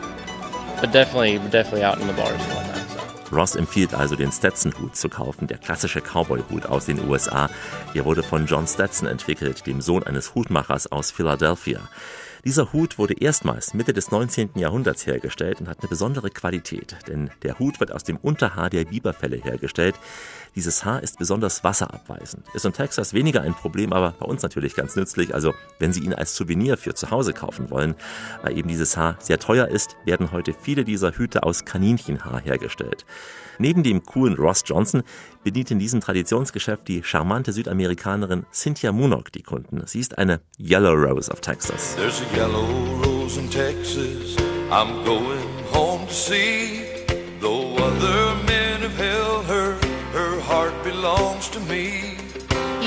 But 0.82 0.94
definitely, 0.94 1.40
definitely 1.50 1.84
out 1.84 2.00
in 2.00 2.08
the 2.08 2.14
bars 2.14 2.32
and 2.32 2.54
whatnot. 2.54 3.32
Ross 3.32 3.56
empfiehlt 3.56 3.94
also, 3.94 4.16
den 4.16 4.32
Stetson-Hut 4.32 4.96
zu 4.96 5.10
kaufen, 5.10 5.48
der 5.48 5.58
klassische 5.58 6.02
Cowboy-Hut 6.02 6.68
aus 6.68 6.86
den 6.86 7.08
USA. 7.10 7.50
Er 7.94 8.06
wurde 8.06 8.24
von 8.24 8.46
John 8.46 8.68
Stetson 8.68 9.08
entwickelt, 9.08 9.66
dem 9.66 9.82
Sohn 9.82 10.04
eines 10.04 10.36
Hutmachers 10.36 10.92
aus 10.92 11.12
Philadelphia. 11.12 11.82
Dieser 12.46 12.72
Hut 12.74 13.00
wurde 13.00 13.16
erstmals 13.20 13.74
Mitte 13.74 13.92
des 13.92 14.12
19. 14.12 14.52
Jahrhunderts 14.54 15.08
hergestellt 15.08 15.60
und 15.60 15.68
hat 15.68 15.80
eine 15.80 15.90
besondere 15.90 16.30
Qualität, 16.30 16.96
denn 17.08 17.32
der 17.42 17.58
Hut 17.58 17.80
wird 17.80 17.92
aus 17.92 18.04
dem 18.04 18.18
Unterhaar 18.18 18.70
der 18.70 18.86
Biberfelle 18.86 19.38
hergestellt. 19.38 19.96
Dieses 20.56 20.86
Haar 20.86 21.04
ist 21.04 21.20
besonders 21.20 21.64
wasserabweisend. 21.64 22.46
Ist 22.54 22.66
in 22.66 22.72
Texas 22.72 23.14
weniger 23.14 23.42
ein 23.42 23.54
Problem, 23.54 23.92
aber 23.92 24.14
bei 24.18 24.26
uns 24.26 24.42
natürlich 24.42 24.76
ganz 24.76 24.96
nützlich. 24.96 25.34
Also 25.34 25.54
wenn 25.80 25.92
Sie 25.92 26.00
ihn 26.00 26.14
als 26.14 26.36
Souvenir 26.36 26.78
für 26.78 26.94
zu 26.94 27.12
Hause 27.12 27.34
kaufen 27.34 27.70
wollen, 27.70 27.96
weil 28.42 28.58
eben 28.58 28.70
dieses 28.70 28.96
Haar 28.96 29.18
sehr 29.20 29.38
teuer 29.38 29.68
ist, 29.68 29.98
werden 30.06 30.32
heute 30.32 30.54
viele 30.54 30.86
dieser 30.86 31.12
Hüte 31.12 31.44
aus 31.44 31.66
Kaninchenhaar 31.66 32.40
hergestellt. 32.42 33.06
Neben 33.58 33.84
dem 33.84 34.04
coolen 34.04 34.36
Ross 34.36 34.64
Johnson 34.66 35.04
bedient 35.44 35.72
in 35.72 35.80
diesem 35.80 36.02
Traditionsgeschäft 36.02 36.88
die 36.88 37.04
charmante 37.04 37.54
Südamerikanerin 37.54 38.46
Cynthia 38.52 38.92
Munok 38.92 39.32
die 39.32 39.44
Kunden. 39.44 39.82
Sie 39.86 40.00
ist 40.00 40.18
eine 40.18 40.42
Yellow 40.58 40.94
Rose 40.94 41.32
of 41.32 41.42
Texas. 41.42 41.96
There's 41.96 42.22
a 42.22 42.36
yellow 42.36 42.66
rose 43.04 43.40
in 43.40 43.50
Texas 43.50 44.36
I'm 44.72 45.06
going 45.06 45.40
home 45.72 46.06
to 46.08 46.14
see. 46.14 46.82
Though 47.40 47.76
other 47.78 48.36
men 48.46 48.55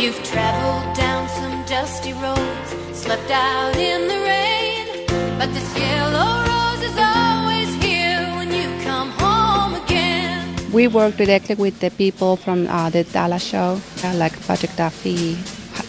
You've 0.09 0.25
traveled 0.25 0.97
down 0.97 1.29
some 1.29 1.67
dusty 1.67 2.15
roads, 2.15 2.71
slept 2.95 3.31
out 3.31 3.77
in 3.77 4.09
the 4.09 4.17
rain, 4.25 5.05
but 5.39 5.53
this 5.53 5.69
yellow 5.77 6.49
rose 6.49 6.83
is 6.83 6.97
always 6.97 7.69
here 7.85 8.25
when 8.37 8.49
you 8.51 8.65
come 8.85 9.11
home 9.11 9.75
again. 9.75 10.73
We 10.73 10.89
work 10.89 11.19
directly 11.19 11.57
with 11.57 11.81
the 11.81 11.91
people 11.91 12.37
from 12.37 12.69
uh, 12.69 12.89
the 12.89 13.05
Dallas 13.05 13.45
show, 13.45 13.83
uh, 14.03 14.15
like 14.15 14.33
Patrick 14.47 14.75
Duffy, 14.77 15.37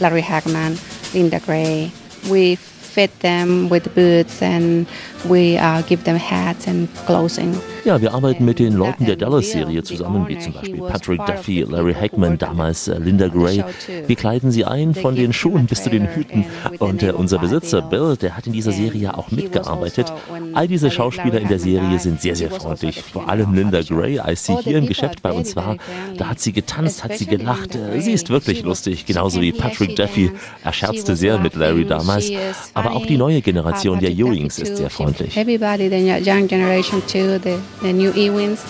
Larry 0.01 0.21
Hagman, 0.21 0.75
Linda 1.13 1.39
Gray. 1.39 1.89
We 2.29 2.57
fit 2.57 3.17
them 3.21 3.69
with 3.69 3.95
boots 3.95 4.41
and 4.41 4.85
we 5.29 5.57
uh, 5.57 5.81
give 5.83 6.03
them 6.03 6.17
hats 6.17 6.67
and 6.67 6.93
clothing. 7.07 7.55
Ja, 7.85 8.01
wir 8.01 8.13
arbeiten 8.13 8.45
mit 8.45 8.59
den 8.59 8.73
Leuten 8.73 9.05
der 9.05 9.15
Dallas-Serie 9.15 9.83
zusammen, 9.83 10.27
wie 10.27 10.37
zum 10.37 10.53
Beispiel 10.53 10.79
Patrick 10.79 11.25
Duffy, 11.25 11.61
Larry 11.61 11.93
Hackman, 11.93 12.37
damals 12.37 12.87
äh, 12.87 12.97
Linda 12.97 13.27
Gray. 13.27 13.63
Wir 14.05 14.15
kleiden 14.15 14.51
sie 14.51 14.65
ein, 14.65 14.93
von 14.93 15.15
den 15.15 15.33
Schuhen 15.33 15.65
bis 15.65 15.83
zu 15.83 15.89
den 15.89 16.07
Hüten. 16.07 16.45
Und 16.79 17.03
äh, 17.03 17.11
unser 17.11 17.39
Besitzer 17.39 17.81
Bill, 17.81 18.17
der 18.17 18.35
hat 18.35 18.47
in 18.47 18.53
dieser 18.53 18.71
Serie 18.71 19.17
auch 19.17 19.31
mitgearbeitet. 19.31 20.11
All 20.53 20.67
diese 20.67 20.91
Schauspieler 20.91 21.39
in 21.39 21.47
der 21.47 21.59
Serie 21.59 21.99
sind 21.99 22.21
sehr, 22.21 22.35
sehr 22.35 22.51
freundlich. 22.51 23.01
Vor 23.01 23.29
allem 23.29 23.53
Linda 23.53 23.81
Gray, 23.81 24.19
als 24.19 24.45
sie 24.45 24.57
hier 24.57 24.77
im 24.77 24.85
Geschäft 24.85 25.21
bei 25.21 25.31
uns 25.31 25.55
war, 25.55 25.77
da 26.17 26.29
hat 26.29 26.39
sie 26.39 26.51
getanzt, 26.51 27.03
hat 27.03 27.17
sie 27.17 27.25
gelacht. 27.25 27.75
Äh, 27.75 28.01
sie 28.01 28.11
ist 28.11 28.29
wirklich 28.29 28.63
lustig, 28.63 29.05
genauso 29.05 29.41
wie 29.41 29.51
Patrick 29.51 29.95
Duffy. 29.95 30.31
Er 30.63 30.73
scherzte 30.73 31.15
sehr 31.15 31.39
mit 31.39 31.55
Larry 31.55 31.85
damals. 31.85 32.29
Aber 32.73 32.91
auch 32.91 33.05
die 33.05 33.17
neue 33.17 33.41
Generation 33.41 33.99
der 33.99 34.11
Ewings 34.11 34.59
ist 34.59 34.77
sehr 34.77 34.89
freundlich. 34.89 35.37
Everybody, 35.37 35.89
the 35.89 36.29
young 36.29 36.47
generation 36.47 37.01
too, 37.07 37.39
the, 37.79 37.87
the 37.87 37.93
new 37.93 38.11
Ewins. 38.13 38.63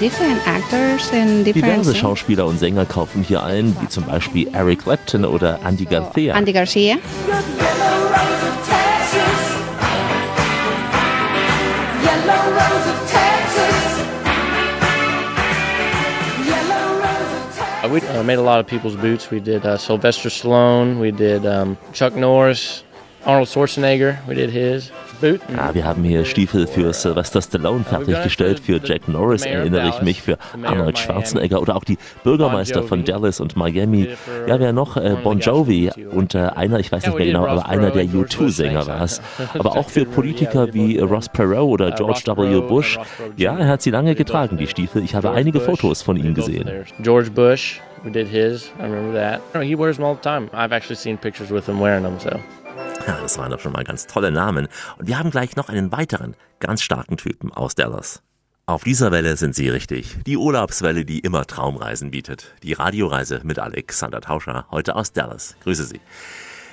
Different 0.00 0.40
actors 0.46 1.12
and 1.12 1.44
different 1.44 1.84
Diverse 1.84 1.94
Schauspieler 1.94 2.46
und 2.46 2.58
Sänger 2.58 2.86
kaufen 2.86 3.22
hier 3.22 3.42
ein, 3.42 3.76
wie 3.80 3.88
zum 3.88 4.04
Beispiel 4.04 4.48
Eric 4.54 4.84
Clapton 4.84 5.26
oder 5.26 5.60
Andy 5.62 5.84
Garcia. 5.84 6.34
Andy 6.34 6.52
Garcia. 6.52 6.96
We 17.90 18.00
uh, 18.02 18.22
made 18.22 18.38
a 18.38 18.42
lot 18.42 18.60
of 18.60 18.68
people's 18.68 18.94
boots. 18.94 19.32
We 19.32 19.40
did 19.40 19.66
uh, 19.66 19.76
Sylvester 19.76 20.28
Stallone. 20.28 21.00
We 21.00 21.10
did 21.10 21.44
um, 21.44 21.76
Chuck 21.92 22.14
Norris, 22.14 22.84
Arnold 23.24 23.48
Schwarzenegger. 23.48 24.18
We 24.26 24.34
did 24.34 24.50
his 24.50 24.90
boot. 25.20 25.40
Ja, 25.54 25.74
wir 25.74 25.84
haben 25.84 26.02
hier 26.04 26.24
Stiefel 26.24 26.66
für 26.66 26.92
Sylvester 26.92 27.42
Stallone 27.42 27.84
fertiggestellt, 27.84 28.60
für 28.60 28.80
Jack 28.82 29.08
Norris 29.08 29.44
erinnere 29.44 29.88
ich 29.88 30.02
mich, 30.02 30.22
für 30.22 30.38
Arnold 30.64 30.98
Schwarzenegger 30.98 31.60
oder 31.60 31.76
auch 31.76 31.84
die 31.84 31.98
Bürgermeister 32.24 32.82
von 32.82 33.04
Dallas 33.04 33.40
und 33.40 33.56
Miami. 33.56 34.08
Ja, 34.46 34.58
wer 34.58 34.72
noch? 34.72 34.96
Äh, 34.96 35.16
Bon 35.22 35.38
Jovi 35.38 35.90
und 36.10 36.34
äh, 36.34 36.38
einer, 36.38 36.80
ich 36.80 36.90
weiß 36.90 37.06
nicht 37.06 37.16
mehr 37.16 37.26
genau, 37.26 37.46
aber 37.46 37.66
einer 37.68 37.90
der 37.90 38.04
U2-Sänger 38.04 38.86
war 38.86 39.02
es. 39.02 39.20
Aber 39.58 39.76
auch 39.76 39.90
für 39.90 40.04
Politiker 40.04 40.72
wie 40.72 40.98
Ross 40.98 41.28
Perot 41.28 41.70
oder 41.72 41.90
George 41.92 42.22
W. 42.26 42.60
Bush. 42.60 42.98
Ja, 43.36 43.58
er 43.58 43.68
hat 43.68 43.82
sie 43.82 43.90
lange 43.90 44.14
getragen, 44.14 44.56
die 44.56 44.66
Stiefel. 44.66 45.04
Ich 45.04 45.14
habe 45.14 45.30
einige 45.32 45.60
Fotos 45.60 46.02
von 46.02 46.16
ihm 46.16 46.34
gesehen. 46.34 46.68
George 47.00 47.30
Bush. 47.30 47.80
We 48.02 48.10
did 48.10 48.28
his. 48.28 48.72
I 48.78 48.84
remember 48.84 49.12
that. 49.12 49.62
He 49.62 49.74
wears 49.74 49.96
them 49.96 50.06
all 50.06 50.14
the 50.14 50.22
time. 50.22 50.48
I've 50.54 50.72
actually 50.72 50.96
seen 50.96 51.18
pictures 51.18 51.50
with 51.50 51.68
him 51.68 51.80
wearing 51.80 52.02
them. 52.02 52.18
So. 52.18 52.40
Ja, 53.06 53.18
das 53.20 53.38
waren 53.38 53.50
doch 53.50 53.60
schon 53.60 53.72
mal 53.72 53.84
ganz 53.84 54.06
tolle 54.06 54.30
Namen. 54.30 54.68
Und 54.98 55.08
wir 55.08 55.18
haben 55.18 55.30
gleich 55.30 55.56
noch 55.56 55.68
einen 55.68 55.92
weiteren, 55.92 56.36
ganz 56.58 56.82
starken 56.82 57.16
Typen 57.16 57.52
aus 57.52 57.74
Dallas. 57.74 58.22
Auf 58.66 58.84
dieser 58.84 59.10
Welle 59.10 59.36
sind 59.36 59.54
Sie 59.54 59.68
richtig. 59.68 60.18
Die 60.26 60.36
Urlaubswelle, 60.36 61.04
die 61.04 61.18
immer 61.18 61.44
Traumreisen 61.44 62.12
bietet. 62.12 62.54
Die 62.62 62.72
Radioreise 62.72 63.40
mit 63.42 63.58
Alexander 63.58 64.20
Tauscher, 64.20 64.66
heute 64.70 64.94
aus 64.94 65.12
Dallas. 65.12 65.56
Grüße 65.64 65.84
Sie. 65.84 66.00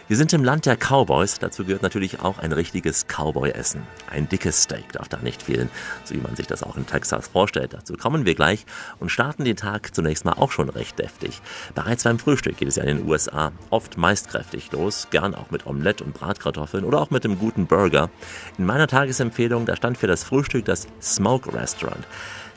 Wir 0.09 0.15
sind 0.15 0.31
im 0.31 0.45
Land 0.45 0.65
der 0.65 0.77
Cowboys. 0.77 1.37
Dazu 1.37 1.65
gehört 1.65 1.83
natürlich 1.83 2.21
auch 2.21 2.39
ein 2.39 2.53
richtiges 2.53 3.07
Cowboy-Essen. 3.07 3.85
Ein 4.09 4.29
dickes 4.29 4.63
Steak 4.63 4.93
darf 4.93 5.09
da 5.09 5.17
nicht 5.17 5.43
fehlen, 5.43 5.69
so 6.05 6.15
wie 6.15 6.21
man 6.21 6.33
sich 6.33 6.47
das 6.47 6.63
auch 6.63 6.77
in 6.77 6.85
Texas 6.85 7.27
vorstellt. 7.27 7.73
Dazu 7.73 7.95
kommen 7.95 8.25
wir 8.25 8.33
gleich 8.33 8.65
und 9.01 9.11
starten 9.11 9.43
den 9.43 9.57
Tag 9.57 9.93
zunächst 9.93 10.23
mal 10.23 10.31
auch 10.31 10.53
schon 10.53 10.69
recht 10.69 10.97
deftig. 10.97 11.41
Bereits 11.75 12.05
beim 12.05 12.19
Frühstück 12.19 12.55
geht 12.55 12.69
es 12.69 12.77
ja 12.77 12.83
in 12.83 12.99
den 12.99 13.09
USA 13.09 13.51
oft 13.69 13.97
meist 13.97 14.29
kräftig 14.29 14.71
los, 14.71 15.09
gern 15.11 15.35
auch 15.35 15.51
mit 15.51 15.65
Omelette 15.65 16.05
und 16.05 16.13
Bratkartoffeln 16.13 16.85
oder 16.85 17.01
auch 17.01 17.09
mit 17.09 17.25
einem 17.25 17.37
guten 17.37 17.67
Burger. 17.67 18.09
In 18.57 18.65
meiner 18.65 18.87
Tagesempfehlung, 18.87 19.65
da 19.65 19.75
stand 19.75 19.97
für 19.97 20.07
das 20.07 20.23
Frühstück 20.23 20.63
das 20.63 20.87
Smoke 21.01 21.53
Restaurant. 21.53 22.07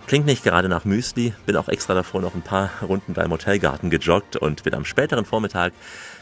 Klingt 0.07 0.27
nicht 0.27 0.43
gerade 0.43 0.69
nach 0.69 0.85
Müsli, 0.85 1.35
bin 1.47 1.57
auch 1.57 1.69
extra 1.69 1.95
davor 1.95 2.21
noch 2.21 2.35
ein 2.35 2.43
paar 2.43 2.71
Runden 2.83 3.15
beim 3.15 3.31
Hotelgarten 3.31 3.91
gejoggt 3.91 4.35
und 4.37 4.65
bin 4.65 4.75
am 4.75 4.85
späteren 4.85 5.25
Vormittag 5.25 5.73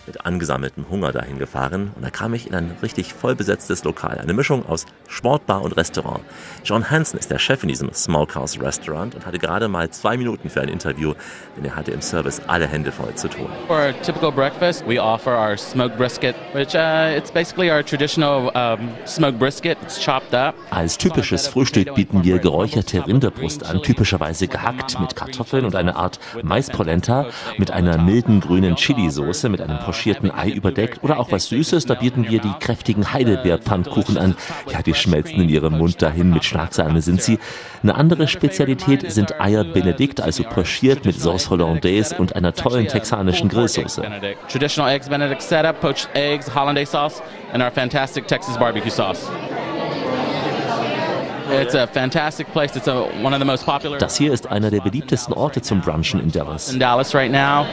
mit 0.09 0.27
angesammeltem 0.27 0.89
Hunger 0.91 1.13
dahin 1.13 1.39
gefahren 1.39 1.93
und 1.95 2.05
da 2.05 2.11
kam 2.11 2.35
ich 2.35 2.47
in 2.47 2.55
ein 2.55 2.77
richtig 2.83 3.15
vollbesetztes 3.15 3.85
Lokal. 3.85 4.19
Eine 4.19 4.33
Mischung 4.33 4.67
aus 4.67 4.87
Sportbar 5.07 5.63
und 5.63 5.77
Restaurant. 5.77 6.21
John 6.65 6.91
Hansen 6.91 7.19
ist 7.19 7.31
der 7.31 7.39
Chef 7.39 7.63
in 7.63 7.69
diesem 7.69 7.93
Smokehouse 7.93 8.61
Restaurant 8.61 9.15
und 9.15 9.27
hatte 9.27 9.39
gerade 9.39 9.69
mal 9.69 9.91
zwei 9.91 10.17
Minuten 10.17 10.51
für 10.51 10.63
ein 10.63 10.69
Interview, 10.69 11.15
denn 11.57 11.67
er 11.67 11.77
hatte 11.77 11.93
im 11.93 12.01
Service 12.01 12.41
alle 12.47 12.67
Hände 12.67 12.91
voll 12.91 13.15
zu 13.15 13.29
tun. 13.29 13.47
For 13.67 13.77
our 13.77 14.03
typical 14.03 14.33
breakfast, 14.33 14.85
we 14.89 15.01
offer 15.01 15.31
our 15.31 15.57
smoked 15.57 15.97
brisket, 15.99 16.35
which 16.55 16.75
uh, 16.75 17.17
it's 17.17 17.31
basically 17.31 17.71
our 17.71 17.85
traditional 17.85 18.51
um, 18.57 18.91
smoked 19.07 19.39
brisket. 19.39 19.79
It's 19.83 20.03
chopped 20.03 20.35
up. 20.35 20.55
Als 20.71 20.97
typisches 20.97 21.47
Frühstück 21.49 21.95
bieten 21.95 22.25
wir 22.25 22.39
geräucherte 22.39 23.07
Rinderbrust 23.07 23.65
an, 23.65 23.83
typischerweise 23.83 24.49
gehackt 24.49 24.99
mit 24.99 25.15
Kartoffeln 25.15 25.67
und 25.67 25.77
einer 25.77 25.97
Art 25.97 26.19
Maispolenta 26.43 27.27
mit 27.59 27.71
einer 27.71 27.99
milden 27.99 28.41
grünen 28.41 28.77
Chili-Soße 28.77 29.49
mit 29.49 29.61
einem 29.61 29.79
pochierten 29.99 30.31
Ei 30.31 30.51
überdeckt 30.51 31.03
oder 31.03 31.19
auch 31.19 31.33
was 31.33 31.47
Süßes, 31.47 31.87
da 31.87 31.95
bieten 31.95 32.29
wir 32.29 32.41
die 32.41 32.53
kräftigen 32.61 33.13
Heidelbeerpfannkuchen 33.13 34.17
an. 34.17 34.37
Ja, 34.71 34.83
die 34.83 34.95
schmelzen 34.95 35.43
in 35.43 35.49
ihrem 35.49 35.79
Mund 35.79 36.01
dahin, 36.01 36.31
mit 36.31 36.45
Schlagsahne 36.45 37.03
sind 37.03 37.21
sie. 37.21 37.39
Eine 37.83 37.97
andere 37.97 38.29
Spezialität 38.29 39.11
sind 39.11 39.41
Eier 39.41 39.65
Benedikt, 39.65 40.21
also 40.21 40.45
pochiert 40.45 41.05
mit 41.05 41.19
Sauce 41.19 41.51
Hollandaise 41.51 42.17
und 42.17 42.37
einer 42.37 42.55
tollen 42.55 42.87
texanischen 42.87 43.49
Grillsoße. 43.49 44.03
Traditional 44.49 44.93
eggs 44.93 45.09
Benedict 45.09 45.43
setup, 45.43 45.81
poached 45.81 46.09
eggs, 46.15 46.55
hollandaise 46.55 46.91
sauce, 46.91 47.23
and 47.53 47.63
our 47.63 47.71
fantastic 47.71 48.27
Texas 48.27 48.57
barbecue 48.57 48.91
sauce. 48.91 49.29
It's 49.31 49.37
a 49.37 49.37
fantastic 50.41 50.59
place. 50.59 50.67
It's 50.69 50.87
a, 50.87 50.87
one 50.87 50.87
of 50.87 50.87
the 50.89 51.07
most 51.09 51.17
popular 51.17 51.38
Das 53.99 54.17
hier 54.17 54.33
ist 54.33 54.47
einer 54.47 54.71
der 54.71 54.81
beliebtesten 54.81 55.33
Orte 55.33 55.63
zum 55.63 55.81
Brunchen 55.81 56.21
in 56.21 56.31
Dallas. 56.31 56.73
in 56.73 56.79
Dallas 56.79 57.15
right 57.15 57.31
now. 57.33 57.67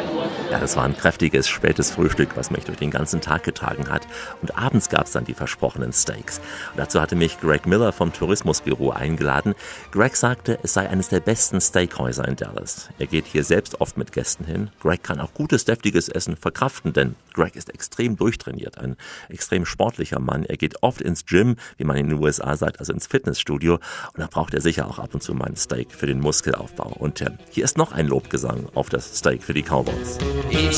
Ja, 0.51 0.59
das 0.59 0.77
war 0.77 0.85
ein 0.85 0.95
kräftiges, 0.95 1.47
spätes 1.47 1.91
Frühstück, 1.91 2.37
was 2.37 2.51
mich 2.51 2.63
durch 2.65 2.77
den 2.77 2.91
ganzen 2.91 3.19
Tag 3.19 3.43
getragen 3.43 3.89
hat. 3.89 4.07
Und 4.41 4.57
abends 4.57 4.89
gab 4.89 5.05
es 5.05 5.11
dann 5.11 5.25
die 5.25 5.33
versprochenen 5.33 5.91
Steaks. 5.91 6.39
Und 6.71 6.77
dazu 6.77 7.01
hatte 7.01 7.15
mich 7.15 7.39
Greg 7.41 7.65
Miller 7.65 7.91
vom 7.91 8.13
Tourismusbüro 8.13 8.91
eingeladen. 8.91 9.55
Greg 9.91 10.15
sagte, 10.15 10.59
es 10.63 10.73
sei 10.73 10.87
eines 10.87 11.09
der 11.09 11.19
besten 11.19 11.59
Steakhäuser 11.59 12.27
in 12.27 12.35
Dallas. 12.35 12.89
Er 12.99 13.07
geht 13.07 13.25
hier 13.25 13.43
selbst 13.43 13.81
oft 13.81 13.97
mit 13.97 14.11
Gästen 14.11 14.45
hin. 14.45 14.69
Greg 14.81 15.03
kann 15.03 15.19
auch 15.19 15.33
gutes, 15.33 15.65
deftiges 15.65 16.09
Essen 16.09 16.37
verkraften, 16.37 16.93
denn 16.93 17.15
Greg 17.33 17.55
ist 17.55 17.73
extrem 17.73 18.15
durchtrainiert, 18.15 18.77
ein 18.77 18.95
extrem 19.29 19.65
sportlicher 19.65 20.19
Mann. 20.19 20.45
Er 20.45 20.57
geht 20.57 20.81
oft 20.83 21.01
ins 21.01 21.25
Gym, 21.25 21.57
wie 21.77 21.83
man 21.83 21.97
in 21.97 22.09
den 22.09 22.23
USA 22.23 22.55
sagt, 22.55 22.79
also 22.79 22.93
ins 22.93 23.07
Fitnessstudio. 23.07 23.64
Und 23.73 23.81
da 24.17 24.27
braucht 24.27 24.53
er 24.53 24.61
sicher 24.61 24.87
auch 24.87 24.99
ab 24.99 25.13
und 25.13 25.21
zu 25.21 25.33
mal 25.33 25.45
ein 25.45 25.55
Steak 25.55 25.91
für 25.91 26.07
den 26.07 26.19
Muskelaufbau. 26.19 26.95
Und 26.97 27.21
äh, 27.21 27.31
hier 27.51 27.65
ist 27.65 27.77
noch 27.77 27.91
ein 27.91 28.07
Lobgesang 28.07 28.67
auf 28.73 28.89
das 28.89 29.17
Steak 29.17 29.43
für 29.43 29.53
die 29.53 29.63
Cowboys. 29.63 30.17
Eat 30.51 30.73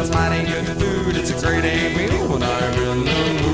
a 0.00 0.04
a 0.04 0.44
good 0.44 0.80
food. 0.80 1.16
It's 1.16 1.30
a 1.30 1.46
great 1.46 1.64
eight 1.64 1.96
meal 1.96 2.28
when 2.28 2.42
I'm 2.42 2.74
in 2.74 3.04
the 3.04 3.49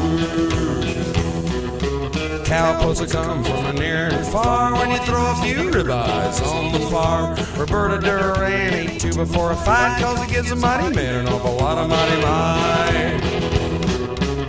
Cowboys 2.56 3.00
will 3.02 3.06
come 3.06 3.44
from 3.44 3.76
near 3.76 4.08
and 4.08 4.26
far 4.28 4.72
when 4.72 4.90
you 4.90 4.96
throw 5.00 5.30
a 5.30 5.34
few 5.42 5.70
ribeyes 5.70 6.42
on 6.42 6.72
the 6.72 6.78
farm. 6.86 7.36
Roberta 7.58 7.98
Duran 8.00 8.72
ate 8.72 8.98
two 8.98 9.12
before 9.14 9.52
a 9.52 9.56
fight 9.56 10.00
cause 10.00 10.22
it 10.24 10.30
gives 10.32 10.50
a 10.50 10.56
mighty 10.56 10.96
man 10.96 11.16
an 11.16 11.28
awful 11.28 11.54
lot 11.56 11.76
of 11.76 11.90
mighty 11.90 12.22
might. 12.22 13.20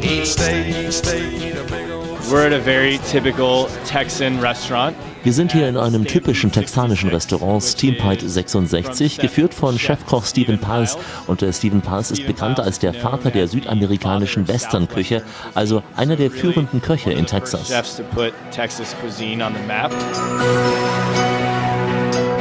Eat 0.01 0.25
steak, 0.25 0.73
eat 0.73 0.93
steak, 0.93 1.33
eat 1.33 1.57
a 1.57 1.65
big 1.65 1.86
old 2.27 2.33
We're 2.33 2.45
at 2.45 2.53
a 2.53 2.59
very 2.59 2.99
typical 3.09 3.67
Texan 3.85 4.39
restaurant. 4.39 4.95
Wir 5.23 5.33
sind 5.33 5.51
hier 5.51 5.67
in 5.67 5.77
einem 5.77 6.05
typischen 6.05 6.51
texanischen 6.51 7.09
Restaurant, 7.09 7.61
Steampite 7.61 8.27
66, 8.27 9.17
geführt 9.17 9.53
von 9.53 9.77
Chefkoch 9.77 10.25
Stephen 10.25 10.57
Pals. 10.57 10.97
Und 11.27 11.41
der 11.41 11.51
Stephen 11.51 11.81
Pals 11.81 12.11
ist 12.11 12.25
bekannt 12.25 12.59
als 12.59 12.79
der 12.79 12.93
Vater 12.93 13.31
der 13.31 13.47
südamerikanischen 13.47 14.47
Westernküche, 14.47 15.23
also 15.53 15.83
einer 15.95 16.15
der 16.15 16.31
führenden 16.31 16.81
Köche 16.81 17.11
in 17.11 17.25
Texas. 17.25 17.69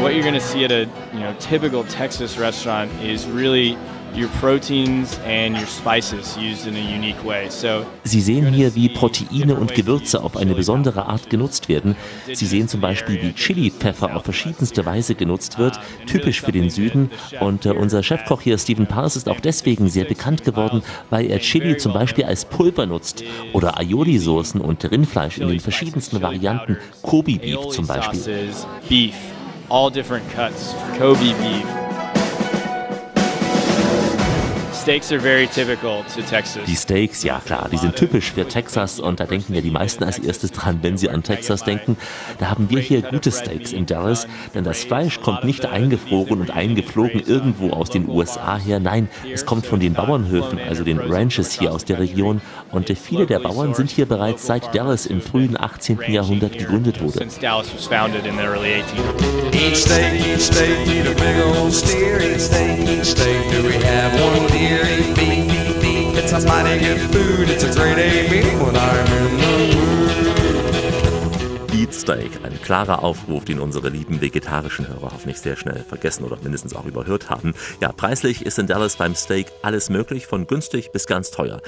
What 0.03 0.15
you're 0.15 0.23
going 0.23 0.35
to 0.35 0.41
see 0.41 0.65
at 0.65 0.71
a 0.71 0.87
you 1.13 1.19
know 1.19 1.33
typical 1.41 1.83
Texas 1.85 2.39
restaurant 2.39 2.93
is 3.03 3.27
really 3.27 3.77
your 4.17 4.29
proteins 4.41 5.21
and 5.27 5.57
your 5.57 5.67
spices 5.67 6.37
used 6.37 6.67
in 6.67 6.75
a 6.75 6.97
unique 6.97 7.23
way. 7.25 7.49
So 7.51 7.85
Sie 8.05 8.21
sehen 8.21 8.53
hier, 8.53 8.75
wie 8.75 8.89
Proteine 8.89 9.57
und 9.57 9.75
Gewürze 9.75 10.23
auf 10.23 10.37
eine 10.37 10.55
besondere 10.55 11.07
Art 11.07 11.29
genutzt 11.29 11.69
werden. 11.69 11.97
Sie 12.33 12.47
sehen 12.47 12.69
zum 12.69 12.81
Beispiel, 12.81 13.23
wie 13.23 13.33
Chili-Pfeffer 13.33 14.17
auf 14.17 14.25
verschiedenste 14.25 14.87
Weise 14.87 15.15
genutzt 15.15 15.59
wird, 15.59 15.79
typisch 16.07 16.41
für 16.41 16.53
den 16.53 16.71
Süden. 16.71 17.11
Und 17.41 17.67
äh, 17.67 17.71
unser 17.71 18.03
Chefkoch 18.03 18.41
hier, 18.41 18.59
Stephen 18.59 18.87
Pars, 18.87 19.17
ist 19.17 19.29
auch 19.29 19.41
deswegen 19.41 19.89
sehr 19.89 20.05
bekannt 20.05 20.45
geworden, 20.45 20.83
weil 21.11 21.27
er 21.27 21.41
Chili 21.41 21.77
zum 21.77 21.93
Beispiel 21.93 22.25
als 22.25 22.45
Pulver 22.45 22.87
nutzt 22.87 23.23
oder 23.53 23.79
Aioli-Soßen 23.79 24.61
und 24.61 24.91
Rindfleisch 24.91 25.39
in 25.39 25.49
den 25.49 25.61
verschiedensten 25.61 26.23
Varianten, 26.23 26.79
Kobe-Beef 27.03 27.69
zum 27.69 27.87
Beispiel. 27.87 28.21
beef, 28.89 29.15
all 29.69 29.91
different 29.91 30.25
cuts, 30.35 30.75
Kobe 30.99 31.35
Die 36.67 36.77
Steaks, 36.77 37.25
ja 37.25 37.41
klar, 37.45 37.69
die 37.73 37.77
sind 37.77 37.97
typisch 37.97 38.33
für 38.33 38.47
Texas 38.47 39.01
und 39.01 39.19
da 39.19 39.25
denken 39.25 39.55
ja 39.55 39.61
die 39.61 39.71
meisten 39.73 40.05
als 40.05 40.19
erstes 40.19 40.53
dran, 40.53 40.79
wenn 40.83 40.97
sie 40.97 41.11
an 41.11 41.25
Texas 41.25 41.65
denken. 41.65 41.97
Da 42.39 42.51
haben 42.51 42.71
wir 42.71 42.79
hier 42.79 43.03
gute 43.03 43.33
Steaks 43.33 43.73
in 43.73 43.87
Dallas, 43.87 44.29
denn 44.55 44.63
das 44.63 44.85
Fleisch 44.85 45.21
kommt 45.21 45.43
nicht 45.43 45.67
eingefroren 45.67 46.41
und 46.41 46.51
eingeflogen 46.53 47.21
irgendwo 47.27 47.71
aus 47.71 47.91
den 47.91 48.09
USA 48.09 48.59
her. 48.59 48.79
Nein, 48.79 49.09
es 49.33 49.45
kommt 49.45 49.67
von 49.67 49.81
den 49.81 49.95
Bauernhöfen, 49.95 50.61
also 50.61 50.85
den 50.85 51.01
Ranches 51.01 51.59
hier 51.59 51.73
aus 51.73 51.85
der 51.85 51.99
Region. 51.99 52.41
Und 52.71 52.89
viele 52.97 53.27
der 53.27 53.41
Bauern 53.41 53.75
sind 53.75 53.91
hier 53.91 54.07
bereits 54.07 54.47
seit 54.47 54.73
Dallas 54.73 55.07
im 55.07 55.21
frühen 55.21 55.61
18. 55.61 55.99
Jahrhundert 56.09 56.59
gegründet 56.59 57.01
wurde. 57.03 57.19
Since 57.19 57.41
Dallas 57.41 57.75
was 57.75 57.87
founded 57.87 58.25
in 58.25 58.37
the 58.37 58.45
early 58.45 58.69
1800s. 58.69 59.53
Each 59.53 59.77
state, 59.77 60.15
each 60.15 60.43
state, 60.43 60.87
eat 60.87 61.07
a 61.07 61.15
big 61.15 61.57
old 61.57 61.73
steer. 61.73 62.21
Each 62.21 62.41
state, 62.41 62.89
each 62.89 63.07
state, 63.07 63.51
do 63.51 63.67
we 63.67 63.75
have 63.85 64.13
one 64.21 64.47
deer? 64.53 64.76
It's 64.79 66.33
a 66.33 66.47
mighty 66.47 66.81
good 66.81 67.01
food. 67.13 67.51
It's 67.51 67.65
a 67.65 67.73
great 67.73 67.99
A 67.99 68.63
when 68.63 68.77
I'm 68.77 69.07
in 69.07 69.37
the 69.37 69.77
mood. 69.77 69.96
Eat 71.87 71.95
Steak, 71.95 72.33
ein 72.43 72.61
klarer 72.63 73.05
Aufruf, 73.05 73.45
den 73.45 73.61
unsere 73.61 73.91
lieben 73.91 74.21
vegetarischen 74.21 74.89
Hörer 74.89 75.13
hoffentlich 75.13 75.39
sehr 75.39 75.57
schnell 75.57 75.85
vergessen 75.89 76.25
oder 76.25 76.37
mindestens 76.43 76.75
auch 76.75 76.85
überhört 76.85 77.31
haben. 77.31 77.55
Ja, 77.81 77.93
preislich 77.93 78.45
ist 78.45 78.59
in 78.59 78.67
Dallas 78.67 78.97
beim 78.97 79.15
Steak 79.15 79.47
alles 79.63 79.89
möglich, 79.89 80.27
von 80.27 80.49
günstig 80.49 80.91
bis 80.91 81.07
ganz 81.07 81.31
teuer. 81.31 81.61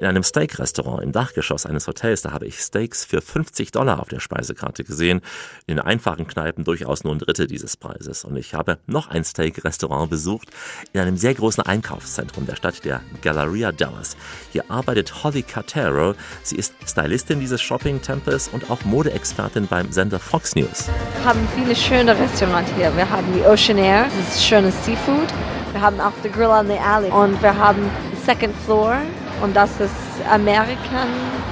In 0.00 0.06
einem 0.06 0.22
Steak-Restaurant 0.22 1.02
im 1.02 1.10
Dachgeschoss 1.10 1.66
eines 1.66 1.88
Hotels, 1.88 2.22
da 2.22 2.30
habe 2.30 2.46
ich 2.46 2.60
Steaks 2.60 3.04
für 3.04 3.20
50 3.20 3.72
Dollar 3.72 4.00
auf 4.00 4.08
der 4.08 4.20
Speisekarte 4.20 4.84
gesehen. 4.84 5.22
In 5.66 5.80
einfachen 5.80 6.28
Kneipen 6.28 6.62
durchaus 6.62 7.02
nur 7.02 7.12
ein 7.12 7.18
Drittel 7.18 7.48
dieses 7.48 7.76
Preises. 7.76 8.24
Und 8.24 8.36
ich 8.36 8.54
habe 8.54 8.78
noch 8.86 9.08
ein 9.08 9.24
Steak-Restaurant 9.24 10.08
besucht 10.08 10.50
in 10.92 11.00
einem 11.00 11.16
sehr 11.16 11.34
großen 11.34 11.64
Einkaufszentrum 11.64 12.46
der 12.46 12.56
Stadt, 12.56 12.84
der 12.84 13.00
Galleria 13.22 13.72
Dallas. 13.72 14.16
Hier 14.52 14.70
arbeitet 14.70 15.24
Holly 15.24 15.42
Cartero. 15.42 16.14
Sie 16.44 16.56
ist 16.56 16.74
Stylistin 16.86 17.40
dieses 17.40 17.60
Shopping-Tempels 17.60 18.48
und 18.48 18.70
auch 18.70 18.84
Modeexpertin 18.84 19.63
beim 19.66 19.90
Sender 19.92 20.18
Fox 20.18 20.54
News. 20.54 20.88
Wir 21.16 21.24
haben 21.24 21.48
viele 21.56 21.74
schöne 21.74 22.18
Restaurants 22.18 22.70
hier. 22.76 22.94
Wir 22.96 23.08
haben 23.08 23.26
die 23.34 23.42
Ocean 23.42 23.78
Air, 23.78 24.04
das 24.04 24.36
ist 24.36 24.46
schönes 24.46 24.74
Seafood. 24.84 25.28
Wir 25.72 25.80
haben 25.80 26.00
auch 26.00 26.12
The 26.22 26.30
Grill 26.30 26.46
on 26.46 26.66
the 26.66 26.78
Alley 26.78 27.10
und 27.10 27.40
wir 27.42 27.56
haben 27.56 27.90
Second 28.24 28.54
Floor 28.64 28.96
und 29.42 29.54
das 29.54 29.70
ist 29.80 29.92
American 30.30 31.08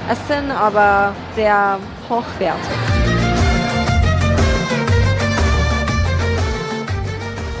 Essen, 0.09 0.51
aber 0.51 1.13
sehr 1.35 1.77
hochwertig. 2.09 2.61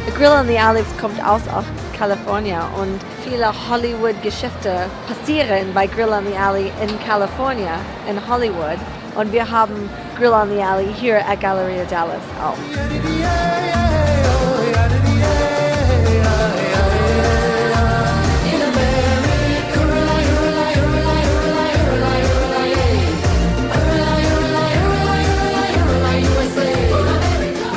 The 0.05 0.11
Grill 0.17 0.31
on 0.31 0.47
the 0.47 0.57
Alley 0.57 0.83
kommt 0.99 1.23
aus 1.23 1.41
aus 1.53 1.65
Kalifornien 2.03 2.59
und 2.77 2.99
viele 3.23 3.47
Hollywood-Geschäfte 3.69 4.89
passieren 5.07 5.73
bei 5.73 5.87
Grill 5.87 6.09
on 6.09 6.25
the 6.25 6.37
Alley 6.37 6.69
in 6.81 6.99
California, 6.99 7.79
in 8.09 8.19
Hollywood. 8.27 8.77
Und 9.15 9.31
wir 9.31 9.49
haben 9.49 9.89
Grill 10.17 10.33
on 10.33 10.49
the 10.49 10.61
Alley 10.61 10.93
hier 10.99 11.25
at 11.25 11.39
Galleria 11.39 11.85
Dallas 11.85 12.19
auch. 12.43 12.57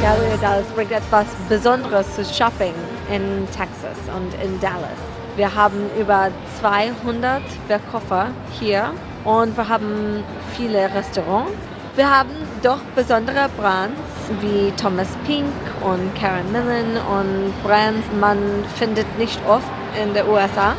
Galleria 0.02 0.36
Dallas 0.40 0.66
bringt 0.74 0.90
etwas 0.90 1.26
Besonderes 1.48 2.12
zu 2.16 2.24
Shopping 2.24 2.74
in 3.10 3.46
Texas 3.50 3.98
und 4.14 4.32
in 4.42 4.60
Dallas. 4.60 4.98
Wir 5.36 5.54
haben 5.54 5.90
über 5.98 6.30
200 6.60 7.42
Verkäufer 7.66 8.28
hier 8.58 8.92
und 9.24 9.56
wir 9.56 9.68
haben 9.68 10.24
viele 10.56 10.92
Restaurants. 10.94 11.52
Wir 11.94 12.10
haben 12.10 12.30
doch 12.62 12.80
besondere 12.94 13.48
Brands 13.56 14.00
wie 14.40 14.70
Thomas 14.80 15.08
Pink 15.26 15.52
und 15.82 16.14
Karen 16.14 16.50
Millen 16.52 16.96
und 16.96 17.54
Brands, 17.62 18.06
man 18.20 18.38
findet 18.76 19.06
nicht 19.18 19.40
oft 19.46 19.66
in 20.02 20.12
den 20.14 20.26
USA. 20.26 20.74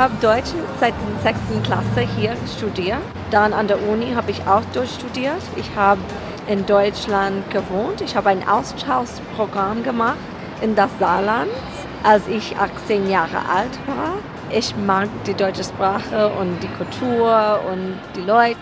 Habe 0.00 0.14
Deutsch 0.22 0.48
seit 0.80 0.94
der 1.24 1.34
6. 1.34 1.62
Klasse 1.62 2.00
hier 2.16 2.34
studiert. 2.56 3.02
Dann 3.30 3.52
an 3.52 3.68
der 3.68 3.86
Uni 3.86 4.12
habe 4.14 4.30
ich 4.30 4.40
auch 4.46 4.64
Deutsch 4.72 4.94
studiert. 4.94 5.42
Ich 5.56 5.76
habe 5.76 6.00
in 6.48 6.64
Deutschland 6.64 7.50
gewohnt. 7.50 8.00
Ich 8.00 8.16
habe 8.16 8.30
ein 8.30 8.48
Austauschprogramm 8.48 9.82
gemacht 9.82 10.16
in 10.62 10.74
das 10.74 10.90
Saarland, 10.98 11.50
als 12.02 12.26
ich 12.28 12.56
18 12.56 13.10
Jahre 13.10 13.46
alt 13.46 13.78
war. 13.86 14.14
Ich 14.50 14.74
mag 14.74 15.10
die 15.26 15.34
deutsche 15.34 15.64
Sprache 15.64 16.28
und 16.32 16.58
die 16.62 16.68
Kultur 16.68 17.60
und 17.70 17.98
die 18.16 18.22
Leute. 18.22 18.58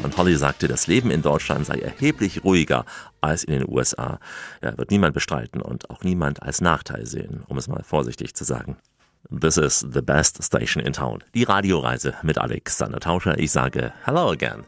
Und 0.00 0.16
Holly 0.16 0.36
sagte, 0.36 0.68
das 0.68 0.86
Leben 0.86 1.10
in 1.10 1.22
Deutschland 1.22 1.66
sei 1.66 1.80
erheblich 1.80 2.44
ruhiger 2.44 2.84
als 3.20 3.42
in 3.42 3.58
den 3.58 3.68
USA. 3.68 4.20
Ja, 4.62 4.78
wird 4.78 4.92
niemand 4.92 5.12
bestreiten 5.12 5.60
und 5.60 5.90
auch 5.90 6.04
niemand 6.04 6.40
als 6.40 6.60
Nachteil 6.60 7.04
sehen, 7.04 7.42
um 7.48 7.58
es 7.58 7.66
mal 7.66 7.82
vorsichtig 7.82 8.34
zu 8.36 8.44
sagen. 8.44 8.76
This 9.28 9.56
is 9.56 9.80
the 9.80 10.02
best 10.02 10.40
station 10.40 10.80
in 10.84 10.92
town. 10.92 11.18
Die 11.34 11.42
Radioreise 11.42 12.14
mit 12.22 12.38
Alexander 12.38 13.00
Tauscher. 13.00 13.36
Ich 13.38 13.50
sage 13.50 13.92
Hello 14.04 14.30
again. 14.30 14.64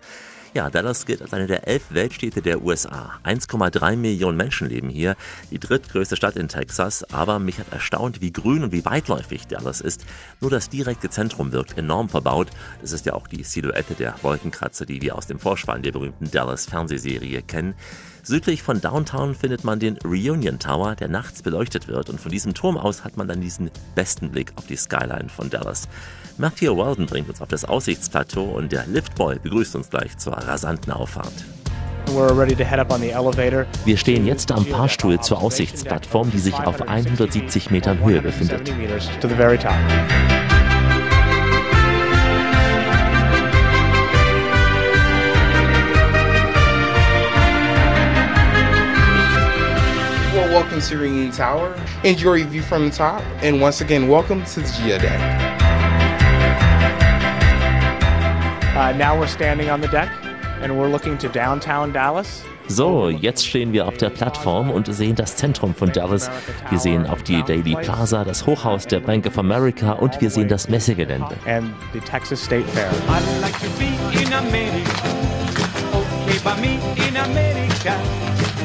Ja, 0.53 0.69
Dallas 0.69 1.07
gilt 1.07 1.23
als 1.23 1.33
eine 1.33 1.47
der 1.47 1.69
elf 1.69 1.85
Weltstädte 1.91 2.43
der 2.43 2.65
USA. 2.65 3.13
1,3 3.23 3.95
Millionen 3.95 4.37
Menschen 4.37 4.69
leben 4.69 4.89
hier, 4.89 5.15
die 5.53 5.61
drittgrößte 5.61 6.17
Stadt 6.17 6.35
in 6.35 6.49
Texas. 6.49 7.05
Aber 7.13 7.39
mich 7.39 7.61
hat 7.61 7.73
erstaunt, 7.73 8.21
wie 8.21 8.33
grün 8.33 8.65
und 8.65 8.73
wie 8.73 8.85
weitläufig 8.85 9.47
Dallas 9.47 9.81
ist. 9.81 10.05
Nur 10.41 10.51
das 10.51 10.69
direkte 10.69 11.09
Zentrum 11.09 11.53
wirkt 11.53 11.79
enorm 11.79 12.09
verbaut. 12.09 12.49
Das 12.81 12.91
ist 12.91 13.07
ja 13.07 13.13
auch 13.13 13.29
die 13.29 13.45
Silhouette 13.45 13.95
der 13.95 14.17
Wolkenkratzer, 14.23 14.87
die 14.87 15.01
wir 15.03 15.15
aus 15.15 15.29
dem 15.29 15.39
Vorspann 15.39 15.83
der 15.83 15.93
berühmten 15.93 16.31
Dallas-Fernsehserie 16.33 17.43
kennen. 17.43 17.75
Südlich 18.29 18.63
von 18.63 18.79
Downtown 18.83 19.35
findet 19.35 19.65
man 19.65 19.81
den 19.81 19.97
Reunion 20.05 20.59
Tower, 20.59 20.95
der 20.95 21.09
nachts 21.09 21.41
beleuchtet 21.41 21.89
wird. 21.89 22.11
Und 22.11 22.21
von 22.21 22.31
diesem 22.31 22.53
Turm 22.53 22.77
aus 22.77 23.03
hat 23.03 23.17
man 23.17 23.27
dann 23.27 23.41
diesen 23.41 23.71
besten 23.95 24.31
Blick 24.31 24.53
auf 24.57 24.67
die 24.67 24.77
Skyline 24.77 25.31
von 25.31 25.49
Dallas. 25.49 25.89
Matthew 26.37 26.77
Weldon 26.77 27.07
bringt 27.07 27.31
uns 27.31 27.41
auf 27.41 27.49
das 27.49 27.65
Aussichtsplateau 27.65 28.45
und 28.45 28.71
der 28.71 28.87
Liftboy 28.87 29.39
begrüßt 29.39 29.77
uns 29.77 29.89
gleich 29.89 30.19
zur 30.19 30.35
rasanten 30.35 30.93
Auffahrt. 30.93 31.33
Wir 33.87 33.97
stehen 33.97 34.27
jetzt 34.27 34.53
am 34.53 34.67
Fahrstuhl 34.67 35.19
zur 35.21 35.41
Aussichtsplattform, 35.41 36.31
die 36.31 36.39
sich 36.39 36.55
auf 36.55 36.83
170 36.83 37.71
Metern 37.71 38.05
Höhe 38.05 38.21
befindet. 38.21 38.71
To 50.81 50.99
Reunion 50.99 51.31
Tower. 51.33 51.75
Enjoy 52.05 52.35
your 52.35 52.49
view 52.49 52.63
from 52.63 52.89
the 52.89 52.95
top. 52.95 53.23
And 53.43 53.61
once 53.61 53.81
again, 53.81 54.09
welcome 54.09 54.45
to 54.45 54.61
the 54.61 54.67
Geodeck. 54.67 55.19
Uh, 58.77 58.93
now 58.93 59.19
we're 59.19 59.27
standing 59.27 59.71
on 59.71 59.81
the 59.81 59.89
deck 59.89 60.09
and 60.63 60.79
we're 60.79 60.89
looking 60.89 61.19
to 61.19 61.29
downtown 61.29 61.93
Dallas. 61.93 62.45
So, 62.69 63.09
jetzt 63.09 63.47
stehen 63.47 63.73
wir 63.73 63.89
auf 63.89 63.97
der 63.97 64.11
Plattform 64.11 64.71
und 64.71 64.93
sehen 64.93 65.15
das 65.15 65.37
Zentrum 65.37 65.75
von 65.75 65.91
Dallas. 65.91 66.31
Wir 66.69 66.79
sehen 66.79 67.07
auf 67.07 67.23
die 67.23 67.43
Daily 67.43 67.75
Plaza, 67.75 68.25
das 68.25 68.47
Hochhaus 68.47 68.87
der 68.87 69.01
Bank 69.01 69.27
of 69.27 69.39
America 69.39 69.93
und 69.93 70.21
wir 70.21 70.31
sehen 70.31 70.49
das 70.49 70.69
Messegelände. 70.69 71.35
And 71.47 71.73
the 71.95 72.01
Texas 72.01 72.45
State 72.45 72.69
Fair. 72.69 72.91
I'd 73.09 73.41
like 73.41 73.59
to 73.61 73.71
be 73.79 73.89
in 74.23 74.33
America. 74.35 75.09
Okay, 75.95 76.39
by 76.45 76.61
me 76.61 76.79
in 77.09 77.17
America. 77.17 77.99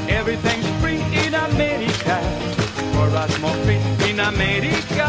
Everything's 0.09 0.72
in 1.28 1.34
America. 1.36 2.20
For 2.93 3.07
us 3.16 3.39
more 3.39 3.53
free 3.66 3.80
in 4.09 4.20
America. 4.20 5.07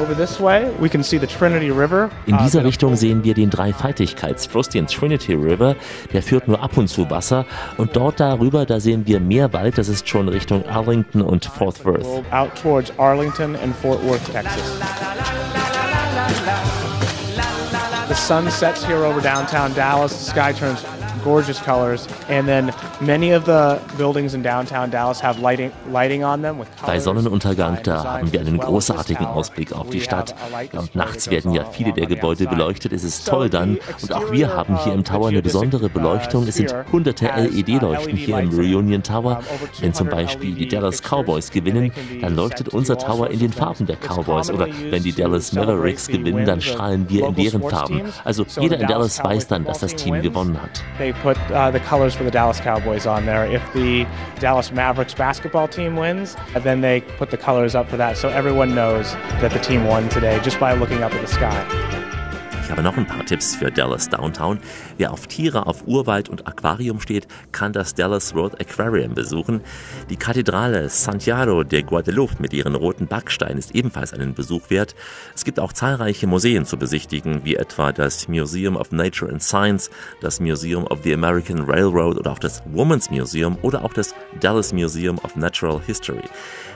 Over 0.00 0.14
this 0.14 0.38
way, 0.38 0.70
we 0.78 0.88
can 0.88 1.02
see 1.02 1.18
the 1.18 1.26
Trinity 1.26 1.70
River. 1.72 2.08
In 2.26 2.34
Uh, 2.36 2.44
dieser 2.44 2.64
Richtung 2.64 2.94
sehen 2.94 3.24
wir 3.24 3.34
den 3.34 3.50
Dreifaltigkeitsfluss, 3.50 4.68
den 4.68 4.86
Trinity 4.86 5.34
River. 5.34 5.74
Der 6.12 6.22
führt 6.22 6.46
nur 6.46 6.62
ab 6.62 6.76
und 6.76 6.86
zu 6.88 7.10
Wasser. 7.10 7.44
Und 7.78 7.96
dort 7.96 8.20
darüber, 8.20 8.64
da 8.64 8.78
sehen 8.78 9.06
wir 9.08 9.18
mehr 9.18 9.52
Wald. 9.52 9.76
Das 9.76 9.88
ist 9.88 10.08
schon 10.08 10.28
Richtung 10.28 10.64
Arlington 10.68 11.20
und 11.22 11.46
Fort 11.46 11.84
Worth. 11.84 12.06
out 12.30 12.50
towards 12.62 12.92
Arlington 12.98 13.56
and 13.56 13.74
Fort 13.74 14.00
Worth, 14.04 14.24
Texas. 14.32 14.62
The 18.08 18.14
sun 18.14 18.48
sets 18.50 18.86
here 18.86 19.04
over 19.04 19.20
downtown 19.20 19.74
Dallas. 19.74 20.12
The 20.26 20.30
sky 20.30 20.52
turns 20.52 20.82
gorgeous 21.22 21.60
colors, 21.62 22.06
and 22.28 22.46
then 22.46 22.72
many 23.00 23.34
of 23.34 23.44
the 23.44 23.78
buildings 23.96 24.34
in 24.34 24.42
downtown 24.42 24.90
Dallas 24.90 25.22
have 25.22 25.40
lighting 25.40 25.70
lighting 25.90 26.24
on 26.24 26.42
them 26.42 26.58
with 26.58 26.68
Bei 26.84 26.98
Sonnenuntergang, 26.98 27.78
da 27.82 28.04
haben 28.04 28.32
wir 28.32 28.40
einen 28.40 28.58
großartigen 28.58 29.26
Ausblick 29.26 29.72
auf 29.72 29.90
die 29.90 30.00
Stadt. 30.00 30.34
Und 30.72 30.94
nachts 30.94 31.30
werden 31.30 31.52
ja 31.52 31.64
viele 31.64 31.92
der 31.92 32.06
Gebäude 32.06 32.46
beleuchtet. 32.46 32.92
Es 32.92 33.04
ist 33.04 33.26
toll 33.26 33.50
dann. 33.50 33.78
Und 34.02 34.12
auch 34.12 34.30
wir 34.32 34.54
haben 34.54 34.78
hier 34.84 34.92
im 34.92 35.04
Tower 35.04 35.28
eine 35.28 35.42
besondere 35.42 35.88
Beleuchtung. 35.88 36.46
Es 36.46 36.56
sind 36.56 36.74
hunderte 36.92 37.26
LED-Leuchten 37.26 38.16
hier 38.16 38.38
im 38.38 38.50
Reunion 38.50 39.02
Tower. 39.02 39.40
Wenn 39.80 39.94
zum 39.94 40.08
Beispiel 40.08 40.54
die 40.54 40.68
Dallas 40.68 41.02
Cowboys 41.02 41.50
gewinnen, 41.50 41.92
dann 42.20 42.36
leuchtet 42.36 42.68
unser 42.68 42.98
Tower 42.98 43.30
in 43.30 43.38
den 43.38 43.52
Farben 43.52 43.86
der 43.86 43.96
Cowboys. 43.96 44.50
Oder 44.50 44.68
wenn 44.90 45.02
die 45.02 45.12
Dallas 45.12 45.52
Mavericks 45.52 46.08
gewinnen, 46.08 46.44
dann 46.46 46.60
strahlen 46.60 47.08
wir 47.08 47.26
in 47.26 47.34
deren 47.34 47.62
Farben. 47.62 48.02
Also 48.24 48.44
jeder 48.60 48.78
in 48.78 48.86
Dallas 48.86 49.22
weiß 49.22 49.48
dann, 49.48 49.64
dass 49.64 49.80
das 49.80 49.94
Team 49.94 50.22
gewonnen 50.22 50.60
hat. 50.60 50.82
They 51.08 51.18
put 51.22 51.38
uh, 51.50 51.70
the 51.70 51.80
colors 51.80 52.14
for 52.14 52.22
the 52.22 52.30
Dallas 52.30 52.60
Cowboys 52.60 53.06
on 53.06 53.24
there. 53.24 53.46
If 53.46 53.62
the 53.72 54.06
Dallas 54.40 54.70
Mavericks 54.70 55.14
basketball 55.14 55.66
team 55.66 55.96
wins, 55.96 56.36
then 56.58 56.82
they 56.82 57.00
put 57.00 57.30
the 57.30 57.38
colors 57.38 57.74
up 57.74 57.88
for 57.88 57.96
that, 57.96 58.18
so 58.18 58.28
everyone 58.28 58.74
knows 58.74 59.14
that 59.40 59.52
the 59.52 59.58
team 59.58 59.86
won 59.86 60.10
today 60.10 60.38
just 60.42 60.60
by 60.60 60.74
looking 60.74 61.02
up 61.02 61.14
at 61.14 61.22
the 61.22 61.26
sky. 61.26 61.97
Ich 62.68 62.72
habe 62.72 62.82
noch 62.82 62.98
ein 62.98 63.06
paar 63.06 63.24
Tipps 63.24 63.56
für 63.56 63.72
Dallas 63.72 64.10
Downtown. 64.10 64.58
Wer 64.98 65.10
auf 65.10 65.26
Tiere, 65.26 65.66
auf 65.66 65.86
Urwald 65.86 66.28
und 66.28 66.46
Aquarium 66.46 67.00
steht, 67.00 67.26
kann 67.50 67.72
das 67.72 67.94
Dallas 67.94 68.34
Road 68.34 68.60
Aquarium 68.60 69.14
besuchen. 69.14 69.62
Die 70.10 70.16
Kathedrale 70.16 70.90
Santiago 70.90 71.64
de 71.64 71.80
Guadalupe 71.80 72.34
mit 72.40 72.52
ihren 72.52 72.74
roten 72.74 73.06
Backsteinen 73.06 73.56
ist 73.56 73.74
ebenfalls 73.74 74.12
einen 74.12 74.34
Besuch 74.34 74.68
wert. 74.68 74.94
Es 75.34 75.46
gibt 75.46 75.58
auch 75.60 75.72
zahlreiche 75.72 76.26
Museen 76.26 76.66
zu 76.66 76.76
besichtigen, 76.76 77.42
wie 77.42 77.56
etwa 77.56 77.90
das 77.90 78.28
Museum 78.28 78.76
of 78.76 78.92
Nature 78.92 79.32
and 79.32 79.42
Science, 79.42 79.88
das 80.20 80.38
Museum 80.38 80.86
of 80.88 80.98
the 81.04 81.14
American 81.14 81.62
Railroad 81.62 82.18
oder 82.18 82.32
auch 82.32 82.38
das 82.38 82.62
Women's 82.66 83.10
Museum 83.10 83.56
oder 83.62 83.82
auch 83.82 83.94
das 83.94 84.14
Dallas 84.40 84.74
Museum 84.74 85.16
of 85.24 85.36
Natural 85.36 85.80
History. 85.86 86.28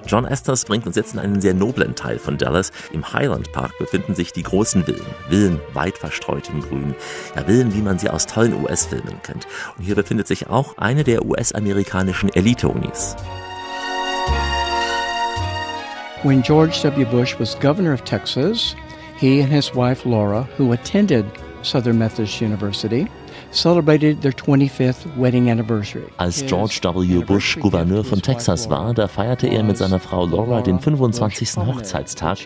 John 0.06 0.24
Estes 0.24 0.64
bringt 0.64 0.86
uns 0.86 0.96
jetzt 0.96 1.14
in 1.14 1.20
einen 1.20 1.40
sehr 1.40 1.54
noblen 1.54 1.94
Teil 1.94 2.18
von 2.18 2.36
Dallas. 2.36 2.72
Im 2.92 3.12
Highland 3.12 3.52
Park 3.52 3.78
befinden 3.78 4.14
sich 4.14 4.32
die 4.32 4.42
großen 4.42 4.84
Villen. 4.84 5.06
Villen 5.28 5.60
weit 5.82 5.98
verstreut 5.98 6.48
im 6.48 6.60
Grün. 6.60 6.94
Ja, 7.34 7.42
Villen, 7.42 7.74
wie 7.74 7.82
man 7.82 7.98
sie 7.98 8.08
aus 8.08 8.26
tollen 8.26 8.54
US-Filmen 8.62 9.20
kennt. 9.22 9.46
Und 9.76 9.84
hier 9.84 9.96
befindet 9.96 10.28
sich 10.28 10.48
auch 10.48 10.78
eine 10.78 11.02
der 11.02 11.24
US-amerikanischen 11.26 12.28
Elite-Unis. 12.32 13.16
When 16.22 16.40
George 16.42 16.78
W. 16.84 17.04
Bush 17.04 17.34
was 17.40 17.58
governor 17.58 17.92
of 17.92 18.04
Texas, 18.04 18.76
he 19.18 19.42
and 19.42 19.52
his 19.52 19.74
wife 19.74 20.08
Laura, 20.08 20.48
who 20.56 20.72
attended 20.72 21.24
Southern 21.62 21.98
Methodist 21.98 22.40
University, 22.40 23.08
celebrated 23.52 24.20
their 24.22 24.32
25th 24.32 25.06
wedding 25.16 25.50
anniversary. 25.50 26.04
Als 26.16 26.44
George 26.46 26.80
W. 26.82 27.22
Bush 27.24 27.58
Gouverneur 27.58 28.04
von 28.04 28.20
Texas 28.20 28.68
war, 28.70 28.94
da 28.94 29.08
feierte 29.08 29.46
er 29.46 29.62
mit 29.62 29.76
seiner 29.76 30.00
Frau 30.00 30.26
Laura 30.26 30.62
den 30.62 30.80
25. 30.80 31.56
Hochzeitstag. 31.56 32.38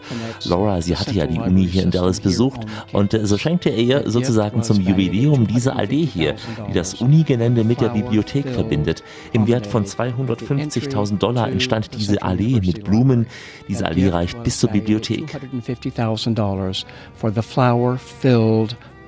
Laura, 0.45 0.83
sie 0.83 0.97
hatte 0.97 1.13
ja 1.13 1.27
die 1.27 1.39
Uni 1.39 1.67
hier 1.67 1.83
in 1.83 1.91
Dallas 1.91 2.21
besucht 2.21 2.61
und 2.93 3.15
äh, 3.15 3.27
so 3.27 3.39
schenkte 3.39 3.71
er 3.71 3.79
ihr 3.79 4.11
sozusagen 4.11 4.63
zum 4.63 4.81
Jubiläum 4.81 5.47
diese 5.47 5.77
Allee 5.77 6.07
hier, 6.07 6.35
die 6.69 6.73
das 6.73 6.95
Unigelände 6.95 7.65
mit 7.65 7.81
der 7.81 7.89
Bibliothek 7.91 8.49
verbindet. 8.49 9.03
Im 9.33 9.47
Wert 9.47 9.67
von 9.67 9.85
250.000 9.85 11.19
Dollar 11.19 11.49
entstand 11.49 11.91
diese 11.99 12.23
Allee 12.23 12.61
mit 12.61 12.85
Blumen. 12.85 13.27
Diese 13.69 13.87
Allee 13.87 14.09
reicht 14.09 14.43
bis 14.43 14.59
zur 14.59 14.71
Bibliothek. 14.71 15.37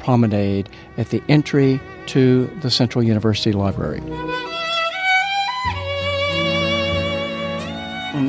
$250,000 0.08 0.18
for 0.18 0.28
the 0.28 0.38
flower-filled 0.38 0.64
promenade 0.64 0.68
at 0.96 1.10
the 1.10 1.22
entry 1.28 1.80
to 2.06 2.46
the 2.62 2.70
Central 2.70 3.04
University 3.04 3.52
Library. 3.52 4.00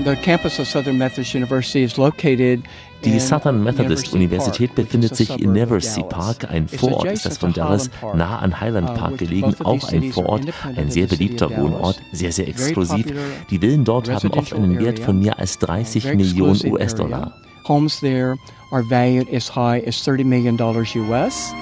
The 0.04 0.16
campus 0.22 0.60
of 0.60 0.68
Southern 0.68 0.98
Methodist 0.98 1.34
University 1.34 1.84
is 1.84 1.98
located 1.98 2.68
Die 3.04 3.12
in 3.12 3.20
Southern 3.20 3.64
Methodist 3.64 4.14
University 4.14 4.66
Universität 4.66 4.76
befindet 4.76 5.16
sich 5.16 5.30
in 5.40 5.54
Dallas. 5.54 5.98
Park, 6.10 6.52
ein 6.52 6.68
Vorort 6.68 7.12
ist 7.12 7.26
das 7.26 7.38
von 7.38 7.54
Dallas, 7.54 7.90
nah 8.14 8.40
an 8.40 8.60
Highland 8.60 8.90
uh, 8.90 8.94
Park 8.94 9.18
gelegen, 9.18 9.56
auch 9.64 9.88
ein 9.90 10.12
Vorort, 10.12 10.42
ein 10.76 10.92
sehr 10.92 11.08
beliebter. 11.08 11.50
Wohnort, 11.50 12.02
sehr, 12.12 12.34
sehr 12.34 12.50
exklusiv. 12.50 13.06
Die 13.50 13.60
Villen 13.60 13.86
dort 13.86 14.10
haben 14.10 14.32
oft 14.32 14.54
einen 14.54 14.78
Wert 14.80 15.00
von 15.00 15.18
mehr 15.18 15.40
als 15.40 15.58
30 15.60 16.04
very 16.04 16.18
Millionen 16.18 16.74
US-Dollar. 16.74 17.34
Homes 17.66 18.00
there 18.02 18.36
are 18.72 18.84
valued 18.84 19.30
as 19.34 19.48
high 19.48 19.82
as 19.88 19.96
$30 20.06 20.26
million 20.26 20.58
US. 20.60 21.54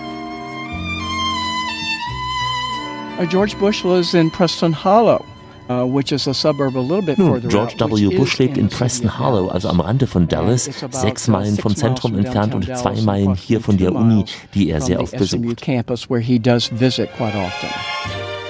George 3.25 3.57
Bush 3.57 3.83
lives 3.83 4.13
in 4.13 4.29
Preston 4.29 4.71
Hollow, 4.71 5.25
uh, 5.69 5.83
which 5.85 6.11
is 6.11 6.27
a 6.27 6.33
suburb 6.33 6.75
a 6.75 6.79
little 6.79 7.01
bit 7.01 7.17
Nun, 7.17 7.33
further 7.33 7.49
George 7.49 7.75
W. 7.77 8.15
Bush 8.15 8.37
lebt 8.37 8.57
in 8.57 8.69
Preston 8.69 9.09
Hollow, 9.19 9.47
Dallas. 9.47 9.65
also 9.65 9.69
am 9.69 9.79
Rande 9.81 10.07
von 10.07 10.27
Dallas, 10.27 10.65
sechs 10.91 11.27
uh, 11.27 11.31
Meilen 11.31 11.55
six 11.55 11.61
vom 11.61 11.71
miles 11.71 11.79
Zentrum 11.79 12.11
from 12.11 12.19
entfernt 12.25 12.53
und 12.55 12.65
zwei 12.77 13.01
Meilen 13.01 13.35
hier 13.35 13.59
von 13.59 13.77
der 13.77 13.93
Uni, 13.93 14.23
two 14.25 14.31
die 14.53 14.69
er 14.69 14.75
miles 14.75 14.85
sehr 14.85 14.95
from 14.97 15.03
oft 15.03 15.17
besucht. 15.17 15.61
campus, 15.61 16.09
where 16.09 16.21
he 16.21 16.37
does 16.39 16.69
visit 16.69 17.09
quite 17.17 17.35
often. 17.35 17.67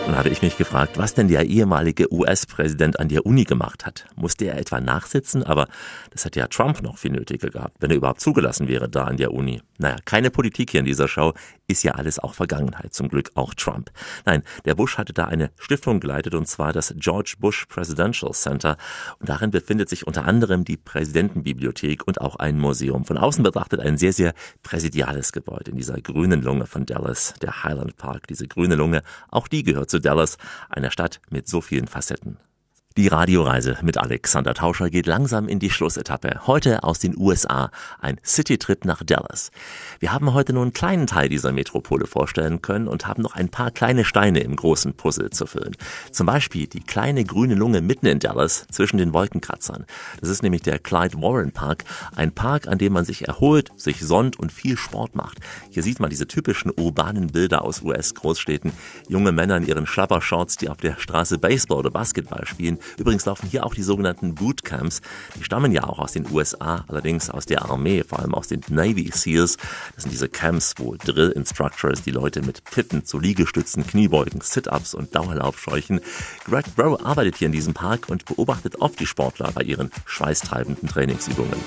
Dann 0.05 0.15
habe 0.15 0.29
ich 0.29 0.41
mich 0.41 0.55
gefragt, 0.55 0.97
was 0.97 1.15
denn 1.15 1.27
der 1.27 1.43
ehemalige 1.47 2.09
US-Präsident 2.13 2.97
an 2.97 3.09
der 3.09 3.25
Uni 3.25 3.43
gemacht 3.43 3.85
hat. 3.85 4.05
Musste 4.15 4.45
er 4.45 4.57
etwa 4.57 4.79
nachsitzen? 4.79 5.43
Aber 5.43 5.67
das 6.11 6.23
hätte 6.23 6.39
ja 6.39 6.47
Trump 6.47 6.81
noch 6.81 6.97
viel 6.97 7.11
nötiger 7.11 7.49
gehabt, 7.49 7.75
wenn 7.81 7.91
er 7.91 7.97
überhaupt 7.97 8.21
zugelassen 8.21 8.69
wäre 8.69 8.87
da 8.87 9.03
an 9.03 9.17
der 9.17 9.33
Uni. 9.33 9.61
Naja, 9.79 9.97
keine 10.05 10.31
Politik 10.31 10.71
hier 10.71 10.79
in 10.79 10.85
dieser 10.85 11.09
Show, 11.09 11.33
ist 11.67 11.83
ja 11.83 11.93
alles 11.93 12.17
auch 12.19 12.33
Vergangenheit, 12.33 12.93
zum 12.93 13.09
Glück 13.09 13.31
auch 13.35 13.53
Trump. 13.53 13.91
Nein, 14.25 14.43
der 14.65 14.75
Bush 14.75 14.97
hatte 14.97 15.13
da 15.13 15.25
eine 15.25 15.51
Stiftung 15.59 15.99
geleitet 15.99 16.33
und 16.33 16.47
zwar 16.47 16.71
das 16.73 16.93
George 16.97 17.35
Bush 17.39 17.65
Presidential 17.65 18.31
Center 18.31 18.77
und 19.19 19.29
darin 19.29 19.51
befindet 19.51 19.89
sich 19.89 20.07
unter 20.07 20.25
anderem 20.25 20.63
die 20.63 20.77
Präsidentenbibliothek 20.77 22.07
und 22.07 22.21
auch 22.21 22.37
ein 22.37 22.57
Museum. 22.57 23.05
Von 23.05 23.17
außen 23.17 23.43
betrachtet 23.43 23.81
ein 23.81 23.97
sehr, 23.97 24.13
sehr 24.13 24.33
präsidiales 24.63 25.31
Gebäude 25.31 25.71
in 25.71 25.77
dieser 25.77 25.99
grünen 26.01 26.41
Lunge 26.41 26.65
von 26.65 26.85
Dallas, 26.85 27.33
der 27.41 27.63
Highland 27.63 27.97
Park. 27.97 28.27
Diese 28.27 28.47
grüne 28.47 28.75
Lunge, 28.75 29.03
auch 29.29 29.47
die 29.47 29.63
gehört 29.63 29.89
zu 29.89 29.99
Dallas, 29.99 30.37
einer 30.69 30.91
Stadt 30.91 31.19
mit 31.29 31.47
so 31.47 31.61
vielen 31.61 31.87
Facetten. 31.87 32.37
Die 32.97 33.09
Radioreise 33.09 33.77
mit 33.83 33.99
Alexander 33.99 34.55
Tauscher 34.55 34.89
geht 34.89 35.05
langsam 35.05 35.47
in 35.47 35.59
die 35.59 35.69
Schlussetappe. 35.69 36.47
Heute 36.47 36.81
aus 36.83 36.97
den 36.97 37.15
USA, 37.15 37.69
ein 38.01 38.19
Citytrip 38.25 38.85
nach 38.85 39.03
Dallas. 39.03 39.51
Wir 39.99 40.13
haben 40.13 40.33
heute 40.33 40.51
nur 40.51 40.63
einen 40.63 40.73
kleinen 40.73 41.05
Teil 41.05 41.29
dieser 41.29 41.51
Metropole 41.51 42.07
vorstellen 42.07 42.63
können 42.63 42.87
und 42.87 43.05
haben 43.05 43.21
noch 43.21 43.35
ein 43.35 43.49
paar 43.49 43.69
kleine 43.69 44.03
Steine 44.03 44.39
im 44.39 44.55
großen 44.55 44.95
Puzzle 44.95 45.29
zu 45.29 45.45
füllen. 45.45 45.77
Zum 46.11 46.25
Beispiel 46.25 46.65
die 46.65 46.79
kleine 46.79 47.23
grüne 47.23 47.53
Lunge 47.53 47.81
mitten 47.81 48.07
in 48.07 48.17
Dallas 48.17 48.65
zwischen 48.71 48.97
den 48.97 49.13
Wolkenkratzern. 49.13 49.85
Das 50.19 50.29
ist 50.29 50.41
nämlich 50.41 50.63
der 50.63 50.79
Clyde 50.79 51.21
Warren 51.21 51.51
Park, 51.51 51.83
ein 52.15 52.31
Park, 52.31 52.67
an 52.67 52.79
dem 52.79 52.93
man 52.93 53.05
sich 53.05 53.27
erholt, 53.27 53.69
sich 53.75 53.99
sonnt 53.99 54.39
und 54.39 54.51
viel 54.51 54.75
Sport 54.75 55.13
macht. 55.15 55.37
Hier 55.69 55.83
sieht 55.83 55.99
man 55.99 56.09
diese 56.09 56.27
typischen 56.27 56.71
urbanen 56.75 57.27
Bilder 57.27 57.63
aus 57.63 57.83
US-Großstädten. 57.83 58.71
Junge 59.07 59.33
Männer 59.33 59.57
in 59.57 59.67
ihren 59.67 59.85
Schlappershorts, 59.85 60.57
die 60.57 60.69
auf 60.69 60.77
der 60.77 60.97
Straße 60.97 61.37
Baseball 61.37 61.77
oder 61.77 61.91
Basketball 61.91 62.47
spielen. 62.47 62.79
Übrigens 62.97 63.25
laufen 63.25 63.49
hier 63.49 63.65
auch 63.65 63.73
die 63.73 63.83
sogenannten 63.83 64.35
Bootcamps. 64.35 65.01
Die 65.35 65.43
stammen 65.43 65.71
ja 65.71 65.83
auch 65.83 65.99
aus 65.99 66.13
den 66.13 66.29
USA, 66.31 66.85
allerdings 66.87 67.29
aus 67.29 67.45
der 67.45 67.63
Armee, 67.63 68.03
vor 68.03 68.19
allem 68.19 68.33
aus 68.33 68.47
den 68.47 68.61
Navy 68.69 69.11
SEALs. 69.13 69.57
Das 69.95 70.03
sind 70.03 70.11
diese 70.11 70.29
Camps, 70.29 70.75
wo 70.77 70.95
Drill 70.95 71.29
Instructors 71.29 72.03
die 72.03 72.11
Leute 72.11 72.41
mit 72.41 72.59
Pfiffen 72.59 73.05
zu 73.05 73.19
Liegestützen, 73.19 73.85
Kniebeugen, 73.85 74.41
Sit-Ups 74.41 74.93
und 74.93 75.15
Dauerlauf 75.15 75.59
scheuchen. 75.59 76.01
Greg 76.45 76.75
Bro 76.75 76.99
arbeitet 77.03 77.37
hier 77.37 77.47
in 77.47 77.51
diesem 77.51 77.73
Park 77.73 78.09
und 78.09 78.25
beobachtet 78.25 78.81
oft 78.81 78.99
die 78.99 79.05
Sportler 79.05 79.51
bei 79.51 79.61
ihren 79.61 79.91
schweißtreibenden 80.05 80.87
Trainingsübungen. 80.87 81.57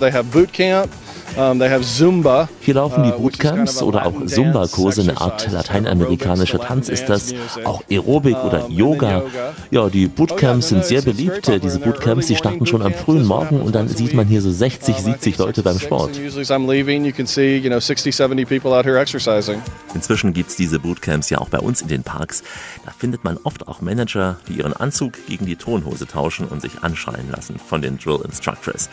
They 0.00 0.10
have 0.10 0.30
boot 0.30 0.52
camp. 0.52 0.90
They 1.34 1.68
have 1.68 1.82
Zumba. 1.82 2.48
Hier 2.60 2.74
laufen 2.74 3.04
die 3.04 3.12
uh, 3.12 3.18
Bootcamps 3.18 3.82
oder 3.82 4.04
auch 4.04 4.12
Latin 4.12 4.28
Zumba-Kurse, 4.28 5.02
eine 5.02 5.12
dance 5.14 5.22
Art 5.22 5.50
lateinamerikanischer 5.50 6.58
Tanz 6.58 6.88
ist 6.88 7.08
das, 7.08 7.32
auch 7.64 7.82
Aerobik 7.88 8.36
oder 8.44 8.68
Yoga. 8.68 9.22
Ja, 9.70 9.88
die 9.88 10.06
Bootcamps 10.08 10.68
sind 10.68 10.84
sehr 10.84 11.02
beliebt. 11.02 11.50
Diese 11.62 11.78
Bootcamps, 11.78 12.26
die 12.26 12.36
starten 12.36 12.66
schon 12.66 12.82
am 12.82 12.92
frühen 12.92 13.24
Morgen 13.24 13.60
und 13.60 13.74
dann 13.74 13.88
sieht 13.88 14.12
man 14.12 14.26
hier 14.26 14.42
so 14.42 14.50
60, 14.50 14.96
70 14.96 15.38
Leute 15.38 15.62
beim 15.62 15.78
Sport. 15.78 16.16
And 16.16 16.26
usually 16.26 16.42
as 16.42 16.50
I'm 16.50 16.68
leaving, 16.68 17.04
you 17.04 17.12
can 17.12 17.26
see, 17.26 17.56
you 17.56 17.70
know, 17.70 17.80
60, 17.80 18.14
70 18.14 18.44
people 18.46 18.72
out 18.76 18.84
here 18.84 18.98
exercising. 18.98 19.62
Inzwischen 19.94 20.32
gibt 20.32 20.50
es 20.50 20.56
diese 20.56 20.78
Bootcamps 20.80 21.30
ja 21.30 21.38
auch 21.38 21.48
bei 21.48 21.58
uns 21.58 21.80
in 21.80 21.88
den 21.88 22.02
Parks. 22.02 22.42
Da 22.84 22.92
findet 22.96 23.24
man 23.24 23.38
oft 23.44 23.68
auch 23.68 23.80
Manager, 23.80 24.36
die 24.48 24.54
ihren 24.54 24.72
Anzug 24.72 25.14
gegen 25.26 25.46
die 25.46 25.56
Tonhose 25.56 26.06
tauschen 26.06 26.46
und 26.46 26.60
sich 26.60 26.82
anschreien 26.82 27.30
lassen 27.30 27.56
von 27.58 27.82
den 27.82 27.98
Drill 27.98 28.20
Instructors. 28.24 28.90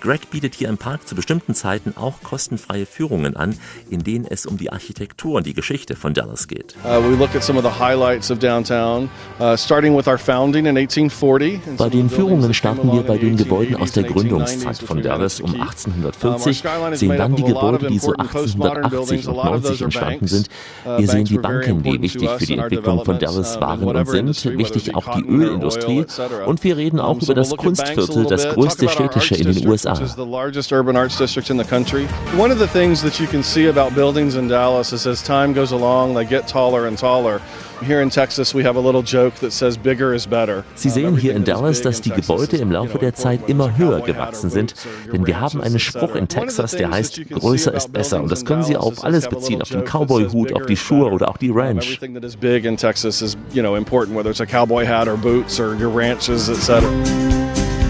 Greg 0.00 0.30
bietet 0.30 0.54
hier 0.54 0.68
im 0.68 0.78
Park 0.78 1.08
zu 1.08 1.14
bestimmten 1.14 1.54
Zeiten 1.54 1.94
auch 1.96 2.22
kostenfreie 2.22 2.86
Führungen 2.86 3.36
an, 3.36 3.56
in 3.90 4.04
denen 4.04 4.26
es 4.26 4.46
um 4.46 4.56
die 4.56 4.70
Architektur 4.70 5.36
und 5.36 5.46
die 5.46 5.54
Geschichte 5.54 5.96
von 5.96 6.14
Dallas 6.14 6.48
geht. 6.48 6.74
Uh, 6.84 7.00
we 7.02 7.16
look 7.16 7.34
at 7.34 7.42
some 7.42 7.58
of 7.58 7.64
the 7.64 7.80
highlights 7.80 8.30
of 8.30 8.38
downtown, 8.38 9.10
uh, 9.40 9.56
starting 9.56 9.96
with 9.96 10.06
our 10.06 10.18
founding 10.18 10.66
in 10.66 10.76
1840. 10.76 11.60
and 11.66 11.76
Bei 11.76 11.88
den 11.88 12.08
Führungen 12.08 12.54
starten 12.54 12.92
wir 12.92 13.02
bei 13.02 13.14
in 13.14 13.20
the 13.20 13.26
den 13.26 13.36
Gebäuden 13.36 13.76
1880s 13.76 13.80
aus 13.80 13.92
der 13.92 14.02
Gründungszeit 14.04 14.76
1890s, 14.76 14.84
von 14.84 15.02
Dallas 15.02 15.40
um 15.40 15.46
to 15.46 15.52
keep. 15.52 15.62
1840, 15.62 16.28
Um, 16.28 16.42
our 16.42 16.52
skyline 16.54 16.92
is 16.92 17.00
sehen 17.00 17.16
dann 17.16 17.34
die 17.36 17.42
Gebäude, 17.42 17.88
die 17.88 17.98
so 17.98 18.12
important 18.12 18.32
postmodern 18.32 18.84
1880 18.84 18.90
buildings. 18.90 19.26
A 19.26 19.30
und 19.30 19.36
lot 19.36 19.44
of 19.44 19.50
90 19.50 19.68
those 19.68 19.78
are 19.78 19.84
entstanden 19.84 20.26
sind. 20.26 20.48
Uh, 20.84 20.98
Wir 20.98 21.08
sehen 21.08 21.16
banks 21.16 21.30
die 21.30 21.38
Banken, 21.38 21.82
die 21.82 21.88
important 21.90 22.02
wichtig 22.02 22.30
für 22.30 22.46
die 22.46 22.58
Entwicklung 22.58 23.04
von 23.04 23.18
Dallas 23.18 23.60
waren 23.60 23.84
und 23.84 24.08
sind, 24.08 24.58
wichtig 24.58 24.94
auch 24.94 25.16
die 25.16 25.24
Ölindustrie. 25.24 26.04
Und 26.46 26.62
wir 26.62 26.76
reden 26.76 27.00
auch 27.00 27.20
über 27.20 27.34
das 27.34 27.56
Kunstviertel, 27.56 28.26
das 28.26 28.48
größte 28.48 28.88
städtische 28.88 29.34
in 29.34 29.52
den 29.52 29.68
USA. 29.68 29.87
Which 29.92 30.00
is 30.00 30.14
the 30.14 30.26
largest 30.26 30.72
urban 30.72 30.96
arts 30.96 31.16
district 31.16 31.50
in 31.50 31.56
the 31.56 31.64
country. 31.64 32.06
One 32.36 32.50
of 32.50 32.58
the 32.58 32.68
things 32.68 33.02
that 33.02 33.18
you 33.18 33.26
can 33.26 33.42
see 33.42 33.66
about 33.66 33.94
buildings 33.94 34.36
in 34.36 34.48
Dallas 34.48 34.92
is 34.92 35.06
as 35.06 35.22
time 35.22 35.52
goes 35.52 35.72
along, 35.72 36.14
they 36.14 36.24
get 36.24 36.46
taller 36.46 36.86
and 36.86 36.98
taller. 36.98 37.40
Here 37.80 38.02
in 38.02 38.10
Texas, 38.10 38.54
we 38.54 38.64
have 38.64 38.74
a 38.74 38.80
little 38.80 39.02
joke 39.02 39.34
that 39.36 39.52
says 39.52 39.76
bigger 39.76 40.12
is 40.12 40.26
better. 40.26 40.64
Sie 40.74 40.88
uh, 40.88 40.92
sehen 40.92 41.16
hier 41.16 41.34
in 41.34 41.44
Dallas, 41.44 41.80
dass 41.80 42.00
die 42.00 42.10
Gebäude 42.10 42.56
im 42.56 42.72
Laufe 42.72 42.98
der 42.98 43.14
Zeit 43.14 43.48
immer 43.48 43.78
höher 43.78 44.00
gewachsen 44.00 44.50
sind, 44.50 44.74
denn 45.12 45.26
wir 45.26 45.40
haben 45.40 45.60
einen 45.60 45.78
Spruch 45.78 46.16
in 46.16 46.26
Texas, 46.26 46.72
der 46.72 46.90
heißt, 46.90 47.28
größer 47.30 47.72
ist 47.72 47.92
besser. 47.92 48.20
Und 48.20 48.32
das 48.32 48.44
können 48.44 48.64
Sie 48.64 48.76
auf 48.76 49.04
alles 49.04 49.28
beziehen, 49.28 49.62
auf 49.62 49.68
den 49.68 49.84
Cowboy-Hut, 49.84 50.52
auf 50.54 50.66
die 50.66 50.76
Schuhe 50.76 51.10
oder 51.10 51.28
auch 51.28 51.36
die 51.36 51.50
um, 51.50 51.58
Ranch. 51.58 51.86
Everything 51.86 52.14
that 52.14 52.24
is 52.24 52.34
big 52.34 52.64
in 52.64 52.76
Texas 52.76 53.22
is, 53.22 53.36
you 53.52 53.62
know, 53.62 53.76
important, 53.76 54.16
whether 54.16 54.30
it's 54.30 54.40
a 54.40 54.46
cowboy 54.46 54.84
hat 54.84 55.06
or 55.06 55.16
boots 55.16 55.60
or 55.60 55.74
your 55.76 55.90
ranches, 55.90 56.48
etc. 56.48 56.80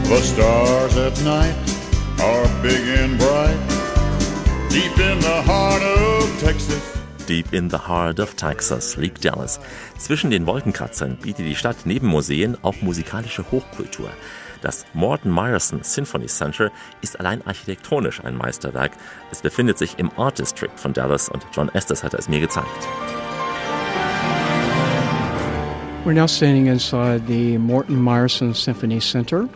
The 0.04 0.20
stars 0.20 0.96
at 0.98 1.24
night 1.24 1.77
are 2.20 2.48
big 2.62 2.98
and 2.98 3.18
bright, 3.18 3.58
deep 4.70 4.98
in 4.98 5.20
the 5.20 5.42
heart 5.42 5.82
of 5.82 6.40
Texas. 6.40 6.82
Deep 7.26 7.52
in 7.52 7.68
the 7.68 7.78
heart 7.78 8.18
of 8.18 8.34
Texas 8.36 8.96
liegt 8.96 9.24
Dallas. 9.24 9.60
Zwischen 9.98 10.30
den 10.30 10.46
Wolkenkratzern 10.46 11.16
bietet 11.16 11.46
die 11.46 11.54
Stadt 11.54 11.76
neben 11.84 12.06
Museen 12.08 12.56
auch 12.62 12.80
musikalische 12.80 13.44
Hochkultur. 13.50 14.10
Das 14.62 14.86
Morton 14.94 15.30
Meyerson 15.30 15.82
Symphony 15.82 16.26
Center 16.26 16.72
ist 17.00 17.20
allein 17.20 17.46
architektonisch 17.46 18.24
ein 18.24 18.36
Meisterwerk. 18.36 18.92
Es 19.30 19.42
befindet 19.42 19.78
sich 19.78 19.98
im 19.98 20.10
Art 20.16 20.38
District 20.38 20.72
von 20.76 20.92
Dallas 20.92 21.28
und 21.28 21.46
John 21.52 21.68
Estes 21.68 22.02
hat 22.02 22.14
es 22.14 22.28
mir 22.28 22.40
gezeigt. 22.40 22.88
We're 26.04 26.14
now 26.14 26.26
standing 26.26 26.68
inside 26.68 27.26
the 27.26 27.58
Morton 27.58 28.02
Meyerson 28.02 28.54
Symphony 28.54 28.98
Center, 28.98 29.46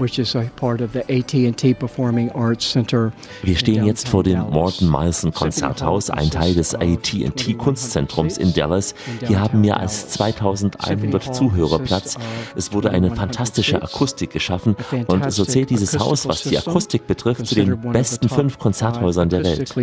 which 0.00 0.18
is 0.18 0.34
a 0.34 0.50
part 0.56 0.80
of 0.80 0.92
the 0.92 1.00
AT&T 1.08 1.74
Performing 1.74 2.30
Arts 2.32 2.70
Center. 2.70 3.12
Wir 3.42 3.56
stehen 3.56 3.84
jetzt 3.84 4.08
vor 4.08 4.22
dem. 4.22 4.40
Morton 4.50 4.88
Meyerson 4.88 5.32
Konzerthaus, 5.32 6.10
ein 6.10 6.30
Teil 6.30 6.54
des 6.54 6.74
AT&T 6.74 7.54
Kunstzentrums 7.54 8.38
in 8.38 8.52
Dallas. 8.52 8.94
Hier 9.26 9.40
haben 9.40 9.60
mehr 9.60 9.78
als 9.78 10.08
2100 10.08 11.34
Zuhörer 11.34 11.78
Platz. 11.78 12.16
Es 12.56 12.72
wurde 12.72 12.90
eine 12.90 13.14
fantastische 13.14 13.82
Akustik 13.82 14.30
geschaffen 14.30 14.76
und 15.06 15.30
so 15.32 15.44
zählt 15.44 15.70
dieses 15.70 15.98
Haus, 15.98 16.26
was 16.26 16.42
die 16.42 16.58
Akustik 16.58 17.06
betrifft, 17.06 17.46
zu 17.46 17.54
den 17.54 17.80
besten 17.92 18.28
fünf 18.28 18.58
Konzerthäusern 18.58 19.28
der 19.28 19.44
Welt. 19.44 19.74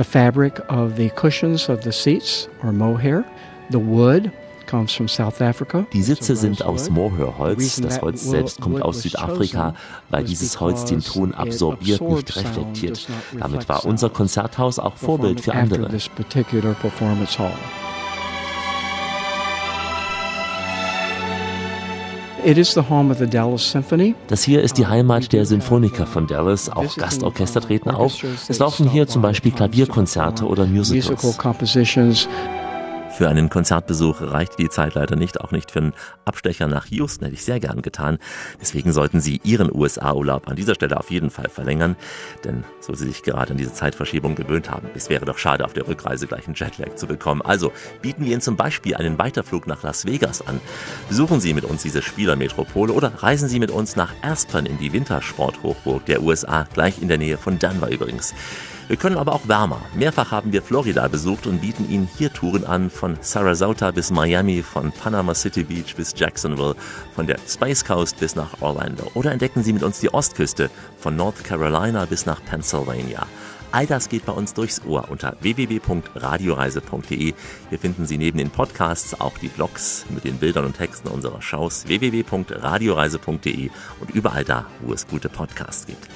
The 0.00 0.04
fabric 0.04 0.58
of 0.70 0.96
the 0.96 1.10
cushions 1.10 1.68
of 1.68 1.82
the 1.82 1.92
seats 1.92 2.48
are 2.62 2.72
mohair. 2.72 3.22
The 3.68 3.78
wood 3.78 4.32
comes 4.64 4.94
from 4.94 5.08
South 5.08 5.42
Africa. 5.42 5.84
Die 5.92 6.02
Sitze 6.02 6.36
sind 6.36 6.62
aus 6.62 6.88
Mohairholz. 6.88 7.58
reason 7.58 7.84
Das 7.84 8.00
Holz 8.00 8.24
selbst 8.24 8.62
kommt 8.62 8.80
aus 8.80 9.02
Südafrika, 9.02 9.74
weil 10.08 10.24
dieses 10.24 10.58
Holz 10.58 10.86
den 10.86 11.02
Ton 11.02 11.34
absorbiert, 11.34 12.00
nicht 12.00 12.34
reflektiert. 12.34 13.06
Damit 13.38 13.68
war 13.68 13.84
unser. 13.84 14.08
Konzerthaus 14.08 14.78
auch 14.78 14.96
Vorbild 14.96 15.42
für 15.42 15.52
andere. 15.54 15.88
Das 24.28 24.42
hier 24.42 24.62
ist 24.62 24.78
die 24.78 24.86
Heimat 24.86 25.32
der 25.32 25.46
Symphoniker 25.46 26.06
von 26.06 26.26
Dallas. 26.26 26.70
Auch 26.70 26.96
Gastorchester 26.96 27.60
treten 27.60 27.90
auf. 27.90 28.22
Es 28.48 28.58
laufen 28.58 28.88
hier 28.88 29.06
zum 29.06 29.22
Beispiel 29.22 29.52
Klavierkonzerte 29.52 30.46
oder 30.46 30.66
Musical 30.66 31.16
Musicals. 31.16 32.28
Für 33.20 33.28
einen 33.28 33.50
Konzertbesuch 33.50 34.22
reicht 34.22 34.58
die 34.58 34.70
Zeit 34.70 34.94
leider 34.94 35.14
nicht, 35.14 35.42
auch 35.42 35.50
nicht 35.50 35.72
für 35.72 35.80
einen 35.80 35.92
Abstecher 36.24 36.66
nach 36.68 36.86
Houston, 36.86 37.26
hätte 37.26 37.34
ich 37.34 37.44
sehr 37.44 37.60
gern 37.60 37.82
getan. 37.82 38.16
Deswegen 38.62 38.94
sollten 38.94 39.20
Sie 39.20 39.42
Ihren 39.44 39.70
USA-Urlaub 39.70 40.48
an 40.48 40.56
dieser 40.56 40.74
Stelle 40.74 40.96
auf 40.96 41.10
jeden 41.10 41.28
Fall 41.28 41.50
verlängern, 41.50 41.96
denn 42.44 42.64
so 42.80 42.94
Sie 42.94 43.08
sich 43.08 43.22
gerade 43.22 43.50
an 43.50 43.58
diese 43.58 43.74
Zeitverschiebung 43.74 44.36
gewöhnt 44.36 44.70
haben, 44.70 44.88
es 44.94 45.10
wäre 45.10 45.26
doch 45.26 45.36
schade, 45.36 45.66
auf 45.66 45.74
der 45.74 45.86
Rückreise 45.86 46.28
gleich 46.28 46.46
einen 46.46 46.54
Jetlag 46.54 46.94
zu 46.94 47.06
bekommen. 47.06 47.42
Also 47.42 47.72
bieten 48.00 48.24
wir 48.24 48.32
Ihnen 48.32 48.40
zum 48.40 48.56
Beispiel 48.56 48.96
einen 48.96 49.18
Weiterflug 49.18 49.66
nach 49.66 49.82
Las 49.82 50.06
Vegas 50.06 50.40
an. 50.46 50.58
Besuchen 51.10 51.40
Sie 51.40 51.52
mit 51.52 51.66
uns 51.66 51.82
diese 51.82 52.00
Spielermetropole 52.00 52.94
oder 52.94 53.22
reisen 53.22 53.50
Sie 53.50 53.58
mit 53.58 53.70
uns 53.70 53.96
nach 53.96 54.14
Aspen 54.22 54.64
in 54.64 54.78
die 54.78 54.94
Wintersporthochburg 54.94 56.06
der 56.06 56.22
USA, 56.22 56.66
gleich 56.72 57.02
in 57.02 57.08
der 57.08 57.18
Nähe 57.18 57.36
von 57.36 57.58
Denver 57.58 57.90
übrigens. 57.90 58.32
Wir 58.90 58.96
können 58.96 59.18
aber 59.18 59.36
auch 59.36 59.46
wärmer. 59.46 59.82
Mehrfach 59.94 60.32
haben 60.32 60.52
wir 60.52 60.62
Florida 60.62 61.06
besucht 61.06 61.46
und 61.46 61.60
bieten 61.60 61.88
Ihnen 61.88 62.08
hier 62.18 62.32
Touren 62.32 62.64
an, 62.64 62.90
von 62.90 63.16
Sarasota 63.20 63.92
bis 63.92 64.10
Miami, 64.10 64.64
von 64.64 64.90
Panama 64.90 65.32
City 65.32 65.62
Beach 65.62 65.94
bis 65.94 66.12
Jacksonville, 66.16 66.74
von 67.14 67.28
der 67.28 67.38
Space 67.48 67.84
Coast 67.84 68.18
bis 68.18 68.34
nach 68.34 68.60
Orlando. 68.60 69.08
Oder 69.14 69.30
entdecken 69.30 69.62
Sie 69.62 69.72
mit 69.72 69.84
uns 69.84 70.00
die 70.00 70.12
Ostküste, 70.12 70.70
von 70.98 71.14
North 71.14 71.44
Carolina 71.44 72.04
bis 72.06 72.26
nach 72.26 72.44
Pennsylvania. 72.44 73.28
All 73.70 73.86
das 73.86 74.08
geht 74.08 74.26
bei 74.26 74.32
uns 74.32 74.54
durchs 74.54 74.82
Ohr 74.84 75.08
unter 75.08 75.36
www.radioreise.de. 75.40 77.34
Hier 77.68 77.78
finden 77.78 78.06
Sie 78.06 78.18
neben 78.18 78.38
den 78.38 78.50
Podcasts 78.50 79.20
auch 79.20 79.38
die 79.38 79.46
Blogs 79.46 80.04
mit 80.08 80.24
den 80.24 80.38
Bildern 80.38 80.64
und 80.64 80.76
Texten 80.76 81.06
unserer 81.06 81.40
Shows 81.40 81.86
www.radioreise.de 81.86 83.70
und 84.00 84.10
überall 84.10 84.42
da, 84.42 84.66
wo 84.80 84.92
es 84.92 85.06
gute 85.06 85.28
Podcasts 85.28 85.86
gibt. 85.86 86.08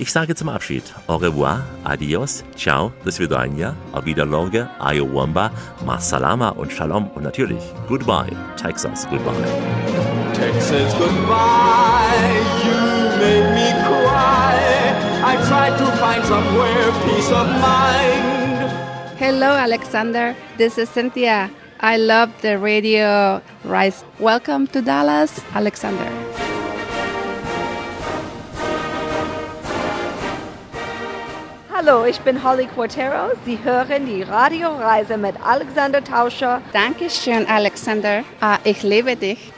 Ich 0.00 0.12
sage 0.12 0.36
zum 0.36 0.48
Abschied 0.48 0.84
au 1.08 1.16
revoir, 1.16 1.64
adios, 1.82 2.44
ciao, 2.56 2.92
do 3.04 3.10
svidania, 3.10 3.74
auf 3.92 4.04
Wiederloge, 4.04 4.68
ayowamba, 4.78 5.50
masalama 5.84 6.50
und 6.50 6.72
shalom 6.72 7.10
und 7.16 7.24
natürlich 7.24 7.60
goodbye, 7.88 8.30
Texas, 8.56 9.08
goodbye. 9.10 9.34
Texas, 10.34 10.94
goodbye. 11.00 12.38
You 12.62 12.78
made 13.18 13.54
me 13.56 13.72
cry. 13.82 14.54
I 15.24 15.36
tried 15.48 15.76
to 15.78 15.86
find 15.98 16.24
somewhere 16.24 16.92
peace 17.04 17.32
of 17.32 17.48
mind. 17.60 18.70
Hello, 19.18 19.48
Alexander. 19.48 20.36
This 20.58 20.78
is 20.78 20.88
Cynthia. 20.88 21.50
I 21.80 21.96
love 21.96 22.30
the 22.42 22.56
radio 22.58 23.42
Rise. 23.64 24.04
Welcome 24.20 24.68
to 24.68 24.80
Dallas, 24.80 25.40
Alexander. 25.54 26.08
Hallo, 31.80 32.04
ich 32.06 32.18
bin 32.22 32.42
Holly 32.42 32.66
Quatero. 32.66 33.30
Sie 33.44 33.56
hören 33.62 34.04
die 34.04 34.24
Radioreise 34.24 35.16
mit 35.16 35.36
Alexander 35.40 36.02
Tauscher. 36.02 36.60
Dankeschön, 36.72 37.46
Alexander. 37.46 38.24
Ah, 38.40 38.58
ich 38.64 38.82
liebe 38.82 39.14
dich. 39.14 39.52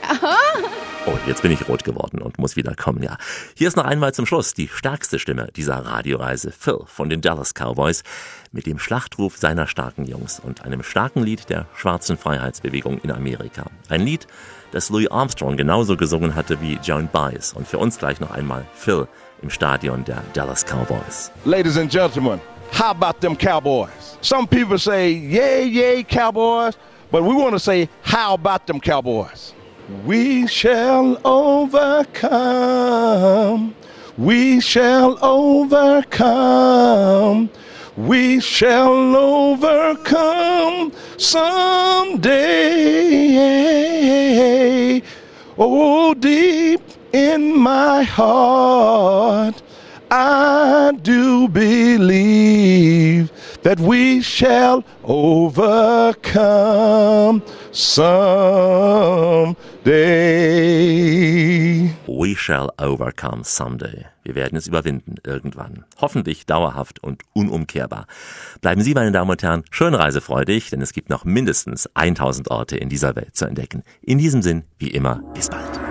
Oh, 1.07 1.17
jetzt 1.25 1.41
bin 1.41 1.51
ich 1.51 1.67
rot 1.67 1.83
geworden 1.83 2.21
und 2.21 2.37
muss 2.37 2.55
wieder 2.55 2.75
kommen, 2.75 3.01
ja. 3.01 3.17
Hier 3.55 3.67
ist 3.67 3.75
noch 3.75 3.85
einmal 3.85 4.13
zum 4.13 4.27
Schluss 4.27 4.53
die 4.53 4.67
stärkste 4.67 5.17
Stimme 5.17 5.47
dieser 5.55 5.83
Radioreise, 5.83 6.51
Phil 6.51 6.81
von 6.85 7.09
den 7.09 7.21
Dallas 7.21 7.55
Cowboys, 7.55 8.03
mit 8.51 8.67
dem 8.67 8.77
Schlachtruf 8.77 9.37
seiner 9.37 9.65
starken 9.65 10.05
Jungs 10.05 10.39
und 10.39 10.63
einem 10.63 10.83
starken 10.83 11.23
Lied 11.23 11.49
der 11.49 11.65
schwarzen 11.75 12.17
Freiheitsbewegung 12.17 12.99
in 12.99 13.11
Amerika. 13.11 13.65
Ein 13.89 14.01
Lied, 14.01 14.27
das 14.71 14.91
Louis 14.91 15.09
Armstrong 15.09 15.57
genauso 15.57 15.97
gesungen 15.97 16.35
hatte 16.35 16.61
wie 16.61 16.77
Joan 16.83 17.09
Baez. 17.11 17.53
Und 17.53 17.67
für 17.67 17.79
uns 17.79 17.97
gleich 17.97 18.19
noch 18.19 18.29
einmal 18.29 18.67
Phil 18.75 19.07
im 19.41 19.49
Stadion 19.49 20.03
der 20.03 20.21
Dallas 20.33 20.63
Cowboys. 20.65 21.31
Ladies 21.45 21.77
and 21.77 21.89
gentlemen, 21.91 22.39
how 22.71 22.91
about 22.91 23.19
them 23.21 23.35
Cowboys? 23.35 24.17
Some 24.21 24.47
people 24.47 24.77
say, 24.77 25.11
yay, 25.11 25.65
yay, 25.65 26.03
Cowboys, 26.03 26.77
but 27.11 27.23
we 27.23 27.33
want 27.33 27.53
to 27.53 27.59
say, 27.59 27.89
how 28.03 28.35
about 28.35 28.67
them 28.67 28.79
Cowboys? 28.79 29.53
We 30.05 30.45
shall 30.47 31.19
overcome. 31.25 32.31
We 34.17 34.61
shall 34.61 35.17
overcome. 35.23 36.29
We 37.97 38.39
shall 38.39 39.15
overcome 39.15 40.93
someday. 41.17 42.31
Oh, 45.57 46.13
deep 46.13 46.81
in 47.13 47.57
my 47.57 48.03
heart, 48.03 49.61
I 50.13 50.91
do 51.01 51.47
believe 51.47 53.31
that 53.63 53.79
we 53.79 54.21
shall 54.21 54.83
overcome 55.03 56.31
someday. 57.71 58.51
We 62.07 62.35
shall 62.35 62.71
overcome 62.77 63.43
someday. 63.45 64.05
Wir 64.23 64.35
werden 64.35 64.57
es 64.57 64.67
überwinden 64.67 65.15
irgendwann. 65.25 65.85
Hoffentlich 65.99 66.45
dauerhaft 66.45 67.01
und 67.01 67.23
unumkehrbar. 67.33 68.05
Bleiben 68.61 68.81
Sie, 68.81 68.93
meine 68.93 69.11
Damen 69.11 69.31
und 69.31 69.41
Herren, 69.41 69.63
schön 69.71 69.95
reisefreudig, 69.95 70.69
denn 70.69 70.81
es 70.81 70.93
gibt 70.93 71.09
noch 71.09 71.25
mindestens 71.25 71.89
1000 71.93 72.51
Orte 72.51 72.77
in 72.77 72.89
dieser 72.89 73.15
Welt 73.15 73.35
zu 73.35 73.45
entdecken. 73.45 73.83
In 74.01 74.17
diesem 74.17 74.41
Sinn, 74.41 74.63
wie 74.77 74.89
immer, 74.89 75.21
bis 75.33 75.49
bald. 75.49 75.90